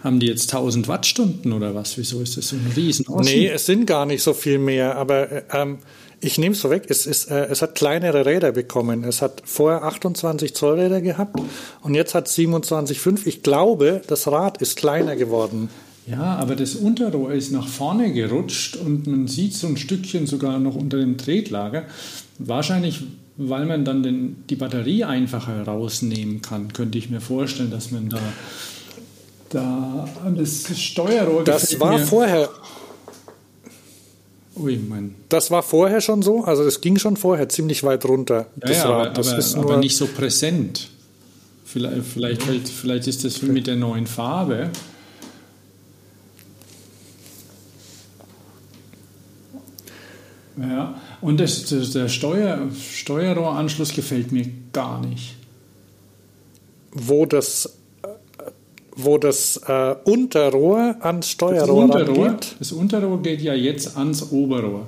[0.07, 1.97] Haben die jetzt 1000 Wattstunden oder was?
[1.97, 5.29] Wieso ist das so ein riesen Nee, es sind gar nicht so viel mehr, aber
[5.29, 5.79] äh, ähm,
[6.21, 6.85] ich nehme es so weg.
[6.87, 9.03] Es, ist, äh, es hat kleinere Räder bekommen.
[9.03, 11.37] Es hat vorher 28 Zoll Räder gehabt
[11.81, 13.27] und jetzt hat 27,5.
[13.27, 15.67] Ich glaube, das Rad ist kleiner geworden.
[16.09, 20.57] Ja, aber das Unterrohr ist nach vorne gerutscht und man sieht so ein Stückchen sogar
[20.57, 21.83] noch unter dem Tretlager.
[22.39, 23.01] Wahrscheinlich,
[23.35, 28.07] weil man dann den, die Batterie einfacher rausnehmen kann, könnte ich mir vorstellen, dass man
[28.07, 28.21] da,
[29.49, 32.49] da das Steuerrohr Das war mir- vorher,
[34.55, 35.15] Ui, mein.
[35.29, 36.43] das war vorher schon so.
[36.43, 38.47] Also es ging schon vorher ziemlich weit runter.
[38.61, 39.05] Ja, das ja, Rad.
[39.07, 40.89] aber, das aber, ist aber nur, nicht so präsent.
[41.65, 44.71] Vielleicht, vielleicht, vielleicht ist das mit der neuen Farbe.
[50.59, 55.35] Ja, und das, das, der Steuer, Steuerrohranschluss gefällt mir gar nicht.
[56.91, 57.77] Wo das
[58.97, 62.55] wo das äh, Unterrohr ans Steuerrohr das Unterrohr, geht.
[62.59, 64.87] Das Unterrohr geht ja jetzt ans Oberrohr.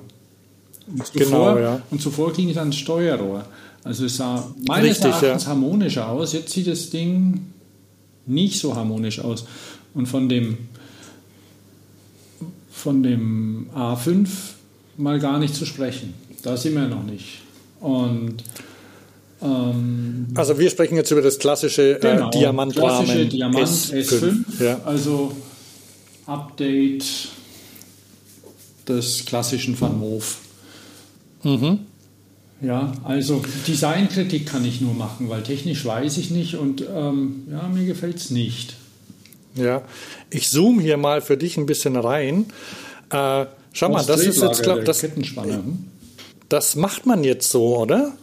[0.88, 1.81] Und zuvor, genau, ja.
[1.91, 3.45] Und zuvor ging es ans Steuerrohr.
[3.84, 5.49] Also es sah meines Richtig, Erachtens ja.
[5.49, 6.34] harmonischer aus.
[6.34, 7.45] Jetzt sieht das Ding
[8.26, 9.45] nicht so harmonisch aus.
[9.94, 10.57] Und von dem,
[12.72, 14.27] von dem A5
[14.98, 16.15] mal gar nicht zu sprechen.
[16.41, 17.41] Da sind wir noch nicht.
[17.80, 18.44] Und
[19.41, 24.22] ähm, also wir sprechen jetzt über das klassische äh, genau, Diamantrahmen klassische Diamant S5,
[24.57, 24.80] S5 ja.
[24.86, 25.32] also
[26.26, 27.06] Update
[28.88, 30.40] des klassischen Van Moof.
[31.44, 31.80] Mhm.
[32.61, 37.68] Ja, also Designkritik kann ich nur machen, weil technisch weiß ich nicht und ähm, ja,
[37.70, 38.76] mir gefällt es nicht.
[39.56, 39.82] Ja,
[40.30, 42.48] ich zoome hier mal für dich ein bisschen rein.
[43.11, 45.86] Äh, schau mal, das ist jetzt, glaube das, hm?
[46.49, 48.14] das macht man jetzt so, oder?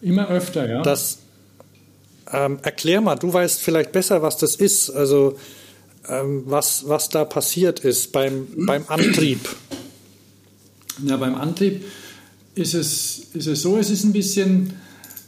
[0.00, 0.82] Immer öfter, ja.
[0.82, 1.18] Das,
[2.32, 5.36] ähm, erklär mal, du weißt vielleicht besser, was das ist, also
[6.08, 9.40] ähm, was, was da passiert ist beim, beim Antrieb.
[11.04, 11.84] Ja, beim Antrieb
[12.54, 14.74] ist es, ist es so, es ist ein bisschen,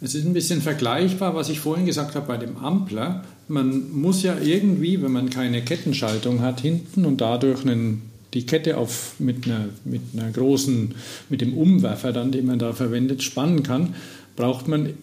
[0.01, 3.25] es ist ein bisschen vergleichbar, was ich vorhin gesagt habe bei dem Ampler.
[3.49, 8.03] Man muss ja irgendwie, wenn man keine Kettenschaltung hat hinten und dadurch einen,
[8.35, 10.95] die Kette auf, mit, einer, mit einer großen,
[11.29, 13.95] mit dem Umwerfer dann, den man da verwendet, spannen kann,
[14.41, 14.95] braucht man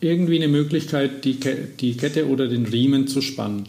[0.00, 1.38] irgendwie eine Möglichkeit, die,
[1.80, 3.64] die Kette oder den Riemen zu spannen.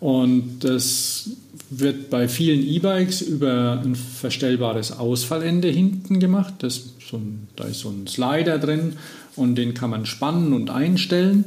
[0.00, 1.30] Und das
[1.70, 6.54] wird bei vielen E-Bikes über ein verstellbares Ausfallende hinten gemacht.
[6.58, 8.98] Das so ein, da ist so ein Slider drin
[9.34, 11.46] und den kann man spannen und einstellen.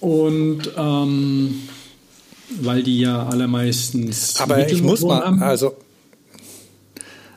[0.00, 1.62] Und ähm,
[2.60, 4.40] weil die ja allermeistens.
[4.40, 5.42] Aber ich muss mal, haben.
[5.42, 5.76] also,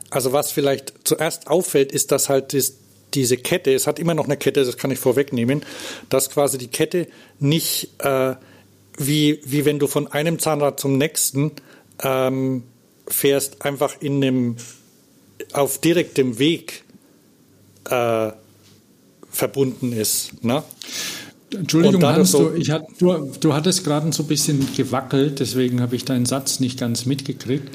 [0.08, 2.74] also was vielleicht zuerst auffällt, ist, dass halt das,
[3.18, 5.64] diese Kette, es hat immer noch eine Kette, das kann ich vorwegnehmen,
[6.08, 7.08] dass quasi die Kette
[7.40, 8.36] nicht äh,
[8.96, 11.52] wie, wie wenn du von einem Zahnrad zum nächsten
[12.02, 12.62] ähm,
[13.08, 14.56] fährst, einfach in einem
[15.52, 16.84] auf direktem Weg
[17.88, 18.30] äh,
[19.30, 20.44] verbunden ist.
[20.44, 20.62] Ne?
[21.52, 25.96] Entschuldigung, Hans, so, du, hat, du, du hattest gerade so ein bisschen gewackelt, deswegen habe
[25.96, 27.68] ich deinen Satz nicht ganz mitgekriegt.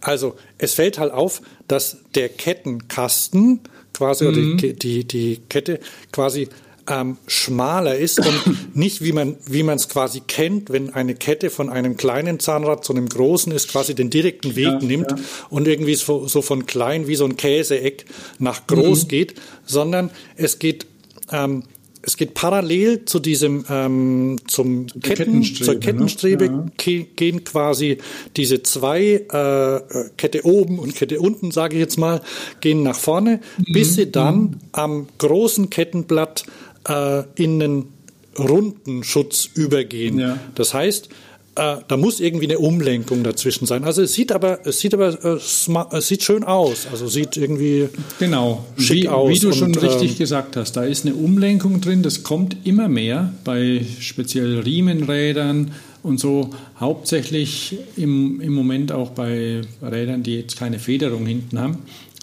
[0.00, 3.60] Also es fällt halt auf, dass der Kettenkasten
[3.94, 4.30] quasi, mhm.
[4.30, 5.80] oder die, die, Kette
[6.12, 6.48] quasi
[6.86, 8.42] ähm, schmaler ist und
[8.76, 12.84] nicht wie man wie man es quasi kennt, wenn eine Kette von einem kleinen Zahnrad
[12.84, 15.16] zu einem großen ist, quasi den direkten Weg ja, nimmt ja.
[15.48, 18.04] und irgendwie so, so, von klein wie so ein Käseeck
[18.38, 19.08] nach groß mhm.
[19.08, 19.34] geht,
[19.64, 20.86] sondern es geht
[21.32, 21.62] ähm,
[22.06, 26.72] es geht parallel zu diesem ähm, zum Ketten, Kettenstrebe, zur Kettenstrebe ne?
[26.84, 27.02] ja.
[27.16, 27.98] gehen quasi
[28.36, 32.20] diese zwei äh, Kette oben und Kette unten, sage ich jetzt mal,
[32.60, 33.72] gehen nach vorne, mhm.
[33.72, 34.58] bis sie dann mhm.
[34.72, 36.44] am großen Kettenblatt
[36.88, 37.92] äh, in einen
[38.38, 40.18] runden Schutz übergehen.
[40.18, 40.38] Ja.
[40.54, 41.08] Das heißt,
[41.56, 43.84] äh, da muss irgendwie eine Umlenkung dazwischen sein.
[43.84, 46.88] Also es sieht aber, es sieht aber, äh, smart, es sieht schön aus.
[46.90, 49.30] Also sieht irgendwie genau schick wie, aus.
[49.30, 52.02] Wie du und, schon richtig ähm, gesagt hast, da ist eine Umlenkung drin.
[52.02, 55.72] Das kommt immer mehr bei speziell Riemenrädern
[56.02, 56.50] und so.
[56.80, 61.78] Hauptsächlich im, im Moment auch bei Rädern, die jetzt keine Federung hinten haben.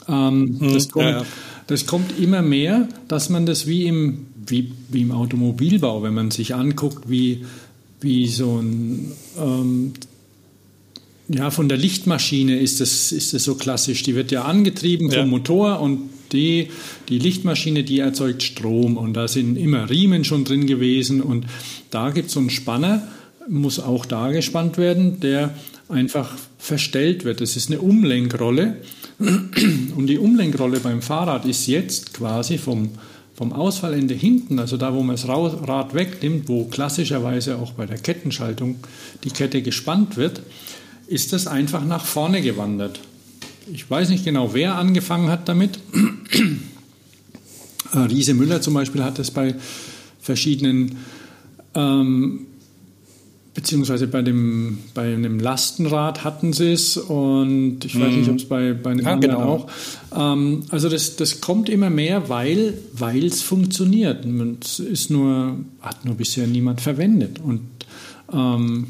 [0.09, 1.25] Ähm, hm, das, kommt, ja.
[1.67, 6.31] das kommt immer mehr, dass man das wie im wie, wie im Automobilbau, wenn man
[6.31, 7.45] sich anguckt, wie,
[8.01, 9.93] wie so ein, ähm,
[11.27, 14.03] ja, von der Lichtmaschine ist das, ist das so klassisch.
[14.03, 16.67] Die wird ja angetrieben vom Motor und die,
[17.09, 21.45] die Lichtmaschine, die erzeugt Strom und da sind immer Riemen schon drin gewesen und
[21.89, 23.07] da gibt es so einen Spanner,
[23.47, 25.53] muss auch da gespannt werden, der
[25.89, 27.41] einfach verstellt wird.
[27.41, 28.77] Das ist eine Umlenkrolle
[29.19, 32.89] und die Umlenkrolle beim Fahrrad ist jetzt quasi vom,
[33.41, 37.97] vom Ausfallende hinten, also da, wo man das Rad wegnimmt, wo klassischerweise auch bei der
[37.97, 38.75] Kettenschaltung
[39.23, 40.43] die Kette gespannt wird,
[41.07, 42.99] ist das einfach nach vorne gewandert.
[43.73, 45.79] Ich weiß nicht genau, wer angefangen hat damit.
[47.93, 49.53] Äh, Riese Müller zum Beispiel hat es bei
[50.21, 50.99] verschiedenen
[51.75, 52.45] ähm,
[53.53, 58.33] beziehungsweise bei dem bei einem Lastenrad hatten sie es und ich weiß nicht, mhm.
[58.33, 59.49] ob es bei, bei einem ja, anderen genau.
[59.49, 59.67] auch.
[60.15, 62.75] Ähm, also das, das kommt immer mehr, weil
[63.25, 64.25] es funktioniert.
[64.61, 67.39] Es ist nur, hat nur bisher niemand verwendet.
[67.39, 67.61] Und,
[68.31, 68.87] ähm,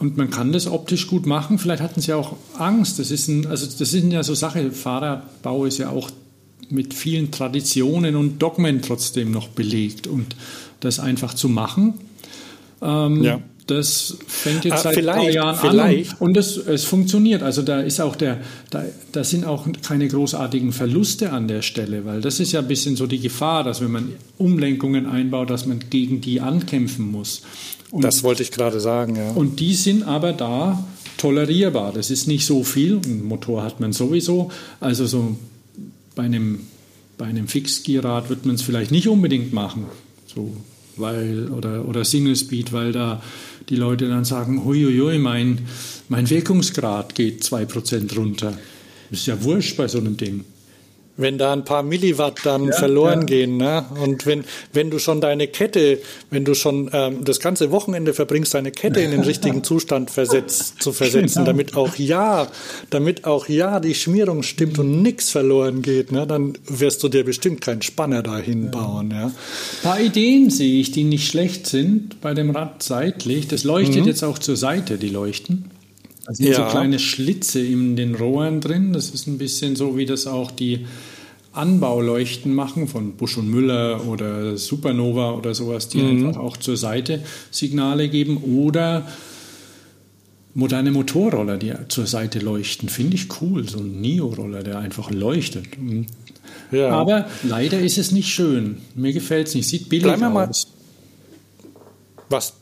[0.00, 1.58] und man kann das optisch gut machen.
[1.58, 2.98] Vielleicht hatten sie auch Angst.
[2.98, 6.10] Das ist ein, also das sind ja so Sachen, Fahrradbau ist ja auch
[6.70, 10.08] mit vielen Traditionen und Dogmen trotzdem noch belegt.
[10.08, 10.34] Und
[10.80, 11.94] das einfach zu machen,
[12.82, 13.40] ähm, ja.
[13.66, 16.12] Das fängt jetzt ah, seit ein paar Jahren vielleicht.
[16.12, 17.42] an und es, es funktioniert.
[17.42, 18.40] Also da ist auch der,
[18.70, 22.66] da, da sind auch keine großartigen Verluste an der Stelle, weil das ist ja ein
[22.66, 27.42] bisschen so die Gefahr, dass wenn man Umlenkungen einbaut, dass man gegen die ankämpfen muss.
[27.92, 29.30] Und, das wollte ich gerade sagen, ja.
[29.30, 30.84] Und die sind aber da
[31.16, 31.92] tolerierbar.
[31.92, 33.00] Das ist nicht so viel.
[33.04, 34.50] Ein Motor hat man sowieso.
[34.80, 35.36] Also so
[36.16, 36.60] bei einem,
[37.16, 39.86] bei einem Fixgierrad wird man es vielleicht nicht unbedingt machen.
[40.26, 40.56] So,
[40.96, 43.22] weil, oder, oder Single Speed, weil da
[43.68, 45.60] die Leute dann sagen, huiuiui, mein,
[46.08, 48.56] mein Wirkungsgrad geht 2% runter.
[49.10, 50.44] Ist ja wurscht bei so einem Ding
[51.16, 53.26] wenn da ein paar Milliwatt dann ja, verloren ja.
[53.26, 53.56] gehen.
[53.56, 53.84] Ne?
[54.02, 55.98] Und wenn, wenn du schon deine Kette,
[56.30, 60.82] wenn du schon ähm, das ganze Wochenende verbringst, deine Kette in den richtigen Zustand versetzt,
[60.82, 61.46] zu versetzen, genau.
[61.46, 62.48] damit auch ja,
[62.90, 66.26] damit auch ja die Schmierung stimmt und nichts verloren geht, ne?
[66.26, 69.10] dann wirst du dir bestimmt keinen Spanner dahin bauen.
[69.10, 69.26] Ja.
[69.26, 69.32] Ein
[69.82, 73.48] paar Ideen sehe ich, die nicht schlecht sind bei dem Rad seitlich.
[73.48, 74.06] Das leuchtet mhm.
[74.06, 75.71] jetzt auch zur Seite, die Leuchten.
[76.24, 76.54] Da sind ja.
[76.54, 78.92] so kleine Schlitze in den Rohren drin.
[78.92, 80.86] Das ist ein bisschen so, wie das auch die
[81.52, 86.28] Anbauleuchten machen von Busch und Müller oder Supernova oder sowas, die mhm.
[86.28, 88.38] einfach auch zur Seite Signale geben.
[88.38, 89.06] Oder
[90.54, 92.88] moderne Motorroller, die zur Seite leuchten.
[92.88, 93.68] Finde ich cool.
[93.68, 95.66] So ein Neo-Roller, der einfach leuchtet.
[96.70, 96.90] Ja.
[96.90, 98.78] Aber leider ist es nicht schön.
[98.94, 99.68] Mir gefällt es nicht.
[99.68, 100.68] Sieht billig Bleiben aus.
[102.28, 102.54] Was?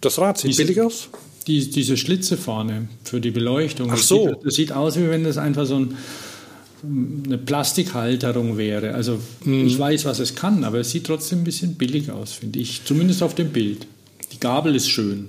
[0.00, 1.08] Das Rad sieht diese, billig aus?
[1.46, 3.90] Die, diese Schlitze vorne für die Beleuchtung.
[3.90, 4.26] Ach so.
[4.26, 5.96] Das sieht, das sieht aus, wie wenn das einfach so ein
[7.26, 8.94] eine Plastikhalterung wäre.
[8.94, 9.66] Also mhm.
[9.66, 12.84] ich weiß, was es kann, aber es sieht trotzdem ein bisschen billig aus, finde ich.
[12.84, 13.86] Zumindest auf dem Bild.
[14.32, 15.28] Die Gabel ist schön.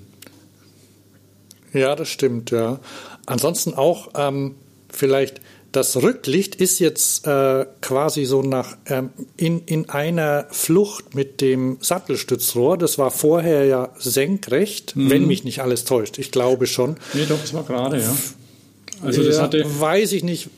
[1.73, 2.79] Ja, das stimmt, ja.
[3.25, 4.55] Ansonsten auch ähm,
[4.89, 5.41] vielleicht
[5.76, 11.77] das Rücklicht ist jetzt äh, quasi so nach ähm, in, in einer Flucht mit dem
[11.81, 12.77] Sattelstützrohr.
[12.77, 15.10] Das war vorher ja senkrecht, mhm.
[15.10, 16.18] wenn mich nicht alles täuscht.
[16.18, 16.95] Ich glaube schon.
[17.14, 18.15] Nee, doch, es war gerade, ja.
[19.02, 19.65] Also das hatte.
[19.80, 20.49] Weiß ich nicht.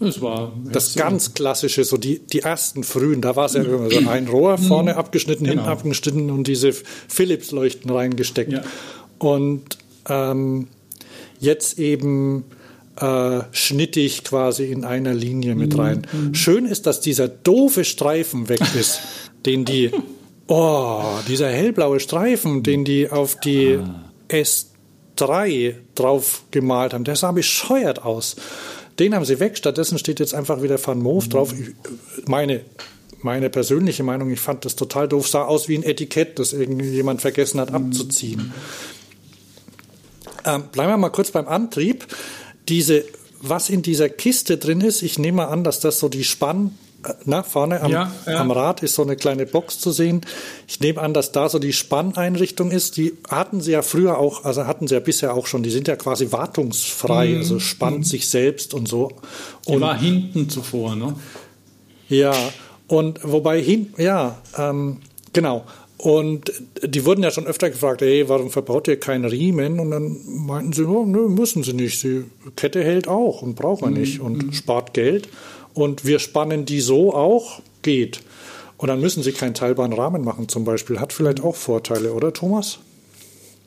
[0.00, 3.90] Es war das ganz klassische, so die, die ersten frühen, da war es ja immer
[3.90, 5.62] so ein Rohr vorne abgeschnitten, genau.
[5.62, 8.52] hinten abgeschnitten und diese Philips-Leuchten reingesteckt.
[8.52, 8.62] Ja.
[9.18, 10.68] Und ähm,
[11.40, 12.44] jetzt eben
[13.00, 15.80] äh, schnittig quasi in einer Linie mit mhm.
[15.80, 16.06] rein.
[16.12, 16.34] Mhm.
[16.34, 19.00] Schön ist, dass dieser doofe Streifen weg ist,
[19.46, 19.90] den die,
[20.48, 24.10] oh, dieser hellblaue Streifen, den die auf die ah.
[24.28, 28.36] S3 drauf gemalt haben, der sah bescheuert aus.
[28.98, 29.56] Den haben sie weg.
[29.56, 31.30] Stattdessen steht jetzt einfach wieder Van Moof mhm.
[31.30, 31.54] drauf.
[32.26, 32.62] meine,
[33.22, 35.28] meine persönliche Meinung, ich fand das total doof.
[35.28, 38.52] Sah aus wie ein Etikett, das irgendjemand vergessen hat abzuziehen.
[40.44, 42.06] Ähm, bleiben wir mal kurz beim Antrieb.
[42.68, 43.04] Diese,
[43.40, 46.72] was in dieser Kiste drin ist, ich nehme an, dass das so die Spann
[47.24, 48.40] na, vorne am, ja, ja.
[48.40, 50.22] am, Rad ist so eine kleine Box zu sehen.
[50.66, 52.96] Ich nehme an, dass da so die Spanneinrichtung ist.
[52.96, 55.62] Die hatten sie ja früher auch, also hatten sie ja bisher auch schon.
[55.62, 57.36] Die sind ja quasi wartungsfrei, mhm.
[57.38, 58.04] also spannt mhm.
[58.04, 59.12] sich selbst und so.
[59.64, 61.14] Und die war hinten zuvor, ne?
[62.08, 62.34] Ja,
[62.88, 64.98] und wobei hinten, ja, ähm,
[65.32, 65.64] genau.
[65.98, 66.52] Und
[66.84, 69.80] die wurden ja schon öfter gefragt, hey, warum verbaut ihr keinen Riemen?
[69.80, 72.02] Und dann meinten sie, oh, nö, müssen sie nicht.
[72.04, 74.00] Die Kette hält auch und braucht man mhm.
[74.00, 74.52] nicht und mhm.
[74.52, 75.28] spart Geld
[75.74, 78.20] und wir spannen die so auch, geht.
[78.76, 81.00] Und dann müssen Sie keinen teilbaren Rahmen machen zum Beispiel.
[81.00, 82.78] Hat vielleicht auch Vorteile, oder Thomas?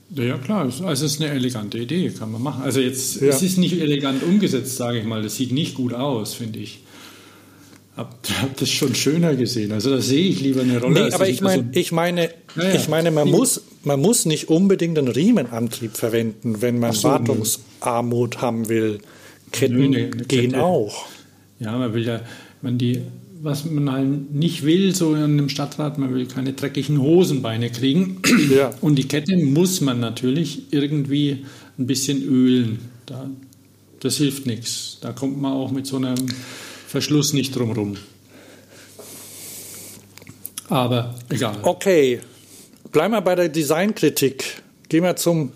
[0.10, 0.62] Ja, klar.
[0.64, 2.64] Also es ist eine elegante Idee, kann man machen.
[2.64, 3.28] Also jetzt, ja.
[3.28, 5.22] es ist nicht elegant umgesetzt, sage ich mal.
[5.22, 6.84] Das sieht nicht gut aus, finde ich.
[7.97, 9.72] Hab, hab das schon schöner gesehen.
[9.72, 11.05] Also da sehe ich lieber eine Rolle.
[11.05, 12.73] Nee, aber ich, mein, so ich meine, ja, ja.
[12.73, 18.41] ich meine, man muss, man muss nicht unbedingt einen Riemenantrieb verwenden, wenn man so, Wartungsarmut
[18.41, 18.99] haben will.
[19.51, 20.63] Ketten nö, ne, gehen Kette.
[20.63, 21.05] auch.
[21.59, 22.22] Ja, man will ja,
[22.61, 23.01] man die,
[23.41, 28.22] was man halt nicht will, so in einem Stadtrat, man will keine dreckigen Hosenbeine kriegen.
[28.51, 28.73] Ja.
[28.81, 31.45] Und die Kette muss man natürlich irgendwie
[31.77, 32.80] ein bisschen ölen.
[33.05, 33.30] Da,
[34.01, 34.97] das hilft nichts.
[34.99, 36.15] Da kommt man auch mit so einem
[36.91, 37.95] Verschluss nicht drum rum.
[40.68, 41.57] Aber egal.
[41.61, 42.19] Okay,
[42.91, 44.61] bleiben wir bei der Designkritik.
[44.89, 45.53] Gehen wir zum.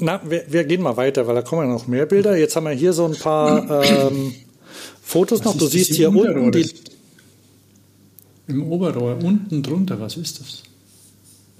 [0.00, 2.36] Na, wir, wir, gehen mal weiter, weil da kommen ja noch mehr Bilder.
[2.36, 4.34] Jetzt haben wir hier so ein paar ähm,
[5.02, 5.56] Fotos was noch.
[5.56, 6.68] Du siehst hier unten die.
[8.48, 10.62] Im Oberrohr, unten drunter, was ist das?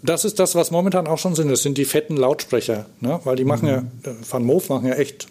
[0.02, 1.48] Das ist das, was momentan auch schon sind.
[1.48, 3.20] Das sind die fetten Lautsprecher, ne?
[3.24, 3.90] weil die machen mhm.
[4.04, 5.26] ja, Van Moof machen ja echt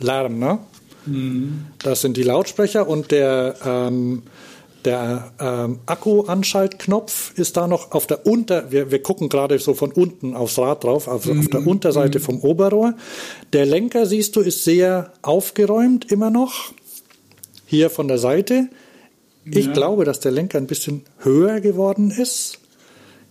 [0.00, 0.38] Lärm.
[0.38, 0.58] Ne?
[1.06, 1.66] Mhm.
[1.78, 4.22] Das sind die Lautsprecher und der, ähm,
[4.84, 9.92] der ähm, Akku-Anschaltknopf ist da noch auf der Unter, wir, wir gucken gerade so von
[9.92, 11.40] unten aufs Rad drauf, also mhm.
[11.40, 12.22] auf der Unterseite mhm.
[12.22, 12.94] vom Oberrohr.
[13.52, 16.72] Der Lenker, siehst du, ist sehr aufgeräumt immer noch
[17.66, 18.68] hier von der Seite.
[19.44, 19.72] Ich ja.
[19.72, 22.58] glaube, dass der Lenker ein bisschen höher geworden ist.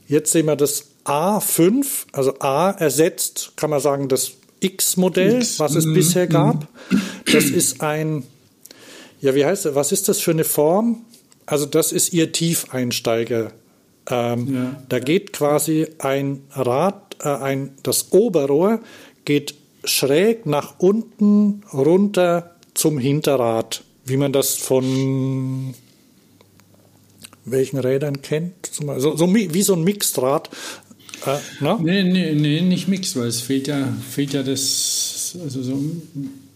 [0.08, 4.34] Jetzt sehen wir das A5, also A ersetzt, kann man sagen, das
[4.66, 5.94] X-Modell, was es mhm.
[5.94, 6.68] bisher gab.
[7.32, 8.24] Das ist ein,
[9.22, 9.76] ja, wie heißt das?
[9.76, 11.06] Was ist das für eine Form?
[11.46, 13.52] Also das ist ihr Tiefeinsteiger.
[14.10, 14.84] Ähm, ja.
[14.90, 18.80] Da geht quasi ein Rad, äh, ein, das Oberrohr
[19.26, 25.74] geht schräg nach unten runter zum Hinterrad, wie man das von
[27.46, 28.70] welchen Rädern kennt.
[28.72, 30.50] So, so wie so ein Mixdraht.
[31.26, 31.78] Äh, ne?
[31.82, 35.80] Nee, nee, nee, nicht Mix, weil es fehlt ja, fehlt ja das, also, so,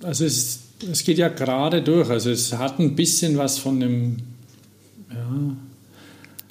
[0.03, 0.59] also es,
[0.91, 2.09] es geht ja gerade durch.
[2.09, 4.17] Also es hat ein bisschen was von dem,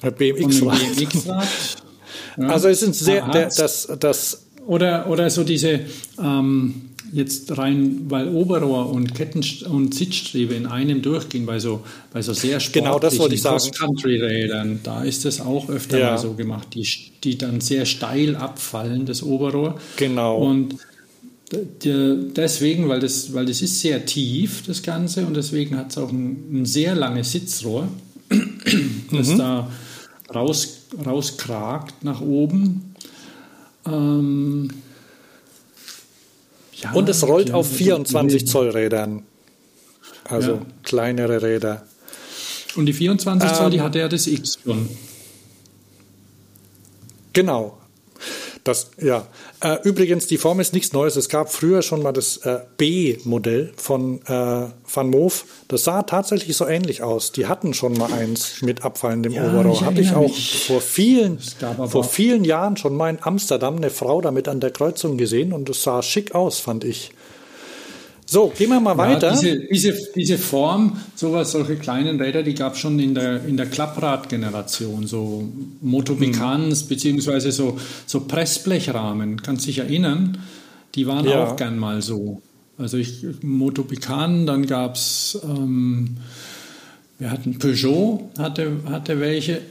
[0.01, 0.79] ja, BMX-Rad.
[0.95, 1.43] BMX ja.
[2.47, 5.81] Also es sind sehr, der, das, das oder, oder so diese,
[6.19, 11.81] ähm, jetzt rein, weil Oberrohr und Ketten und Sitzstrebe in einem durchgehen, bei so,
[12.13, 16.11] bei so sehr genau, sportlichen genau, Cross-Country-Rädern, da ist das auch öfter ja.
[16.11, 16.87] mal so gemacht, die,
[17.23, 19.79] die dann sehr steil abfallen, das Oberrohr.
[19.97, 20.37] Genau.
[20.37, 20.75] Und
[21.51, 26.11] deswegen, weil das, weil das ist sehr tief, das Ganze, und deswegen hat es auch
[26.11, 27.87] ein, ein, sehr langes Sitzrohr,
[29.11, 29.37] das mhm.
[29.37, 29.71] da
[30.33, 32.93] raus, rauskragt nach oben.
[33.87, 34.69] Ähm,
[36.81, 39.23] ja, und es rollt auf 24 Zoll Rädern.
[40.23, 40.65] Also ja.
[40.83, 41.85] kleinere Räder.
[42.75, 44.89] Und die 24 Zoll, ähm, die hatte ja das X schon.
[47.33, 47.78] Genau.
[48.63, 49.27] Das, ja.
[49.61, 51.15] Äh, übrigens, die Form ist nichts Neues.
[51.15, 55.45] Es gab früher schon mal das äh, B-Modell von äh, Van Moof.
[55.67, 57.31] Das sah tatsächlich so ähnlich aus.
[57.31, 59.81] Die hatten schon mal eins mit abfallendem ja, Oberrohr.
[59.81, 60.65] Habe ich auch mich.
[60.65, 61.39] vor vielen,
[61.87, 65.69] vor vielen Jahren schon mal in Amsterdam eine Frau damit an der Kreuzung gesehen und
[65.69, 67.11] es sah schick aus, fand ich.
[68.31, 69.31] So, gehen wir mal weiter.
[69.31, 73.57] diese, diese, diese Form, sowas, solche kleinen Räder, die gab es schon in der, in
[73.57, 75.49] der Klapprad-Generation, so
[75.81, 76.87] Motobicans, hm.
[76.89, 80.37] beziehungsweise so, so Pressblechrahmen, kannst dich erinnern,
[80.93, 81.43] die waren ja.
[81.43, 82.39] auch gern mal so.
[82.77, 86.17] Also ich, Motobican, dann gab es, ähm,
[87.17, 89.61] wir hatten Peugeot, hatte, hatte welche.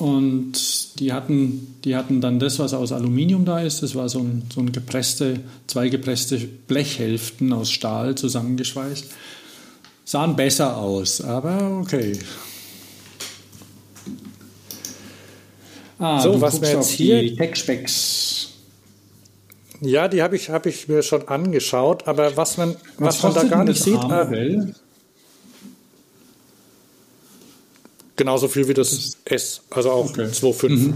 [0.00, 3.82] Und die hatten, die hatten dann das, was aus Aluminium da ist.
[3.82, 9.04] Das war so ein, so ein gepresste, zwei gepresste Blechhälften aus Stahl zusammengeschweißt.
[10.06, 12.18] Sahen besser aus, aber okay.
[15.98, 17.20] Ah, so, was wir jetzt hier.
[17.20, 18.48] Die Tech-Specs.
[19.82, 23.34] Ja, die habe ich, hab ich mir schon angeschaut, aber was man, was, was man
[23.34, 24.02] da gar nicht sieht.
[24.02, 24.72] Äh,
[28.20, 30.24] Genauso viel wie das S, also auch okay.
[30.26, 30.68] 2,5.
[30.68, 30.94] Mhm.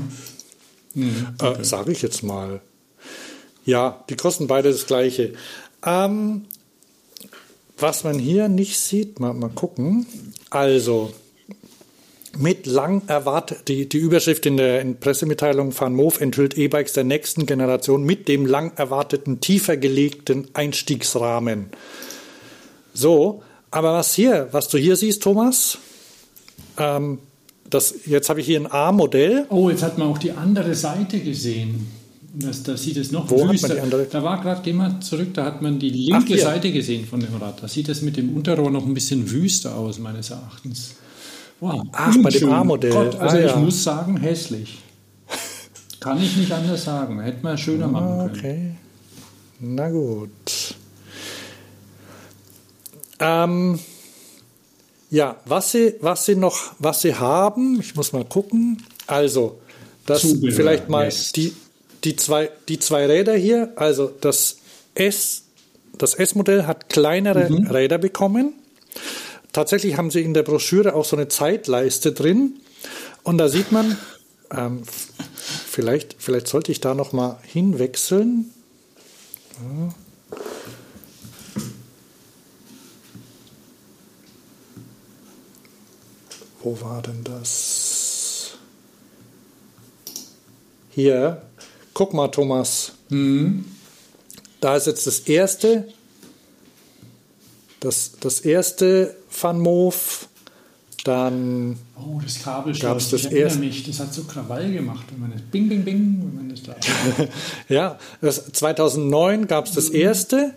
[0.92, 1.26] Mhm.
[1.40, 1.60] Äh, okay.
[1.62, 2.60] Äh, Sage ich jetzt mal.
[3.64, 5.32] Ja, die kosten beide das gleiche.
[5.86, 6.44] Ähm,
[7.78, 10.04] was man hier nicht sieht, mal, mal gucken.
[10.50, 11.14] Also,
[12.36, 17.04] mit lang erwartet, die, die Überschrift in der in Pressemitteilung von MOV enthüllt E-Bikes der
[17.04, 21.70] nächsten Generation mit dem lang erwarteten, tiefer gelegten Einstiegsrahmen.
[22.92, 25.78] So, aber was hier, was du hier siehst, Thomas,
[26.78, 27.18] ähm,
[27.68, 29.46] das, jetzt habe ich hier ein A-Modell.
[29.48, 31.86] Oh, jetzt hat man auch die andere Seite gesehen.
[32.36, 33.74] Das, da sieht es noch Wo wüster.
[34.10, 37.20] Da war gerade, geh mal zurück, da hat man die linke Ach, Seite gesehen von
[37.20, 37.62] dem Rad.
[37.62, 40.96] Da sieht es mit dem Unterrohr noch ein bisschen wüster aus, meines Erachtens.
[41.60, 42.92] Wow, Ach, bei dem A-Modell.
[42.92, 43.56] Also ah, ich ja.
[43.56, 44.78] muss sagen, hässlich.
[46.00, 47.20] Kann ich nicht anders sagen.
[47.20, 48.36] Hätte man schöner machen können.
[48.36, 48.70] Okay.
[49.60, 50.74] Na gut.
[53.20, 53.78] Ähm,
[55.14, 58.84] ja, was sie, was sie noch, was sie haben, ich muss mal gucken.
[59.06, 59.60] Also,
[60.06, 61.30] das Zubehör, vielleicht mal yes.
[61.30, 61.54] die,
[62.02, 63.72] die, zwei, die zwei Räder hier.
[63.76, 64.58] Also das
[64.96, 65.44] S,
[65.96, 67.68] das S-Modell hat kleinere mhm.
[67.68, 68.54] Räder bekommen.
[69.52, 72.54] Tatsächlich haben sie in der Broschüre auch so eine Zeitleiste drin.
[73.22, 73.96] Und da sieht man,
[74.50, 78.50] ähm, vielleicht, vielleicht sollte ich da noch mal hinwechseln.
[79.62, 79.94] Ja.
[86.64, 88.54] Wo war denn das?
[90.88, 91.42] Hier,
[91.92, 92.92] guck mal, Thomas.
[93.10, 93.66] Mhm.
[94.60, 95.86] Da ist jetzt das erste,
[97.80, 100.28] das, das erste Moof.
[101.04, 103.58] Dann oh, das Kabelschloss, das ich erste.
[103.58, 106.62] mich, das hat so Krawall gemacht, wenn man das Bing, Bing, Bing, wenn man das
[106.62, 106.74] da.
[107.68, 109.96] ja, das, 2009 gab es das mhm.
[109.96, 110.54] erste.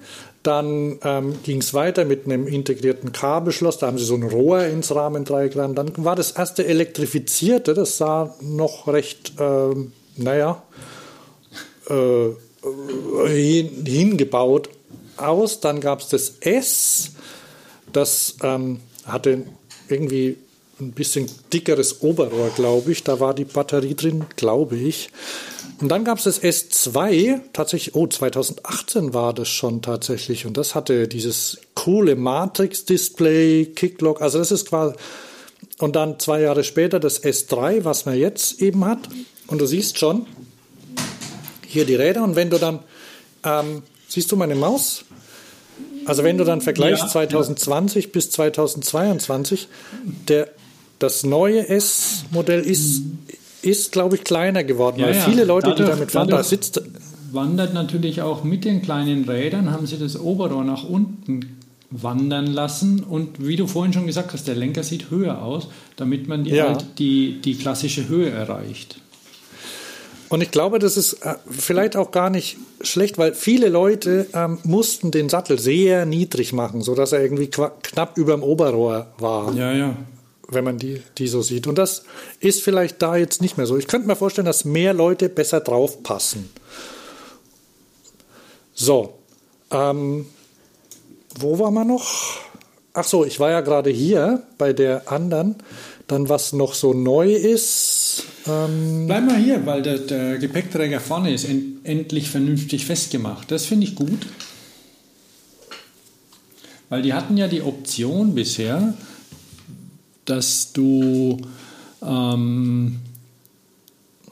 [0.47, 3.79] Dann ähm, ging es weiter mit einem integrierten Kabelschloss.
[3.79, 7.73] Da haben sie so ein Rohr ins Rahmendreieck Dann war das erste elektrifizierte.
[7.73, 10.63] Das sah noch recht, ähm, naja,
[11.89, 12.29] äh,
[13.27, 14.69] hin, hingebaut
[15.17, 15.59] aus.
[15.59, 17.11] Dann gab es das S.
[17.91, 19.43] Das ähm, hatte
[19.89, 20.37] irgendwie
[20.79, 23.03] ein bisschen dickeres Oberrohr, glaube ich.
[23.03, 25.09] Da war die Batterie drin, glaube ich.
[25.79, 30.47] Und dann gab es das S2, tatsächlich, oh, 2018 war das schon tatsächlich.
[30.47, 34.21] Und das hatte dieses coole Matrix-Display, Kicklock.
[34.21, 34.95] Also das ist quasi,
[35.77, 39.07] und dann zwei Jahre später das S3, was man jetzt eben hat.
[39.45, 40.25] Und du siehst schon
[41.65, 42.23] hier die Räder.
[42.23, 42.79] Und wenn du dann,
[43.43, 45.05] ähm, siehst du meine Maus?
[46.05, 48.11] Also wenn du dann vergleichst ja, 2020 ja.
[48.11, 49.67] bis 2022,
[50.27, 50.49] der,
[50.97, 53.03] das neue S-Modell ist,
[53.61, 56.81] ist glaube ich, kleiner geworden, ja, weil viele Leute, dadurch, die damit fahren, da sitzt.
[57.31, 61.57] Wandert natürlich auch mit den kleinen Rädern, haben sie das Oberrohr nach unten
[61.89, 66.27] wandern lassen und wie du vorhin schon gesagt hast, der Lenker sieht höher aus, damit
[66.27, 66.67] man die, ja.
[66.67, 68.99] halt die, die klassische Höhe erreicht.
[70.29, 74.57] Und ich glaube, das ist äh, vielleicht auch gar nicht schlecht, weil viele Leute ähm,
[74.63, 79.53] mussten den Sattel sehr niedrig machen, sodass er irgendwie knapp über dem Oberrohr war.
[79.53, 79.95] Ja, ja.
[80.49, 81.67] Wenn man die, die so sieht.
[81.67, 82.03] Und das
[82.39, 83.77] ist vielleicht da jetzt nicht mehr so.
[83.77, 86.49] Ich könnte mir vorstellen, dass mehr Leute besser drauf passen.
[88.73, 89.15] So.
[89.71, 90.25] Ähm,
[91.37, 92.39] wo war man noch?
[92.93, 95.55] Ach so, ich war ja gerade hier bei der anderen.
[96.07, 98.23] Dann, was noch so neu ist.
[98.47, 103.51] Ähm Bleib mal hier, weil der, der Gepäckträger vorne ist en endlich vernünftig festgemacht.
[103.51, 104.25] Das finde ich gut.
[106.89, 108.93] Weil die hatten ja die Option bisher,
[110.27, 111.37] dass du
[112.03, 112.99] ähm,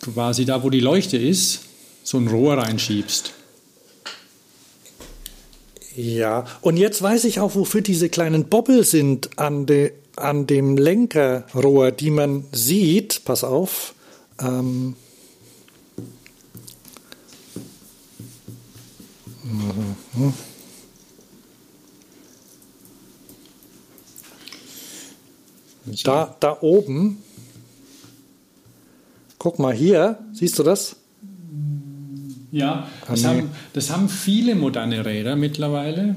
[0.02, 1.62] quasi da, wo die Leuchte ist,
[2.04, 3.34] so ein Rohr reinschiebst.
[5.96, 10.78] Ja, und jetzt weiß ich auch, wofür diese kleinen Bobbel sind an, de, an dem
[10.78, 13.96] Lenkerrohr, die man sieht, pass auf,
[14.40, 14.96] ähm,
[26.04, 27.18] Da, da oben,
[29.38, 30.96] guck mal hier, siehst du das?
[32.52, 33.40] Ja, das, ah, nee.
[33.42, 36.16] haben, das haben viele moderne Räder mittlerweile.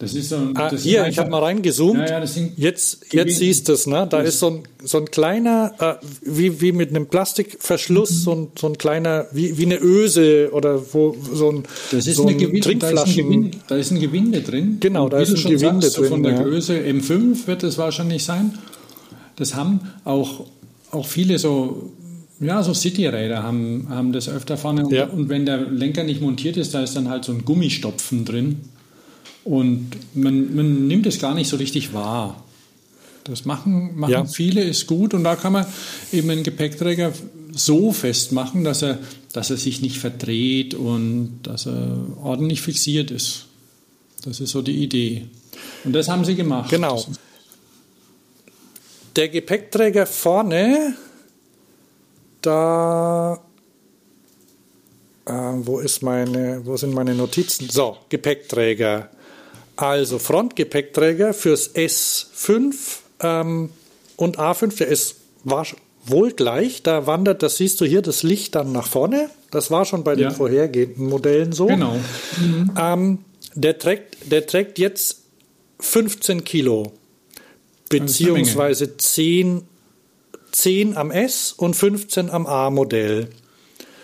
[0.00, 2.00] Das ist so ein, ah, hier, ich habe mal reingezoomt.
[2.00, 2.24] Ja, ja,
[2.56, 4.06] jetzt jetzt siehst du es, ne?
[4.10, 8.16] Da ist so ein, so ein kleiner, äh, wie, wie mit einem Plastikverschluss, mhm.
[8.16, 11.62] so, ein, so ein kleiner, wie, wie eine Öse oder wo so ein,
[11.92, 12.96] das ist so ein Gewinde, Trinkflaschen.
[12.98, 14.76] Da ist ein, Gewinde, da ist ein Gewinde drin.
[14.80, 16.08] Genau, da ist ein Gewinde sagst, drin.
[16.08, 16.42] Von der ja.
[16.42, 18.58] Größe M5 wird es wahrscheinlich sein.
[19.36, 20.46] Das haben auch,
[20.90, 21.92] auch viele so
[22.40, 24.86] ja, so Cityräder haben, haben das öfter vorne.
[24.90, 25.06] Ja.
[25.06, 28.60] Und wenn der Lenker nicht montiert ist, da ist dann halt so ein Gummistopfen drin.
[29.44, 32.42] Und man, man nimmt es gar nicht so richtig wahr.
[33.24, 34.24] Das machen, machen ja.
[34.24, 35.14] viele, ist gut.
[35.14, 35.66] Und da kann man
[36.12, 37.12] eben einen Gepäckträger
[37.52, 38.98] so festmachen, dass er,
[39.32, 43.46] dass er sich nicht verdreht und dass er ordentlich fixiert ist.
[44.24, 45.26] Das ist so die Idee.
[45.84, 46.70] Und das haben sie gemacht.
[46.70, 47.04] Genau.
[49.16, 50.94] Der Gepäckträger vorne,
[52.40, 53.40] da
[55.26, 57.68] äh, wo ist meine, wo sind meine Notizen?
[57.70, 59.10] So, Gepäckträger.
[59.76, 62.74] Also Frontgepäckträger fürs S5
[63.20, 63.70] ähm,
[64.16, 65.66] und A5, der ist war
[66.06, 66.82] wohl gleich.
[66.82, 69.30] Da wandert, das siehst du hier, das Licht dann nach vorne.
[69.50, 71.66] Das war schon bei den vorhergehenden Modellen so.
[71.66, 71.96] Genau.
[72.40, 72.70] Mhm.
[72.78, 73.18] Ähm,
[73.54, 75.22] der, trägt, der trägt jetzt
[75.80, 76.92] 15 Kilo,
[77.88, 79.62] beziehungsweise 10,
[80.50, 83.28] 10 am S und 15 am A-Modell.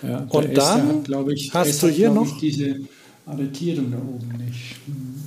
[0.03, 2.81] Ja, und dann hat, ich, hast S du hier noch diese
[3.27, 4.77] Arretierung da oben nicht.
[4.87, 5.20] Mhm.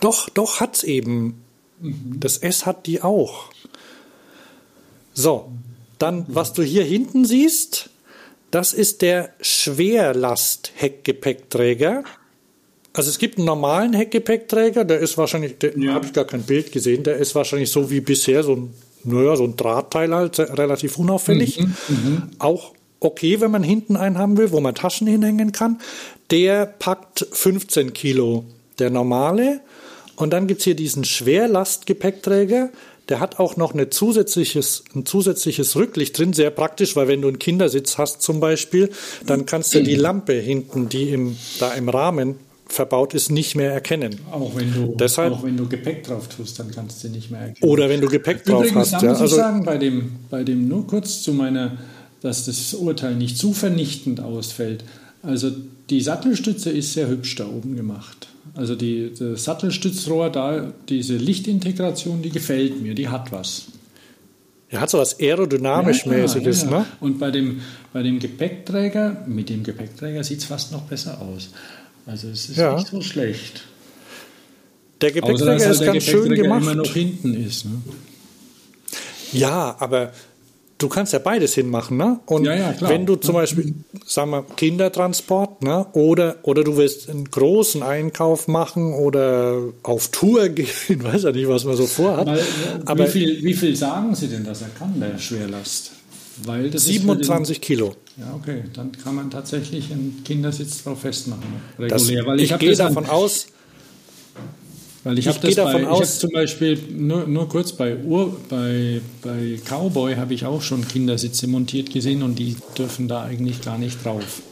[0.00, 1.42] Doch, doch, hat's eben.
[1.80, 2.18] Mhm.
[2.20, 3.50] Das S hat die auch.
[5.12, 5.50] So,
[5.98, 7.90] dann, was du hier hinten siehst,
[8.50, 12.04] das ist der Schwerlast-Heckgepäckträger.
[12.92, 15.94] Also es gibt einen normalen Heckgepäckträger, der ist wahrscheinlich, da ja.
[15.94, 18.72] habe ich gar kein Bild gesehen, der ist wahrscheinlich so wie bisher, so ein,
[19.04, 21.60] naja, so ein Drahtteil halt, relativ unauffällig.
[21.60, 25.80] Mhm, mhm, Auch okay, wenn man hinten einen haben will, wo man Taschen hinhängen kann.
[26.30, 28.44] Der packt 15 Kilo.
[28.78, 29.60] Der normale
[30.16, 32.70] und dann gibt es hier diesen Schwerlastgepäckträger.
[33.08, 37.28] Der hat auch noch eine zusätzliches, ein zusätzliches Rücklicht drin, sehr praktisch, weil wenn du
[37.28, 38.90] einen Kindersitz hast zum Beispiel,
[39.26, 42.34] dann kannst du die Lampe hinten, die im, da im Rahmen
[42.68, 44.18] verbaut ist, nicht mehr erkennen.
[44.32, 47.42] Auch wenn du, Deshalb, auch wenn du Gepäck drauf tust, dann kannst du nicht mehr
[47.42, 47.70] erkennen.
[47.70, 48.92] Oder wenn du Gepäck drauf Übrigens, hast.
[48.92, 51.78] Da muss ja, also, ich sagen, bei dem, bei dem nur kurz zu meiner,
[52.22, 54.82] dass das Urteil nicht zu vernichtend ausfällt.
[55.22, 55.52] Also
[55.90, 58.28] die Sattelstütze ist sehr hübsch da oben gemacht.
[58.54, 63.66] Also die, das Sattelstützrohr, da diese Lichtintegration, die gefällt mir, die hat was.
[64.68, 66.78] Er hat so was aerodynamisch-mäßiges, ja, ja, ja.
[66.80, 66.86] ne?
[67.00, 67.60] Und bei dem,
[67.92, 71.50] bei dem Gepäckträger, mit dem Gepäckträger sieht es fast noch besser aus.
[72.04, 73.62] Also es ist nicht so schlecht.
[75.00, 76.62] Der Gepäckträger Außer, ist halt ganz schön gemacht.
[76.62, 77.66] immer noch hinten ist.
[77.66, 77.82] Ne?
[79.32, 80.12] Ja, aber
[80.78, 82.20] du kannst ja beides hinmachen, ne?
[82.26, 83.74] Und Ja, ja, wenn du zum Beispiel,
[84.04, 85.86] sagen wir, Kindertransport, ne?
[85.92, 91.48] Oder, oder du willst einen großen Einkauf machen oder auf Tour gehen, weiß ja nicht,
[91.48, 92.26] was man so vorhat.
[92.26, 92.42] Weil,
[92.84, 95.92] aber wie, viel, wie viel sagen Sie denn, dass er kann, der Schwerlast?
[96.44, 97.94] Weil das ist für 27 Kilo.
[98.16, 101.44] Den, ja, okay, dann kann man tatsächlich einen Kindersitz drauf festmachen.
[101.78, 101.88] ne?
[101.88, 102.26] Das, Regulär.
[102.26, 103.46] weil ich hab gehe das davon aus,
[105.06, 107.70] Weil ich, Ich habe gehe das bei, davon ich aus- zum Beispiel nur, nur kurz
[107.70, 113.06] bei Ur, bei, bei Cowboy habe ich auch schon Kindersitze montiert gesehen und die dürfen
[113.06, 114.42] da eigentlich gar nicht drauf.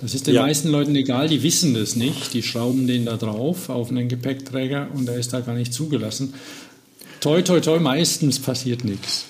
[0.00, 0.42] Das ist den Ja.
[0.42, 2.34] meisten Leuten egal, die wissen das nicht.
[2.34, 6.34] Die schrauben den da drauf auf einen Gepäckträger und der ist da gar nicht zugelassen.
[7.20, 9.26] Toi, toi, toi, meistens passiert nichts.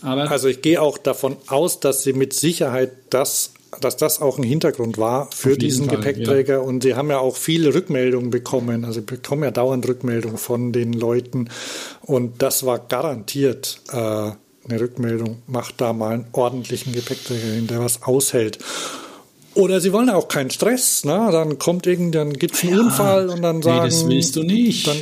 [0.00, 4.38] Aber also ich gehe auch davon aus, dass sie mit Sicherheit das, dass das auch
[4.38, 6.62] ein Hintergrund war für diesen Fall, Gepäckträger.
[6.62, 8.84] Und sie haben ja auch viele Rückmeldungen bekommen.
[8.84, 11.50] Also bekommen ja dauernd Rückmeldungen von den Leuten.
[12.02, 15.42] Und das war garantiert äh, eine Rückmeldung.
[15.46, 18.58] Macht da mal einen ordentlichen Gepäckträger hin, der was aushält.
[19.54, 21.28] Oder sie wollen auch keinen Stress, ne?
[21.32, 24.86] Dann kommt irgend, dann gibt's einen Unfall und dann nee, sagen, das willst du nicht.
[24.86, 24.96] dann,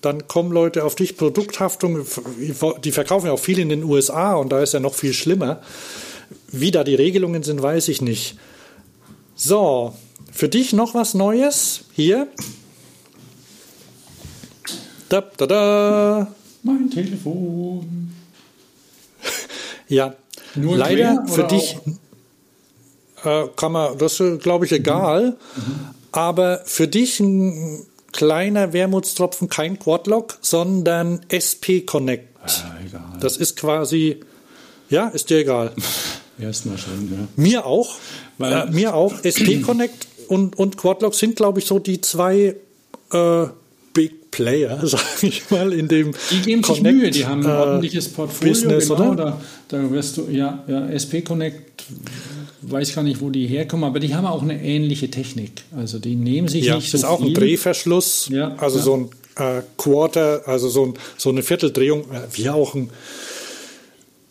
[0.00, 2.04] dann kommen Leute auf dich, Produkthaftung,
[2.82, 5.60] die verkaufen ja auch viel in den USA und da ist ja noch viel schlimmer.
[6.60, 8.36] Wie da die Regelungen sind, weiß ich nicht.
[9.34, 9.94] So,
[10.32, 12.28] für dich noch was Neues hier.
[15.08, 16.34] Da, da, da.
[16.62, 18.12] mein Telefon.
[19.88, 20.14] Ja,
[20.54, 21.76] Nur leider für dich
[23.24, 25.36] äh, kann man, das ist, glaube ich, egal.
[26.12, 32.28] Aber für dich ein kleiner Wermutstropfen, kein Quadlock, sondern SP Connect.
[32.40, 32.48] Ah,
[32.86, 33.02] egal.
[33.20, 34.20] Das ist quasi,
[34.88, 35.72] ja, ist dir egal.
[36.38, 37.28] Erstmal schon, ja.
[37.36, 37.94] Mir auch.
[38.40, 39.12] Äh, mir auch.
[39.22, 42.56] SP Connect und, und Quadlock sind, glaube ich, so die zwei
[43.12, 43.46] äh,
[43.92, 47.52] Big Player, sage ich mal, in dem Die geben sich Connect, Mühe, die haben ein
[47.52, 48.52] äh, ordentliches Portfolio.
[48.52, 49.38] Business, genau, oder?
[49.68, 51.84] Da, da wirst du, ja, ja, SP Connect,
[52.62, 55.62] weiß gar nicht, wo die herkommen, aber die haben auch eine ähnliche Technik.
[55.76, 57.34] Also die nehmen sich Ja, nicht so ist auch ein viel.
[57.34, 58.84] Drehverschluss, Ja, also ja.
[58.84, 62.90] so ein äh, Quarter, also so, ein, so eine Vierteldrehung, äh, wie auch ein,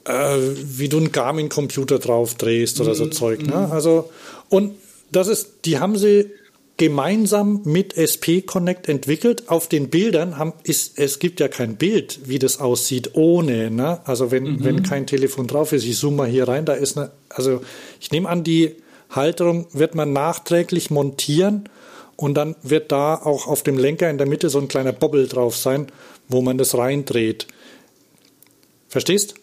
[0.06, 3.46] äh, wie du einen Garmin-Computer drauf drehst oder Mhm, so Zeug.
[3.46, 3.70] Ne?
[3.72, 4.10] Also,
[4.50, 4.76] und
[5.12, 6.32] das ist, die haben sie
[6.78, 9.48] gemeinsam mit SP Connect entwickelt.
[9.48, 13.70] Auf den Bildern haben, ist, es gibt ja kein Bild, wie das aussieht ohne.
[13.70, 14.00] Ne?
[14.06, 14.64] Also wenn, Mhm.
[14.64, 17.62] wenn kein Telefon drauf ist, ich zoome mal hier rein, da ist eine, also
[18.02, 18.76] ich nehme an, die
[19.12, 21.70] Halterung wird man nachträglich montieren
[22.16, 25.28] und dann wird da auch auf dem Lenker in der Mitte so ein kleiner Bobbel
[25.28, 25.88] drauf sein,
[26.28, 27.46] wo man das reindreht.
[28.90, 29.36] Verstehst?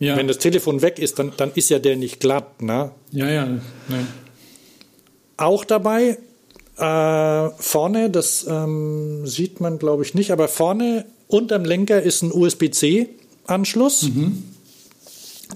[0.00, 2.62] Ja, Wenn das Telefon weg ist, dann, dann ist ja der nicht glatt.
[2.62, 2.92] Ne?
[3.10, 3.46] ja, ja.
[3.46, 3.60] Ne.
[5.36, 6.18] Auch dabei
[6.76, 12.32] äh, vorne, das ähm, sieht man glaube ich nicht, aber vorne unterm Lenker ist ein
[12.32, 14.08] USB-C-Anschluss.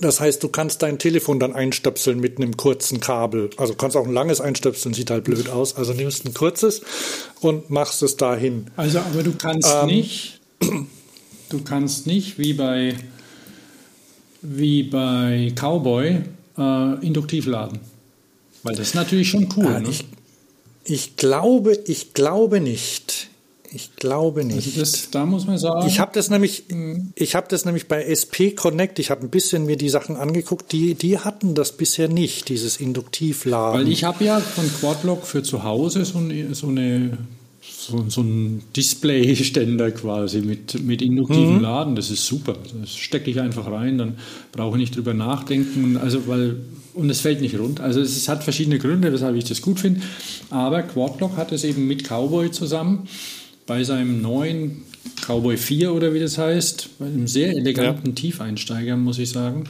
[0.01, 3.51] Das heißt, du kannst dein Telefon dann einstöpseln mit einem kurzen Kabel.
[3.57, 5.77] Also kannst auch ein langes einstöpseln, sieht halt blöd aus.
[5.77, 6.83] Also nimmst ein kurzes
[7.41, 8.67] und machst es dahin.
[8.77, 9.87] Also, aber du kannst Ähm.
[9.87, 10.41] nicht,
[11.51, 12.95] du kannst nicht wie bei,
[14.43, 16.21] wie bei Cowboy
[16.59, 17.81] äh, induktiv laden.
[18.63, 19.67] Weil das ist natürlich schon cool.
[19.67, 19.89] Ah, ne?
[19.89, 20.05] ich,
[20.85, 23.29] ich glaube, ich glaube nicht.
[23.75, 24.79] Ich glaube also nicht.
[24.79, 26.65] das, da muss man sagen, Ich habe das nämlich,
[27.15, 28.99] ich habe das nämlich bei SP Connect.
[28.99, 30.73] Ich habe ein bisschen mir die Sachen angeguckt.
[30.73, 33.81] Die, die hatten das bisher nicht, dieses Induktivladen.
[33.81, 37.17] Weil ich habe ja von Quadlock für zu Hause so, eine, so, eine,
[37.87, 41.63] so, so ein Displayständer quasi mit, mit induktivem Mhm.
[41.63, 41.97] Laden.
[41.97, 42.57] Das ist super.
[42.81, 44.15] Das stecke ich einfach rein, dann
[44.53, 45.97] brauche ich nicht drüber nachdenken.
[45.97, 46.57] Also weil,
[46.95, 47.81] und es fällt nicht rund.
[47.81, 50.01] Also es hat verschiedene Gründe, weshalb ich das gut finde.
[50.51, 53.09] Aber Quadlock hat es eben mit Cowboy zusammen
[53.67, 54.83] bei seinem neuen
[55.27, 59.65] Cowboy 4 oder wie das heißt, bei einem sehr eleganten Tiefeinsteiger, muss ich sagen,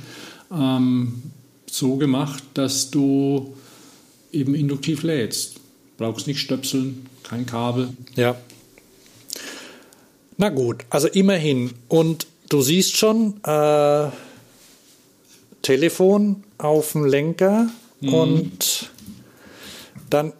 [0.54, 1.14] ähm,
[1.66, 3.54] so gemacht, dass du
[4.32, 5.56] eben induktiv lädst.
[5.96, 7.88] Brauchst nicht stöpseln, kein Kabel.
[8.14, 8.36] Ja.
[10.36, 11.72] Na gut, also immerhin.
[11.88, 14.08] Und du siehst schon, äh,
[15.62, 17.68] Telefon auf dem Lenker
[18.02, 18.90] und
[20.10, 20.32] dann,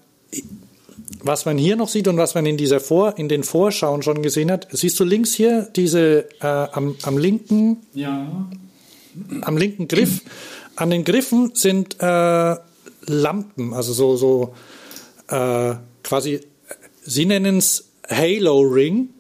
[1.23, 4.21] was man hier noch sieht und was man in dieser Vor, in den Vorschauen schon
[4.21, 8.49] gesehen hat, siehst du links hier diese äh, am, am linken Ja.
[9.43, 10.23] am linken Griff.
[10.75, 12.57] An den Griffen sind äh,
[13.07, 14.55] Lampen, also so, so
[15.29, 16.41] äh, quasi,
[17.03, 19.11] sie nennen es Halo Ring.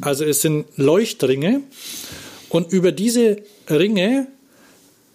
[0.00, 1.62] Also es sind Leuchtringe.
[2.48, 3.38] Und über diese
[3.68, 4.28] Ringe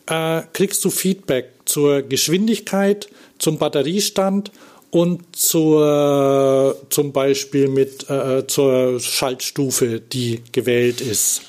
[0.07, 4.51] äh, kriegst du Feedback zur Geschwindigkeit, zum Batteriestand
[4.91, 11.41] und zur, zum Beispiel mit äh, zur Schaltstufe, die gewählt ist.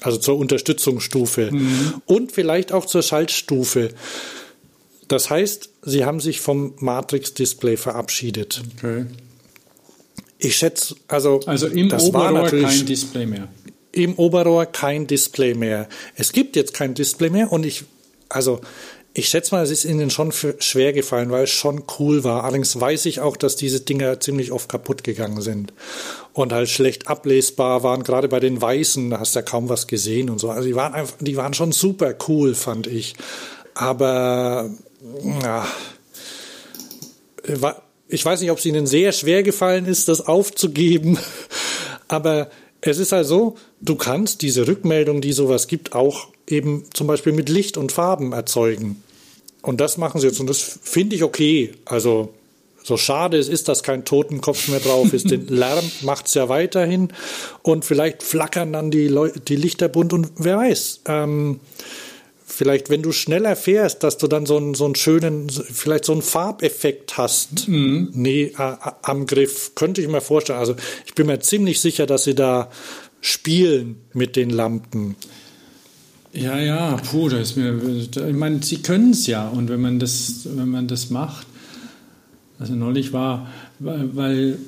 [0.00, 1.50] Also zur Unterstützungsstufe.
[1.50, 2.02] Mhm.
[2.06, 3.88] Und vielleicht auch zur Schaltstufe.
[5.08, 8.62] Das heißt, sie haben sich vom Matrix-Display verabschiedet.
[8.76, 9.06] Okay.
[10.44, 13.48] Ich schätze, also, also im das Oberrohr war natürlich kein Display mehr.
[13.92, 15.88] Im Oberrohr kein Display mehr.
[16.16, 17.84] Es gibt jetzt kein Display mehr und ich,
[18.28, 18.60] also
[19.14, 22.44] ich schätze mal, es ist ihnen schon schwer gefallen, weil es schon cool war.
[22.44, 25.72] Allerdings weiß ich auch, dass diese Dinger ziemlich oft kaputt gegangen sind
[26.32, 28.02] und halt schlecht ablesbar waren.
[28.02, 30.50] Gerade bei den Weißen da hast du ja kaum was gesehen und so.
[30.50, 33.14] Also die waren einfach, die waren schon super cool, fand ich.
[33.74, 34.68] Aber
[35.42, 35.66] ja,
[38.08, 41.18] ich weiß nicht, ob es ihnen sehr schwer gefallen ist, das aufzugeben.
[42.08, 42.50] Aber
[42.80, 47.32] es ist halt so, du kannst diese Rückmeldung, die sowas gibt, auch eben zum Beispiel
[47.32, 49.02] mit Licht und Farben erzeugen.
[49.62, 51.72] Und das machen sie jetzt und das finde ich okay.
[51.86, 52.34] Also
[52.82, 55.30] so schade es ist, dass kein Totenkopf mehr drauf ist.
[55.30, 57.08] Den Lärm macht es ja weiterhin
[57.62, 61.00] und vielleicht flackern dann die, Leu die Lichter bunt und wer weiß.
[61.06, 61.60] Ähm,
[62.54, 66.12] vielleicht, wenn du schneller fährst, dass du dann so einen, so einen schönen, vielleicht so
[66.12, 68.10] einen Farbeffekt hast mhm.
[68.12, 70.58] nee, äh, am Griff, könnte ich mir vorstellen.
[70.58, 70.76] Also
[71.06, 72.70] ich bin mir ziemlich sicher, dass sie da
[73.20, 75.16] spielen mit den Lampen.
[76.32, 79.98] Ja, ja, puh, da ist mir, ich meine, sie können es ja und wenn man
[80.00, 81.46] das, wenn man das macht,
[82.58, 83.48] also neulich war,
[83.78, 84.58] weil, weil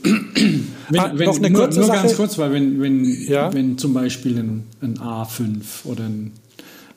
[0.91, 3.53] wenn, ah, wenn, noch eine nur, nur ganz kurz, weil wenn, wenn, ja?
[3.53, 6.33] wenn zum Beispiel ein, ein A5 oder ein,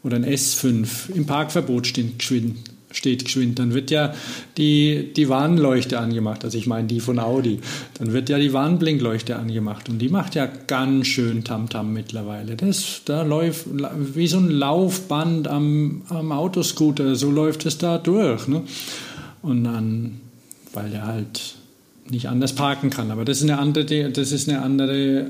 [0.03, 2.57] oder ein S5 im Parkverbot steht, geschwind,
[2.91, 4.13] steht geschwind, dann wird ja
[4.57, 7.59] die, die Warnleuchte angemacht, also ich meine die von Audi,
[7.97, 12.55] dann wird ja die Warnblinkleuchte angemacht und die macht ja ganz schön Tamtam -Tam mittlerweile.
[12.55, 13.67] Das, da läuft
[14.15, 18.47] wie so ein Laufband am, am Autoscooter, so läuft es da durch.
[18.47, 18.63] Ne?
[19.41, 20.21] Und dann,
[20.73, 21.55] weil er halt
[22.09, 25.27] nicht anders parken kann, aber das ist eine andere, das ist eine andere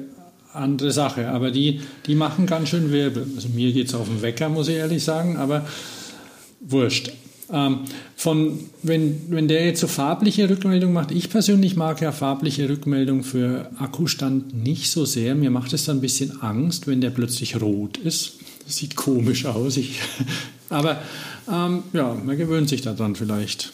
[0.53, 1.29] andere Sache.
[1.29, 3.27] Aber die, die machen ganz schön Wirbel.
[3.35, 5.65] Also mir geht es auf den Wecker, muss ich ehrlich sagen, aber
[6.59, 7.11] wurscht.
[7.51, 7.79] Ähm,
[8.15, 13.23] von, wenn, wenn der jetzt so farbliche Rückmeldung macht, ich persönlich mag ja farbliche Rückmeldung
[13.23, 15.33] für Akkustand nicht so sehr.
[15.35, 18.33] Mir macht es dann ein bisschen Angst, wenn der plötzlich rot ist.
[18.65, 19.77] Das sieht komisch aus.
[19.77, 19.99] Ich,
[20.69, 21.01] aber
[21.51, 23.71] ähm, ja, man gewöhnt sich daran vielleicht.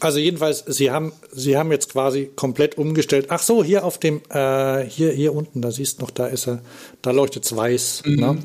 [0.00, 3.26] Also jedenfalls, Sie haben, Sie haben jetzt quasi komplett umgestellt.
[3.28, 6.48] Ach so, hier auf dem, äh, hier, hier unten, da siehst du noch, da ist
[6.48, 6.62] er,
[7.02, 8.02] da leuchtet es weiß.
[8.06, 8.16] Mhm.
[8.16, 8.38] Ne?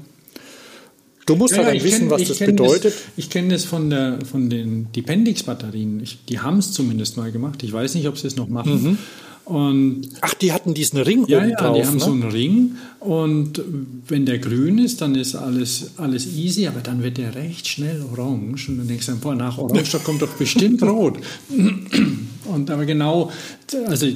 [1.25, 2.93] Du musst ja, halt wissen, kenn, was das bedeutet.
[2.93, 6.03] Das, ich kenne das von, der, von den Dependix-Batterien.
[6.29, 7.63] Die haben es zumindest mal gemacht.
[7.63, 8.83] Ich weiß nicht, ob sie es noch machen.
[8.83, 8.97] Mhm.
[9.45, 11.77] Und Ach, die hatten diesen Ring ja, oben ja, drauf.
[11.77, 12.03] Ja, die haben ne?
[12.03, 13.61] so einen Ring und
[14.07, 18.03] wenn der grün ist, dann ist alles, alles easy, aber dann wird der recht schnell
[18.11, 21.19] orange und dann denkst du, boah, nach orange, da kommt doch bestimmt rot.
[22.45, 23.31] Und aber genau,
[23.87, 24.07] also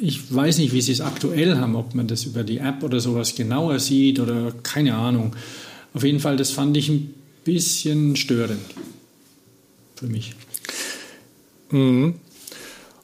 [0.00, 3.00] ich weiß nicht, wie sie es aktuell haben, ob man das über die App oder
[3.00, 5.34] sowas genauer sieht oder keine Ahnung.
[5.94, 7.14] Auf jeden Fall, das fand ich ein
[7.44, 8.60] bisschen störend
[9.96, 10.34] für mich.
[11.70, 12.14] Mhm.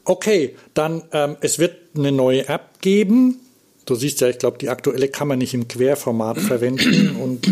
[0.07, 3.41] Okay, dann ähm, es wird eine neue App geben.
[3.87, 7.49] Du siehst ja, ich glaube, die aktuelle kann man nicht im Querformat verwenden und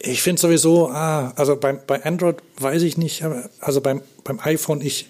[0.00, 3.22] ich finde sowieso, ah, also beim, bei Android weiß ich nicht,
[3.60, 5.06] also beim, beim iPhone, ich,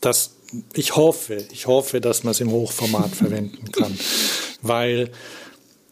[0.00, 0.36] das,
[0.72, 3.98] ich hoffe, ich hoffe, dass man es im Hochformat verwenden kann,
[4.62, 5.10] weil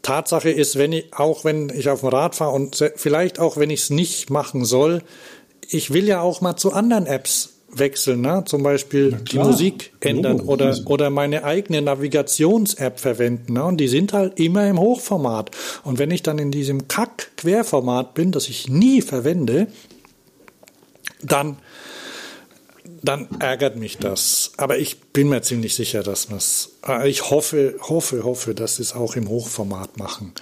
[0.01, 3.69] Tatsache ist, wenn ich, auch wenn ich auf dem Rad fahre und vielleicht auch wenn
[3.69, 5.03] ich es nicht machen soll,
[5.69, 8.45] ich will ja auch mal zu anderen Apps wechseln, ne?
[8.47, 13.55] zum Beispiel die Musik ändern oh, oder, oder meine eigene Navigations-App verwenden.
[13.55, 13.65] Ne?
[13.65, 15.51] Und die sind halt immer im Hochformat.
[15.85, 19.69] Und wenn ich dann in diesem Kack-Querformat bin, das ich nie verwende,
[21.23, 21.59] dann,
[23.03, 24.53] dann ärgert mich das.
[24.57, 28.77] Aber ich bin mir ziemlich sicher, dass man es, äh, ich hoffe, hoffe, hoffe, dass
[28.77, 30.33] sie es auch im Hochformat machen.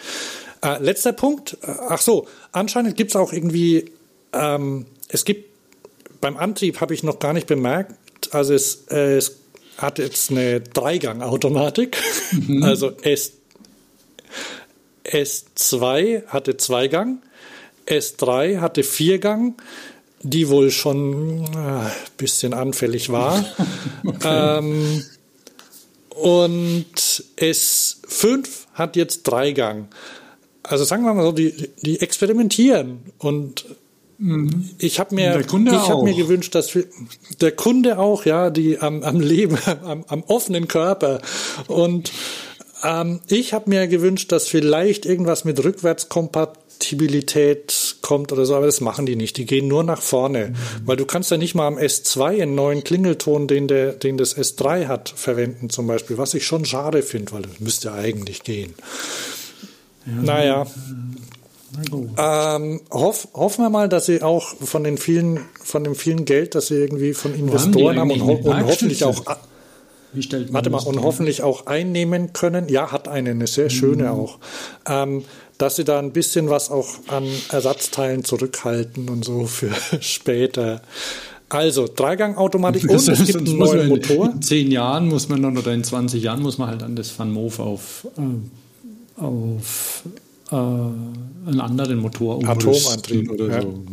[0.62, 3.90] Äh, letzter Punkt, äh, ach so, anscheinend gibt es auch irgendwie,
[4.32, 5.55] ähm, es gibt
[6.20, 7.94] beim Antrieb habe ich noch gar nicht bemerkt,
[8.32, 9.36] also es, äh, es
[9.78, 11.96] hat jetzt eine Dreigang-Automatik.
[12.32, 12.62] Mhm.
[12.64, 13.32] Also S,
[15.04, 17.22] S2 hatte Zweigang,
[17.86, 19.54] S3 hatte Viergang,
[20.22, 23.44] die wohl schon ein äh, bisschen anfällig war.
[24.04, 24.58] okay.
[24.58, 25.04] ähm,
[26.10, 29.88] und S5 hat jetzt Dreigang.
[30.62, 33.66] Also sagen wir mal so, die, die experimentieren und
[34.78, 36.84] ich habe mir, ich habe mir gewünscht, dass wir,
[37.40, 41.20] der Kunde auch, ja, die am, am Leben, am, am offenen Körper
[41.68, 42.12] und
[42.82, 48.80] ähm, ich habe mir gewünscht, dass vielleicht irgendwas mit Rückwärtskompatibilität kommt oder so, aber das
[48.80, 49.36] machen die nicht.
[49.36, 50.54] Die gehen nur nach vorne, mhm.
[50.84, 54.36] weil du kannst ja nicht mal am S2 einen neuen Klingelton, den, der, den das
[54.36, 58.74] S3 hat, verwenden zum Beispiel, was ich schon schade finde, weil das müsste eigentlich gehen.
[60.06, 60.66] Ja, naja.
[60.66, 60.72] Na
[62.18, 66.54] ähm, hoff, hoffen wir mal, dass sie auch von den vielen, von dem vielen Geld,
[66.54, 69.24] das sie irgendwie von Investoren haben, haben und, und hoffentlich auch
[70.50, 72.68] Warte mal, und hoffentlich auch einnehmen können.
[72.68, 74.08] Ja, hat eine, eine sehr schöne mhm.
[74.08, 74.38] auch.
[74.88, 75.24] Ähm,
[75.58, 79.70] dass sie da ein bisschen was auch an Ersatzteilen zurückhalten und so für
[80.00, 80.82] später.
[81.48, 84.32] Also, Dreigangautomatik und es gibt einen neuen Motor.
[84.32, 87.16] In zehn Jahren muss man dann, oder in 20 Jahren muss man halt an das
[87.16, 90.02] Van Moof auf, äh, auf
[90.50, 92.70] äh, einen anderen Motor umrüsten.
[92.72, 93.62] Atomantrieb oder ja.
[93.62, 93.84] so.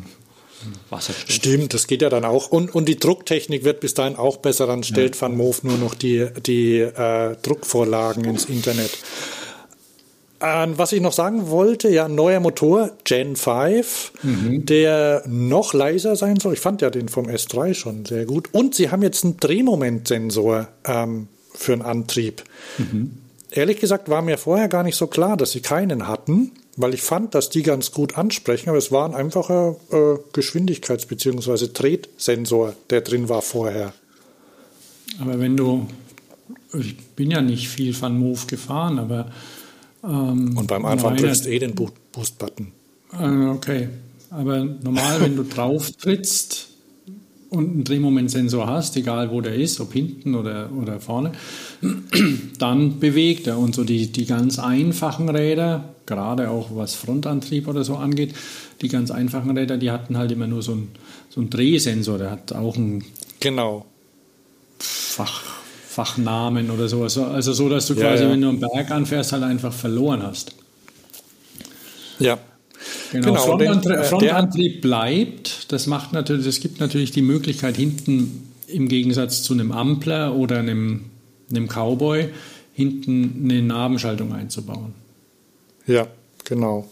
[0.89, 1.31] Wasserstoff.
[1.31, 2.49] Stimmt, das geht ja dann auch.
[2.49, 4.67] Und, und die Drucktechnik wird bis dahin auch besser.
[4.67, 5.21] Dann stellt ja.
[5.21, 8.91] Van Moof nur noch die, die äh, Druckvorlagen ins Internet.
[10.41, 14.65] Ähm, was ich noch sagen wollte, ja, neuer Motor, Gen 5, mhm.
[14.65, 16.53] der noch leiser sein soll.
[16.53, 18.49] Ich fand ja den vom S3 schon sehr gut.
[18.51, 22.43] Und sie haben jetzt einen Drehmomentsensor ähm, für einen Antrieb.
[22.77, 23.19] Mhm.
[23.55, 27.01] Ehrlich gesagt war mir vorher gar nicht so klar, dass sie keinen hatten weil ich
[27.01, 31.67] fand, dass die ganz gut ansprechen, aber es war ein einfacher äh, Geschwindigkeits- bzw.
[31.67, 33.93] Tretsensor, der drin war vorher.
[35.19, 35.87] Aber wenn du,
[36.73, 39.31] ich bin ja nicht viel von Move gefahren, aber.
[40.03, 42.71] Ähm, Und beim Anfang drückst du eh den Boost-Button.
[43.19, 43.89] Äh, okay,
[44.31, 46.69] aber normal, wenn du drauf trittst,
[47.53, 51.33] und einen Drehmomentsensor hast, egal wo der ist, ob hinten oder, oder vorne,
[52.59, 53.59] dann bewegt er.
[53.59, 58.33] Und so die, die ganz einfachen Räder, gerade auch was Frontantrieb oder so angeht,
[58.81, 60.91] die ganz einfachen Räder, die hatten halt immer nur so einen,
[61.29, 63.03] so einen Drehsensor, der hat auch einen
[63.39, 63.85] genau.
[64.79, 65.43] Fach,
[65.87, 67.17] Fachnamen oder sowas.
[67.17, 68.29] Also so, dass du ja, quasi, ja.
[68.31, 70.55] wenn du am Berg anfährst, halt einfach verloren hast.
[72.19, 72.39] Ja,
[73.11, 75.71] Genau, genau Frontantrieb, den, Frontantrieb bleibt.
[75.71, 80.59] Das macht natürlich, es gibt natürlich die Möglichkeit, hinten im Gegensatz zu einem Ampler oder
[80.59, 81.05] einem,
[81.49, 82.29] einem Cowboy,
[82.73, 84.93] hinten eine Nabenschaltung einzubauen.
[85.85, 86.07] Ja,
[86.43, 86.89] genau.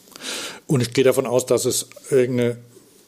[0.68, 2.58] Und ich gehe davon aus, dass es irgendeine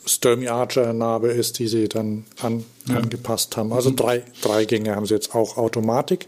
[0.05, 2.97] Sturmy Archer Narbe ist, die sie dann an, ja.
[2.97, 3.71] angepasst haben.
[3.71, 6.25] Also drei, drei Gänge haben sie jetzt auch Automatik.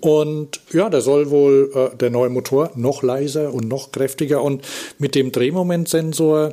[0.00, 4.64] Und ja, der soll wohl, äh, der neue Motor, noch leiser und noch kräftiger und
[4.98, 6.52] mit dem Drehmomentsensor,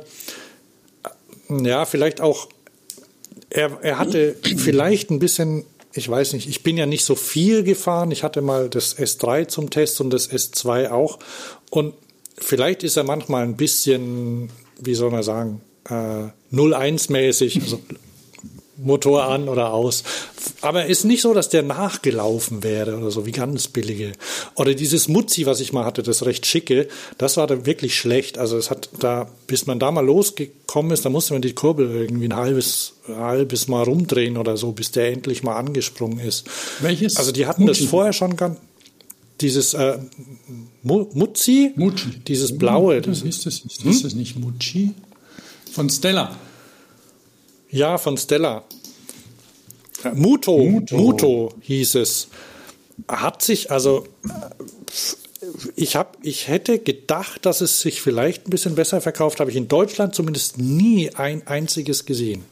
[1.50, 2.48] äh, ja, vielleicht auch,
[3.50, 7.62] er, er hatte vielleicht ein bisschen, ich weiß nicht, ich bin ja nicht so viel
[7.62, 8.10] gefahren.
[8.10, 11.18] Ich hatte mal das S3 zum Test und das S2 auch.
[11.70, 11.94] Und
[12.36, 14.50] vielleicht ist er manchmal ein bisschen,
[14.80, 17.80] wie soll man sagen, äh, 0-1-mäßig, also
[18.78, 20.04] Motor an oder aus.
[20.60, 24.12] Aber ist nicht so, dass der nachgelaufen wäre oder so, wie ganz billige.
[24.54, 26.88] Oder dieses Muzzi, was ich mal hatte, das recht schicke,
[27.18, 28.38] das war dann wirklich schlecht.
[28.38, 31.90] Also es hat da, bis man da mal losgekommen ist, da musste man die Kurbel
[31.90, 36.46] irgendwie ein halbes, halbes Mal rumdrehen oder so, bis der endlich mal angesprungen ist.
[36.80, 37.16] Welches?
[37.16, 37.82] Also die hatten Muzzi?
[37.82, 38.58] das vorher schon ganz,
[39.40, 39.98] dieses äh,
[40.82, 42.22] Muzzi, Mucci.
[42.26, 43.02] dieses blaue.
[43.02, 43.90] Das, ist, das, ist, hm?
[43.90, 44.94] ist das nicht Mucci?
[45.72, 46.34] Von Stella.
[47.76, 48.64] Ja, von Stella.
[50.14, 52.28] Muto, Muto, Muto hieß es.
[53.06, 54.06] Hat sich also
[55.76, 59.40] ich habe, ich hätte gedacht, dass es sich vielleicht ein bisschen besser verkauft.
[59.40, 62.44] Habe ich in Deutschland zumindest nie ein einziges gesehen.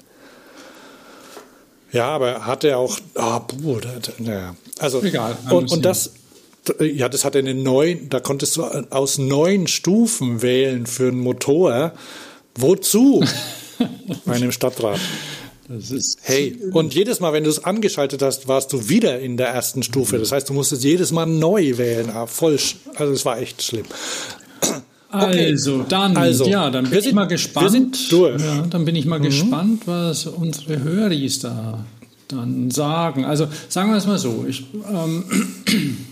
[1.90, 3.80] Ja, aber hat er auch, oh, puh,
[4.18, 4.54] naja.
[4.78, 5.38] Also, Egal.
[5.48, 6.12] Und, und das,
[6.80, 11.94] ja, das hat eine neun, da konntest du aus neun Stufen wählen für einen Motor.
[12.56, 13.24] Wozu?
[14.24, 15.00] Bei einem Stadtrat.
[16.22, 19.82] hey, und jedes Mal, wenn du es angeschaltet hast, warst du wieder in der ersten
[19.82, 20.18] Stufe.
[20.18, 22.10] Das heißt, du musstest jedes Mal neu wählen.
[22.10, 22.58] Ah, voll,
[22.96, 23.86] also es war echt schlimm.
[25.16, 25.52] Okay.
[25.52, 27.66] Also, dann, also, ja, dann bin sind, ich mal gespannt.
[27.66, 28.42] Wir sind durch.
[28.42, 29.24] Ja, dann bin ich mal mhm.
[29.24, 31.84] gespannt, was unsere Höris da
[32.26, 33.24] dann sagen.
[33.24, 34.44] Also, sagen wir es mal so.
[34.48, 35.24] Ich, ähm,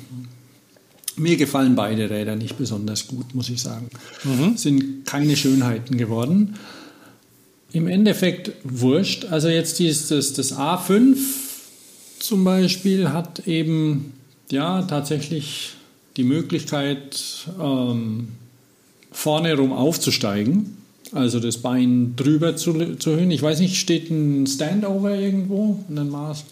[1.17, 3.89] mir gefallen beide Räder nicht besonders gut, muss ich sagen.
[4.25, 4.57] Mhm.
[4.57, 6.55] Sind keine Schönheiten geworden.
[7.73, 9.27] Im Endeffekt wurscht.
[9.27, 11.17] Also jetzt dieses, das A5
[12.19, 14.13] zum Beispiel hat eben
[14.51, 15.73] ja tatsächlich
[16.17, 18.29] die Möglichkeit, ähm,
[19.11, 20.77] vorne rum aufzusteigen.
[21.13, 23.31] Also das Bein drüber zu, zu erhöhen.
[23.31, 26.45] Ich weiß nicht, steht ein Standover irgendwo in den Maß?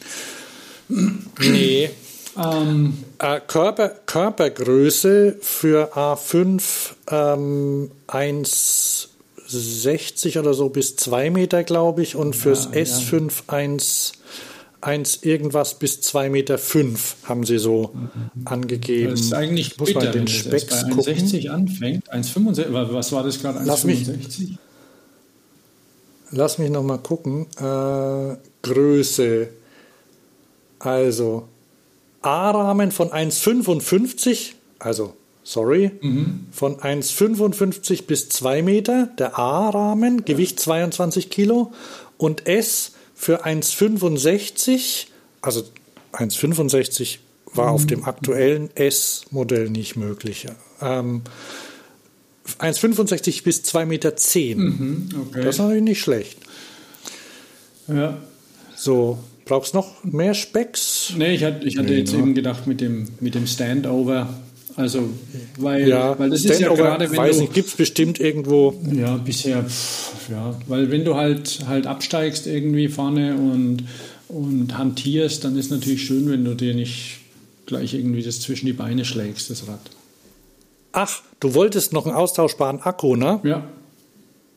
[1.40, 1.90] Nee.
[2.36, 6.62] ähm, äh, Körper, Körpergröße für A5
[7.10, 9.09] ähm, 1
[9.50, 13.54] 60 oder so bis 2 Meter, glaube ich, und fürs ja, S5 ja.
[13.54, 14.12] 1,
[14.80, 18.46] 1 irgendwas bis 2 Meter 5 haben sie so mhm.
[18.46, 19.10] angegeben.
[19.10, 22.12] Das ist eigentlich Muss bitter, man den Specks bei 1,60 anfängt.
[22.12, 23.60] 1,65, was war das gerade?
[23.60, 24.56] 1,65?
[26.30, 27.46] lass mich noch mal gucken.
[27.58, 29.48] Äh, Größe.
[30.78, 31.48] Also
[32.22, 35.14] A-Rahmen von 1,55, also
[35.50, 36.46] sorry, mhm.
[36.52, 41.72] von 1,55 bis 2 Meter, der A-Rahmen, Gewicht 22 Kilo
[42.18, 45.06] und S für 1,65,
[45.42, 45.64] also
[46.12, 47.18] 1,65
[47.52, 47.72] war mhm.
[47.72, 50.46] auf dem aktuellen S-Modell nicht möglich.
[50.80, 51.22] Ähm,
[52.58, 54.12] 1,65 bis 2,10 Meter.
[54.56, 55.42] Mhm, okay.
[55.42, 56.38] Das ist natürlich nicht schlecht.
[57.88, 58.18] Ja.
[58.76, 61.12] So, brauchst du noch mehr Specks?
[61.16, 62.20] Nee, ich hatte, ich hatte nee, jetzt ne?
[62.20, 64.32] eben gedacht mit dem, mit dem Standover.
[64.80, 65.10] Also,
[65.58, 68.74] weil, ja, weil das ist ja gerade, wenn weiß du, gibt es bestimmt irgendwo.
[68.90, 69.66] Ja, bisher,
[70.30, 73.84] ja, weil wenn du halt, halt absteigst irgendwie vorne und,
[74.28, 77.18] und hantierst, dann ist natürlich schön, wenn du dir nicht
[77.66, 79.80] gleich irgendwie das zwischen die Beine schlägst, das Rad.
[80.92, 83.40] Ach, du wolltest noch einen austauschbaren Akku, ne?
[83.44, 83.68] Ja.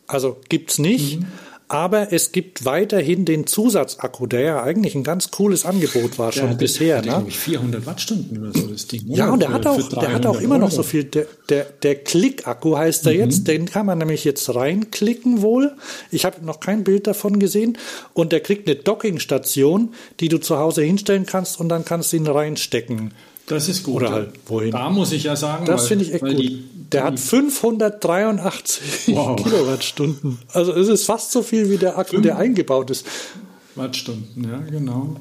[0.07, 1.19] Also gibt's nicht.
[1.19, 1.25] Mhm.
[1.73, 6.49] Aber es gibt weiterhin den Zusatzakku, der ja eigentlich ein ganz cooles Angebot war schon
[6.49, 7.01] der bisher.
[7.01, 7.31] Der hat, ne?
[7.31, 9.01] 400 Wattstunden oder so das Ding.
[9.07, 10.65] Ja, und der, für, hat, auch, der hat auch immer Euro.
[10.65, 11.05] noch so viel.
[11.05, 13.19] Der, der, der Klick-Akku heißt er mhm.
[13.19, 13.47] jetzt.
[13.47, 15.75] Den kann man nämlich jetzt reinklicken wohl.
[16.11, 17.79] Ich habe noch kein Bild davon gesehen.
[18.13, 22.17] Und der kriegt eine Dockingstation, die du zu Hause hinstellen kannst und dann kannst du
[22.17, 23.13] ihn reinstecken.
[23.47, 23.95] Das ist gut.
[23.95, 24.71] Oder halt wohin.
[24.71, 26.39] Da muss ich ja sagen, das finde ich echt gut.
[26.39, 26.63] Die,
[26.93, 29.35] der hat 583 wow.
[29.43, 30.39] Kilowattstunden.
[30.51, 33.05] Also es ist fast so viel wie der Akku, der eingebaut ist.
[33.75, 35.17] Wattstunden, ja, genau.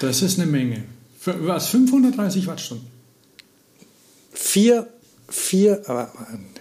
[0.00, 0.84] Das ist eine Menge.
[1.18, 1.68] Für, was?
[1.68, 2.86] 530 Wattstunden?
[4.32, 4.88] Vier,
[5.28, 6.12] vier, aber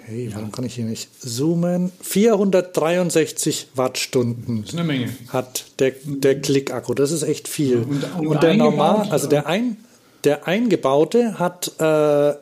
[0.05, 1.91] hey, warum kann ich hier nicht zoomen?
[2.01, 4.61] 463 Wattstunden.
[4.61, 5.09] Das ist eine Menge.
[5.29, 6.93] Hat der, der Klick-Akku.
[6.93, 7.77] Das ist echt viel.
[7.77, 9.77] Und, und, und der normal, also der ein,
[10.23, 12.35] der eingebaute hat äh,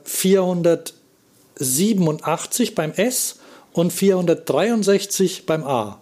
[1.64, 3.40] 487 beim S
[3.74, 6.00] und 463 beim A.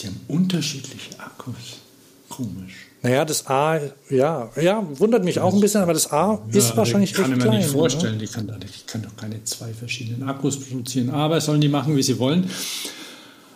[0.00, 1.80] Die haben unterschiedliche Akkus.
[2.28, 2.86] Komisch.
[3.02, 6.74] Naja, das A, ja, ja, wundert mich auch ein bisschen, aber das A ja, ist
[6.74, 7.38] wahrscheinlich echt klein.
[7.38, 11.10] Kann ich mir nicht vorstellen, die kann, die kann doch keine zwei verschiedenen Akkus produzieren.
[11.10, 12.50] Aber sollen die machen, wie sie wollen.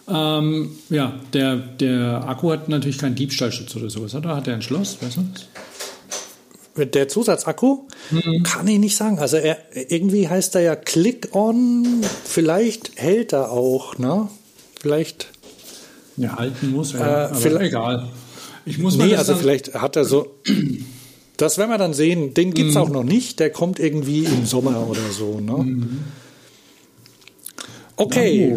[0.07, 4.37] Ähm, ja, der, der Akku hat natürlich keinen Diebstahlschutz oder sowas, oder?
[4.37, 4.99] Hat er ein Schloss?
[5.01, 5.25] Weißt du?
[6.87, 8.43] Der Zusatzakku mhm.
[8.43, 9.19] kann ich nicht sagen.
[9.19, 12.03] Also er, irgendwie heißt er ja Click-on.
[12.25, 14.29] Vielleicht hält er auch, ne?
[14.81, 15.29] Vielleicht.
[16.17, 17.33] Ja, halten muss er.
[17.33, 18.09] Äh, aber egal.
[18.65, 20.35] Ich muss nee, also vielleicht hat er so.
[21.39, 22.35] Das werden wir dann sehen.
[22.35, 22.81] Den gibt es mhm.
[22.81, 23.39] auch noch nicht.
[23.39, 25.41] Der kommt irgendwie im Sommer oder so.
[25.41, 25.53] Ne?
[25.53, 26.05] Mhm.
[27.97, 28.57] Okay.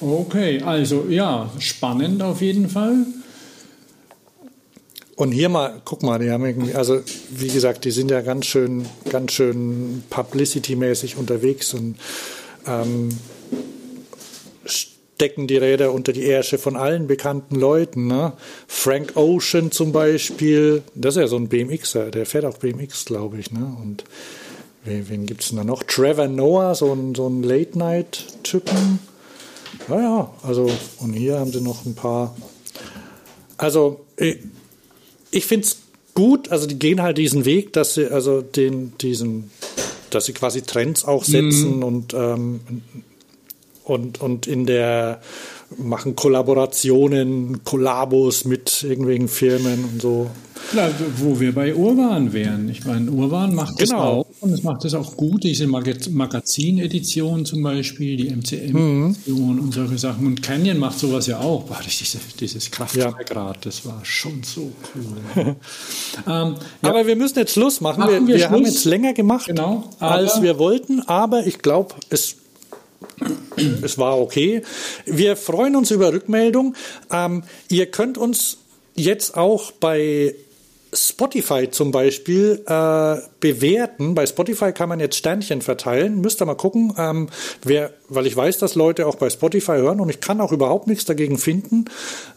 [0.00, 3.04] Okay, also ja, spannend auf jeden Fall.
[5.20, 8.46] Und hier mal, guck mal, die haben irgendwie, also wie gesagt, die sind ja ganz
[8.46, 11.96] schön, ganz schön publicity-mäßig unterwegs und
[12.66, 13.10] ähm,
[14.64, 18.06] stecken die Räder unter die Ärsche von allen bekannten Leuten.
[18.06, 18.32] Ne?
[18.66, 23.38] Frank Ocean zum Beispiel, das ist ja so ein BMXer, der fährt auch BMX, glaube
[23.38, 23.50] ich.
[23.50, 23.76] Ne?
[23.82, 24.04] Und
[24.86, 25.82] wen, wen gibt es denn da noch?
[25.82, 29.00] Trevor Noah, so ein, so ein Late-Night-Typen.
[29.86, 32.34] Naja, also, und hier haben sie noch ein paar.
[33.58, 34.00] Also,
[35.30, 35.78] ich, finde es
[36.14, 39.50] gut, also die gehen halt diesen Weg, dass sie also den, diesen,
[40.10, 41.82] dass sie quasi Trends auch setzen mhm.
[41.82, 42.60] und, ähm,
[43.84, 45.20] und, und in der
[45.78, 50.30] machen Kollaborationen, Kollabos mit irgendwelchen Firmen und so.
[50.70, 52.68] Klar, wo wir bei Urban wären.
[52.68, 53.86] Ich meine, Urban macht genau.
[53.88, 55.42] das auch und es macht das auch gut.
[55.42, 59.62] Diese Magazin-Edition zum Beispiel, die MCM-Edition mhm.
[59.62, 60.26] und solche Sachen.
[60.26, 61.64] Und Canyon macht sowas ja auch.
[61.64, 63.60] Boah, diese, dieses Kraftwerkrad, ja.
[63.62, 65.44] das war schon so cool.
[65.44, 65.56] ähm,
[66.26, 66.56] ja.
[66.82, 68.00] Aber wir müssen jetzt Schluss machen.
[68.00, 71.00] machen wir, wir haben jetzt länger gemacht, genau, als wir wollten.
[71.08, 72.36] Aber ich glaube, es
[73.82, 74.62] es war okay.
[75.06, 76.74] Wir freuen uns über Rückmeldung.
[77.12, 78.58] Ähm, ihr könnt uns
[78.94, 80.34] jetzt auch bei
[80.92, 84.14] Spotify zum Beispiel äh, bewerten.
[84.14, 86.20] Bei Spotify kann man jetzt Sternchen verteilen.
[86.20, 87.28] Müsst ihr mal gucken, ähm,
[87.62, 90.88] wer, weil ich weiß, dass Leute auch bei Spotify hören und ich kann auch überhaupt
[90.88, 91.84] nichts dagegen finden.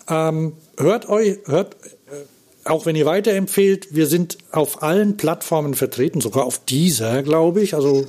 [0.08, 1.76] Ähm, hört euch, hört,
[2.08, 7.62] äh, auch wenn ihr weiterempfehlt, wir sind auf allen Plattformen vertreten, sogar auf dieser, glaube
[7.62, 7.74] ich.
[7.74, 8.06] Also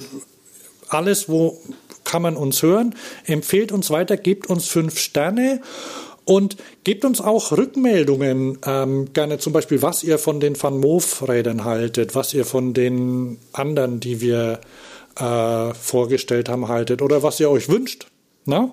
[0.88, 1.58] alles, wo
[2.04, 2.94] kann man uns hören.
[3.24, 5.60] Empfehlt uns weiter, gebt uns fünf Sterne
[6.24, 11.64] und gebt uns auch Rückmeldungen, ähm, gerne zum Beispiel, was ihr von den Van Moof-Rädern
[11.64, 14.60] haltet, was ihr von den anderen, die wir
[15.16, 18.06] äh, vorgestellt haben, haltet oder was ihr euch wünscht.
[18.46, 18.72] Na?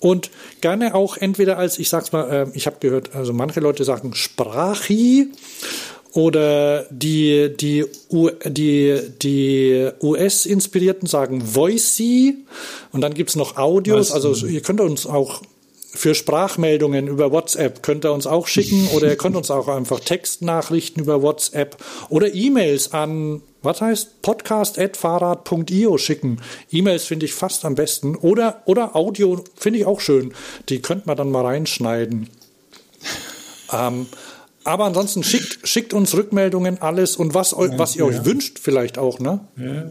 [0.00, 0.30] Und
[0.60, 4.14] gerne auch entweder als, ich sag's mal, äh, ich habe gehört, also manche Leute sagen
[4.14, 5.32] Sprachi
[6.12, 7.84] oder die, die,
[8.46, 12.36] die, die US-Inspirierten sagen Voicey
[12.92, 14.12] und dann gibt's noch Audios.
[14.12, 15.42] Also ihr könnt uns auch
[15.98, 20.00] für Sprachmeldungen über WhatsApp könnt ihr uns auch schicken oder ihr könnt uns auch einfach
[20.00, 21.76] Textnachrichten über WhatsApp
[22.08, 26.40] oder E-Mails an, was heißt, podcast.fahrrad.io schicken.
[26.70, 30.32] E-Mails finde ich fast am besten oder, oder Audio finde ich auch schön.
[30.68, 32.28] Die könnt man dann mal reinschneiden.
[33.70, 34.06] Ähm,
[34.68, 39.18] aber ansonsten schickt, schickt uns Rückmeldungen, alles und was, was ihr euch wünscht, vielleicht auch,
[39.18, 39.40] ne?
[39.56, 39.86] Ja, ja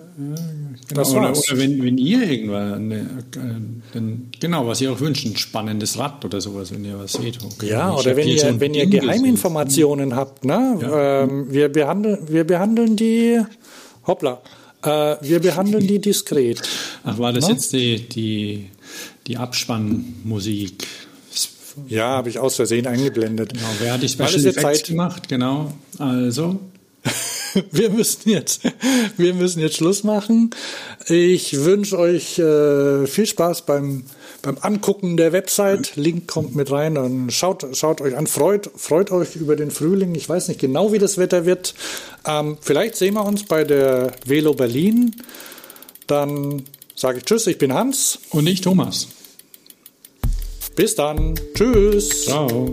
[0.88, 1.10] genau.
[1.10, 3.24] oder, oder wenn, wenn ihr irgendwann, ne,
[3.96, 4.00] äh,
[4.40, 7.44] genau, was ihr auch wünscht, ein spannendes Rad oder sowas, wenn ihr was seht.
[7.44, 7.70] Okay.
[7.70, 10.20] Ja, oder wenn ihr, so wenn ihr Geheiminformationen gesehen.
[10.20, 10.78] habt, ne?
[10.80, 11.24] Ja.
[11.24, 13.42] Ähm, wir, behandeln, wir behandeln die,
[14.06, 14.42] hoppla,
[14.84, 16.62] äh, wir behandeln die diskret.
[17.04, 17.54] Ach, war das ne?
[17.54, 18.70] jetzt die, die,
[19.26, 20.86] die Abspannmusik?
[21.88, 23.54] Ja, habe ich aus Versehen eingeblendet.
[23.54, 25.28] Genau, wer hat die Special Effects Zeit gemacht?
[25.28, 26.60] Genau, also.
[27.72, 28.62] wir müssen jetzt,
[29.18, 30.52] wir müssen jetzt Schluss machen.
[31.08, 34.04] Ich wünsche euch äh, viel Spaß beim,
[34.42, 35.96] beim Angucken der Website.
[35.96, 36.96] Link kommt mit rein.
[36.96, 40.16] Dann schaut, schaut euch an, freut, freut euch über den Frühling.
[40.16, 41.74] Ich weiß nicht genau, wie das Wetter wird.
[42.26, 45.16] Ähm, vielleicht sehen wir uns bei der Velo Berlin.
[46.08, 46.64] Dann
[46.96, 48.20] sage ich Tschüss, ich bin Hans.
[48.32, 49.08] Und ich Thomas.
[50.78, 51.34] Bis dann.
[51.56, 52.26] Tschüss.
[52.26, 52.72] Ciao.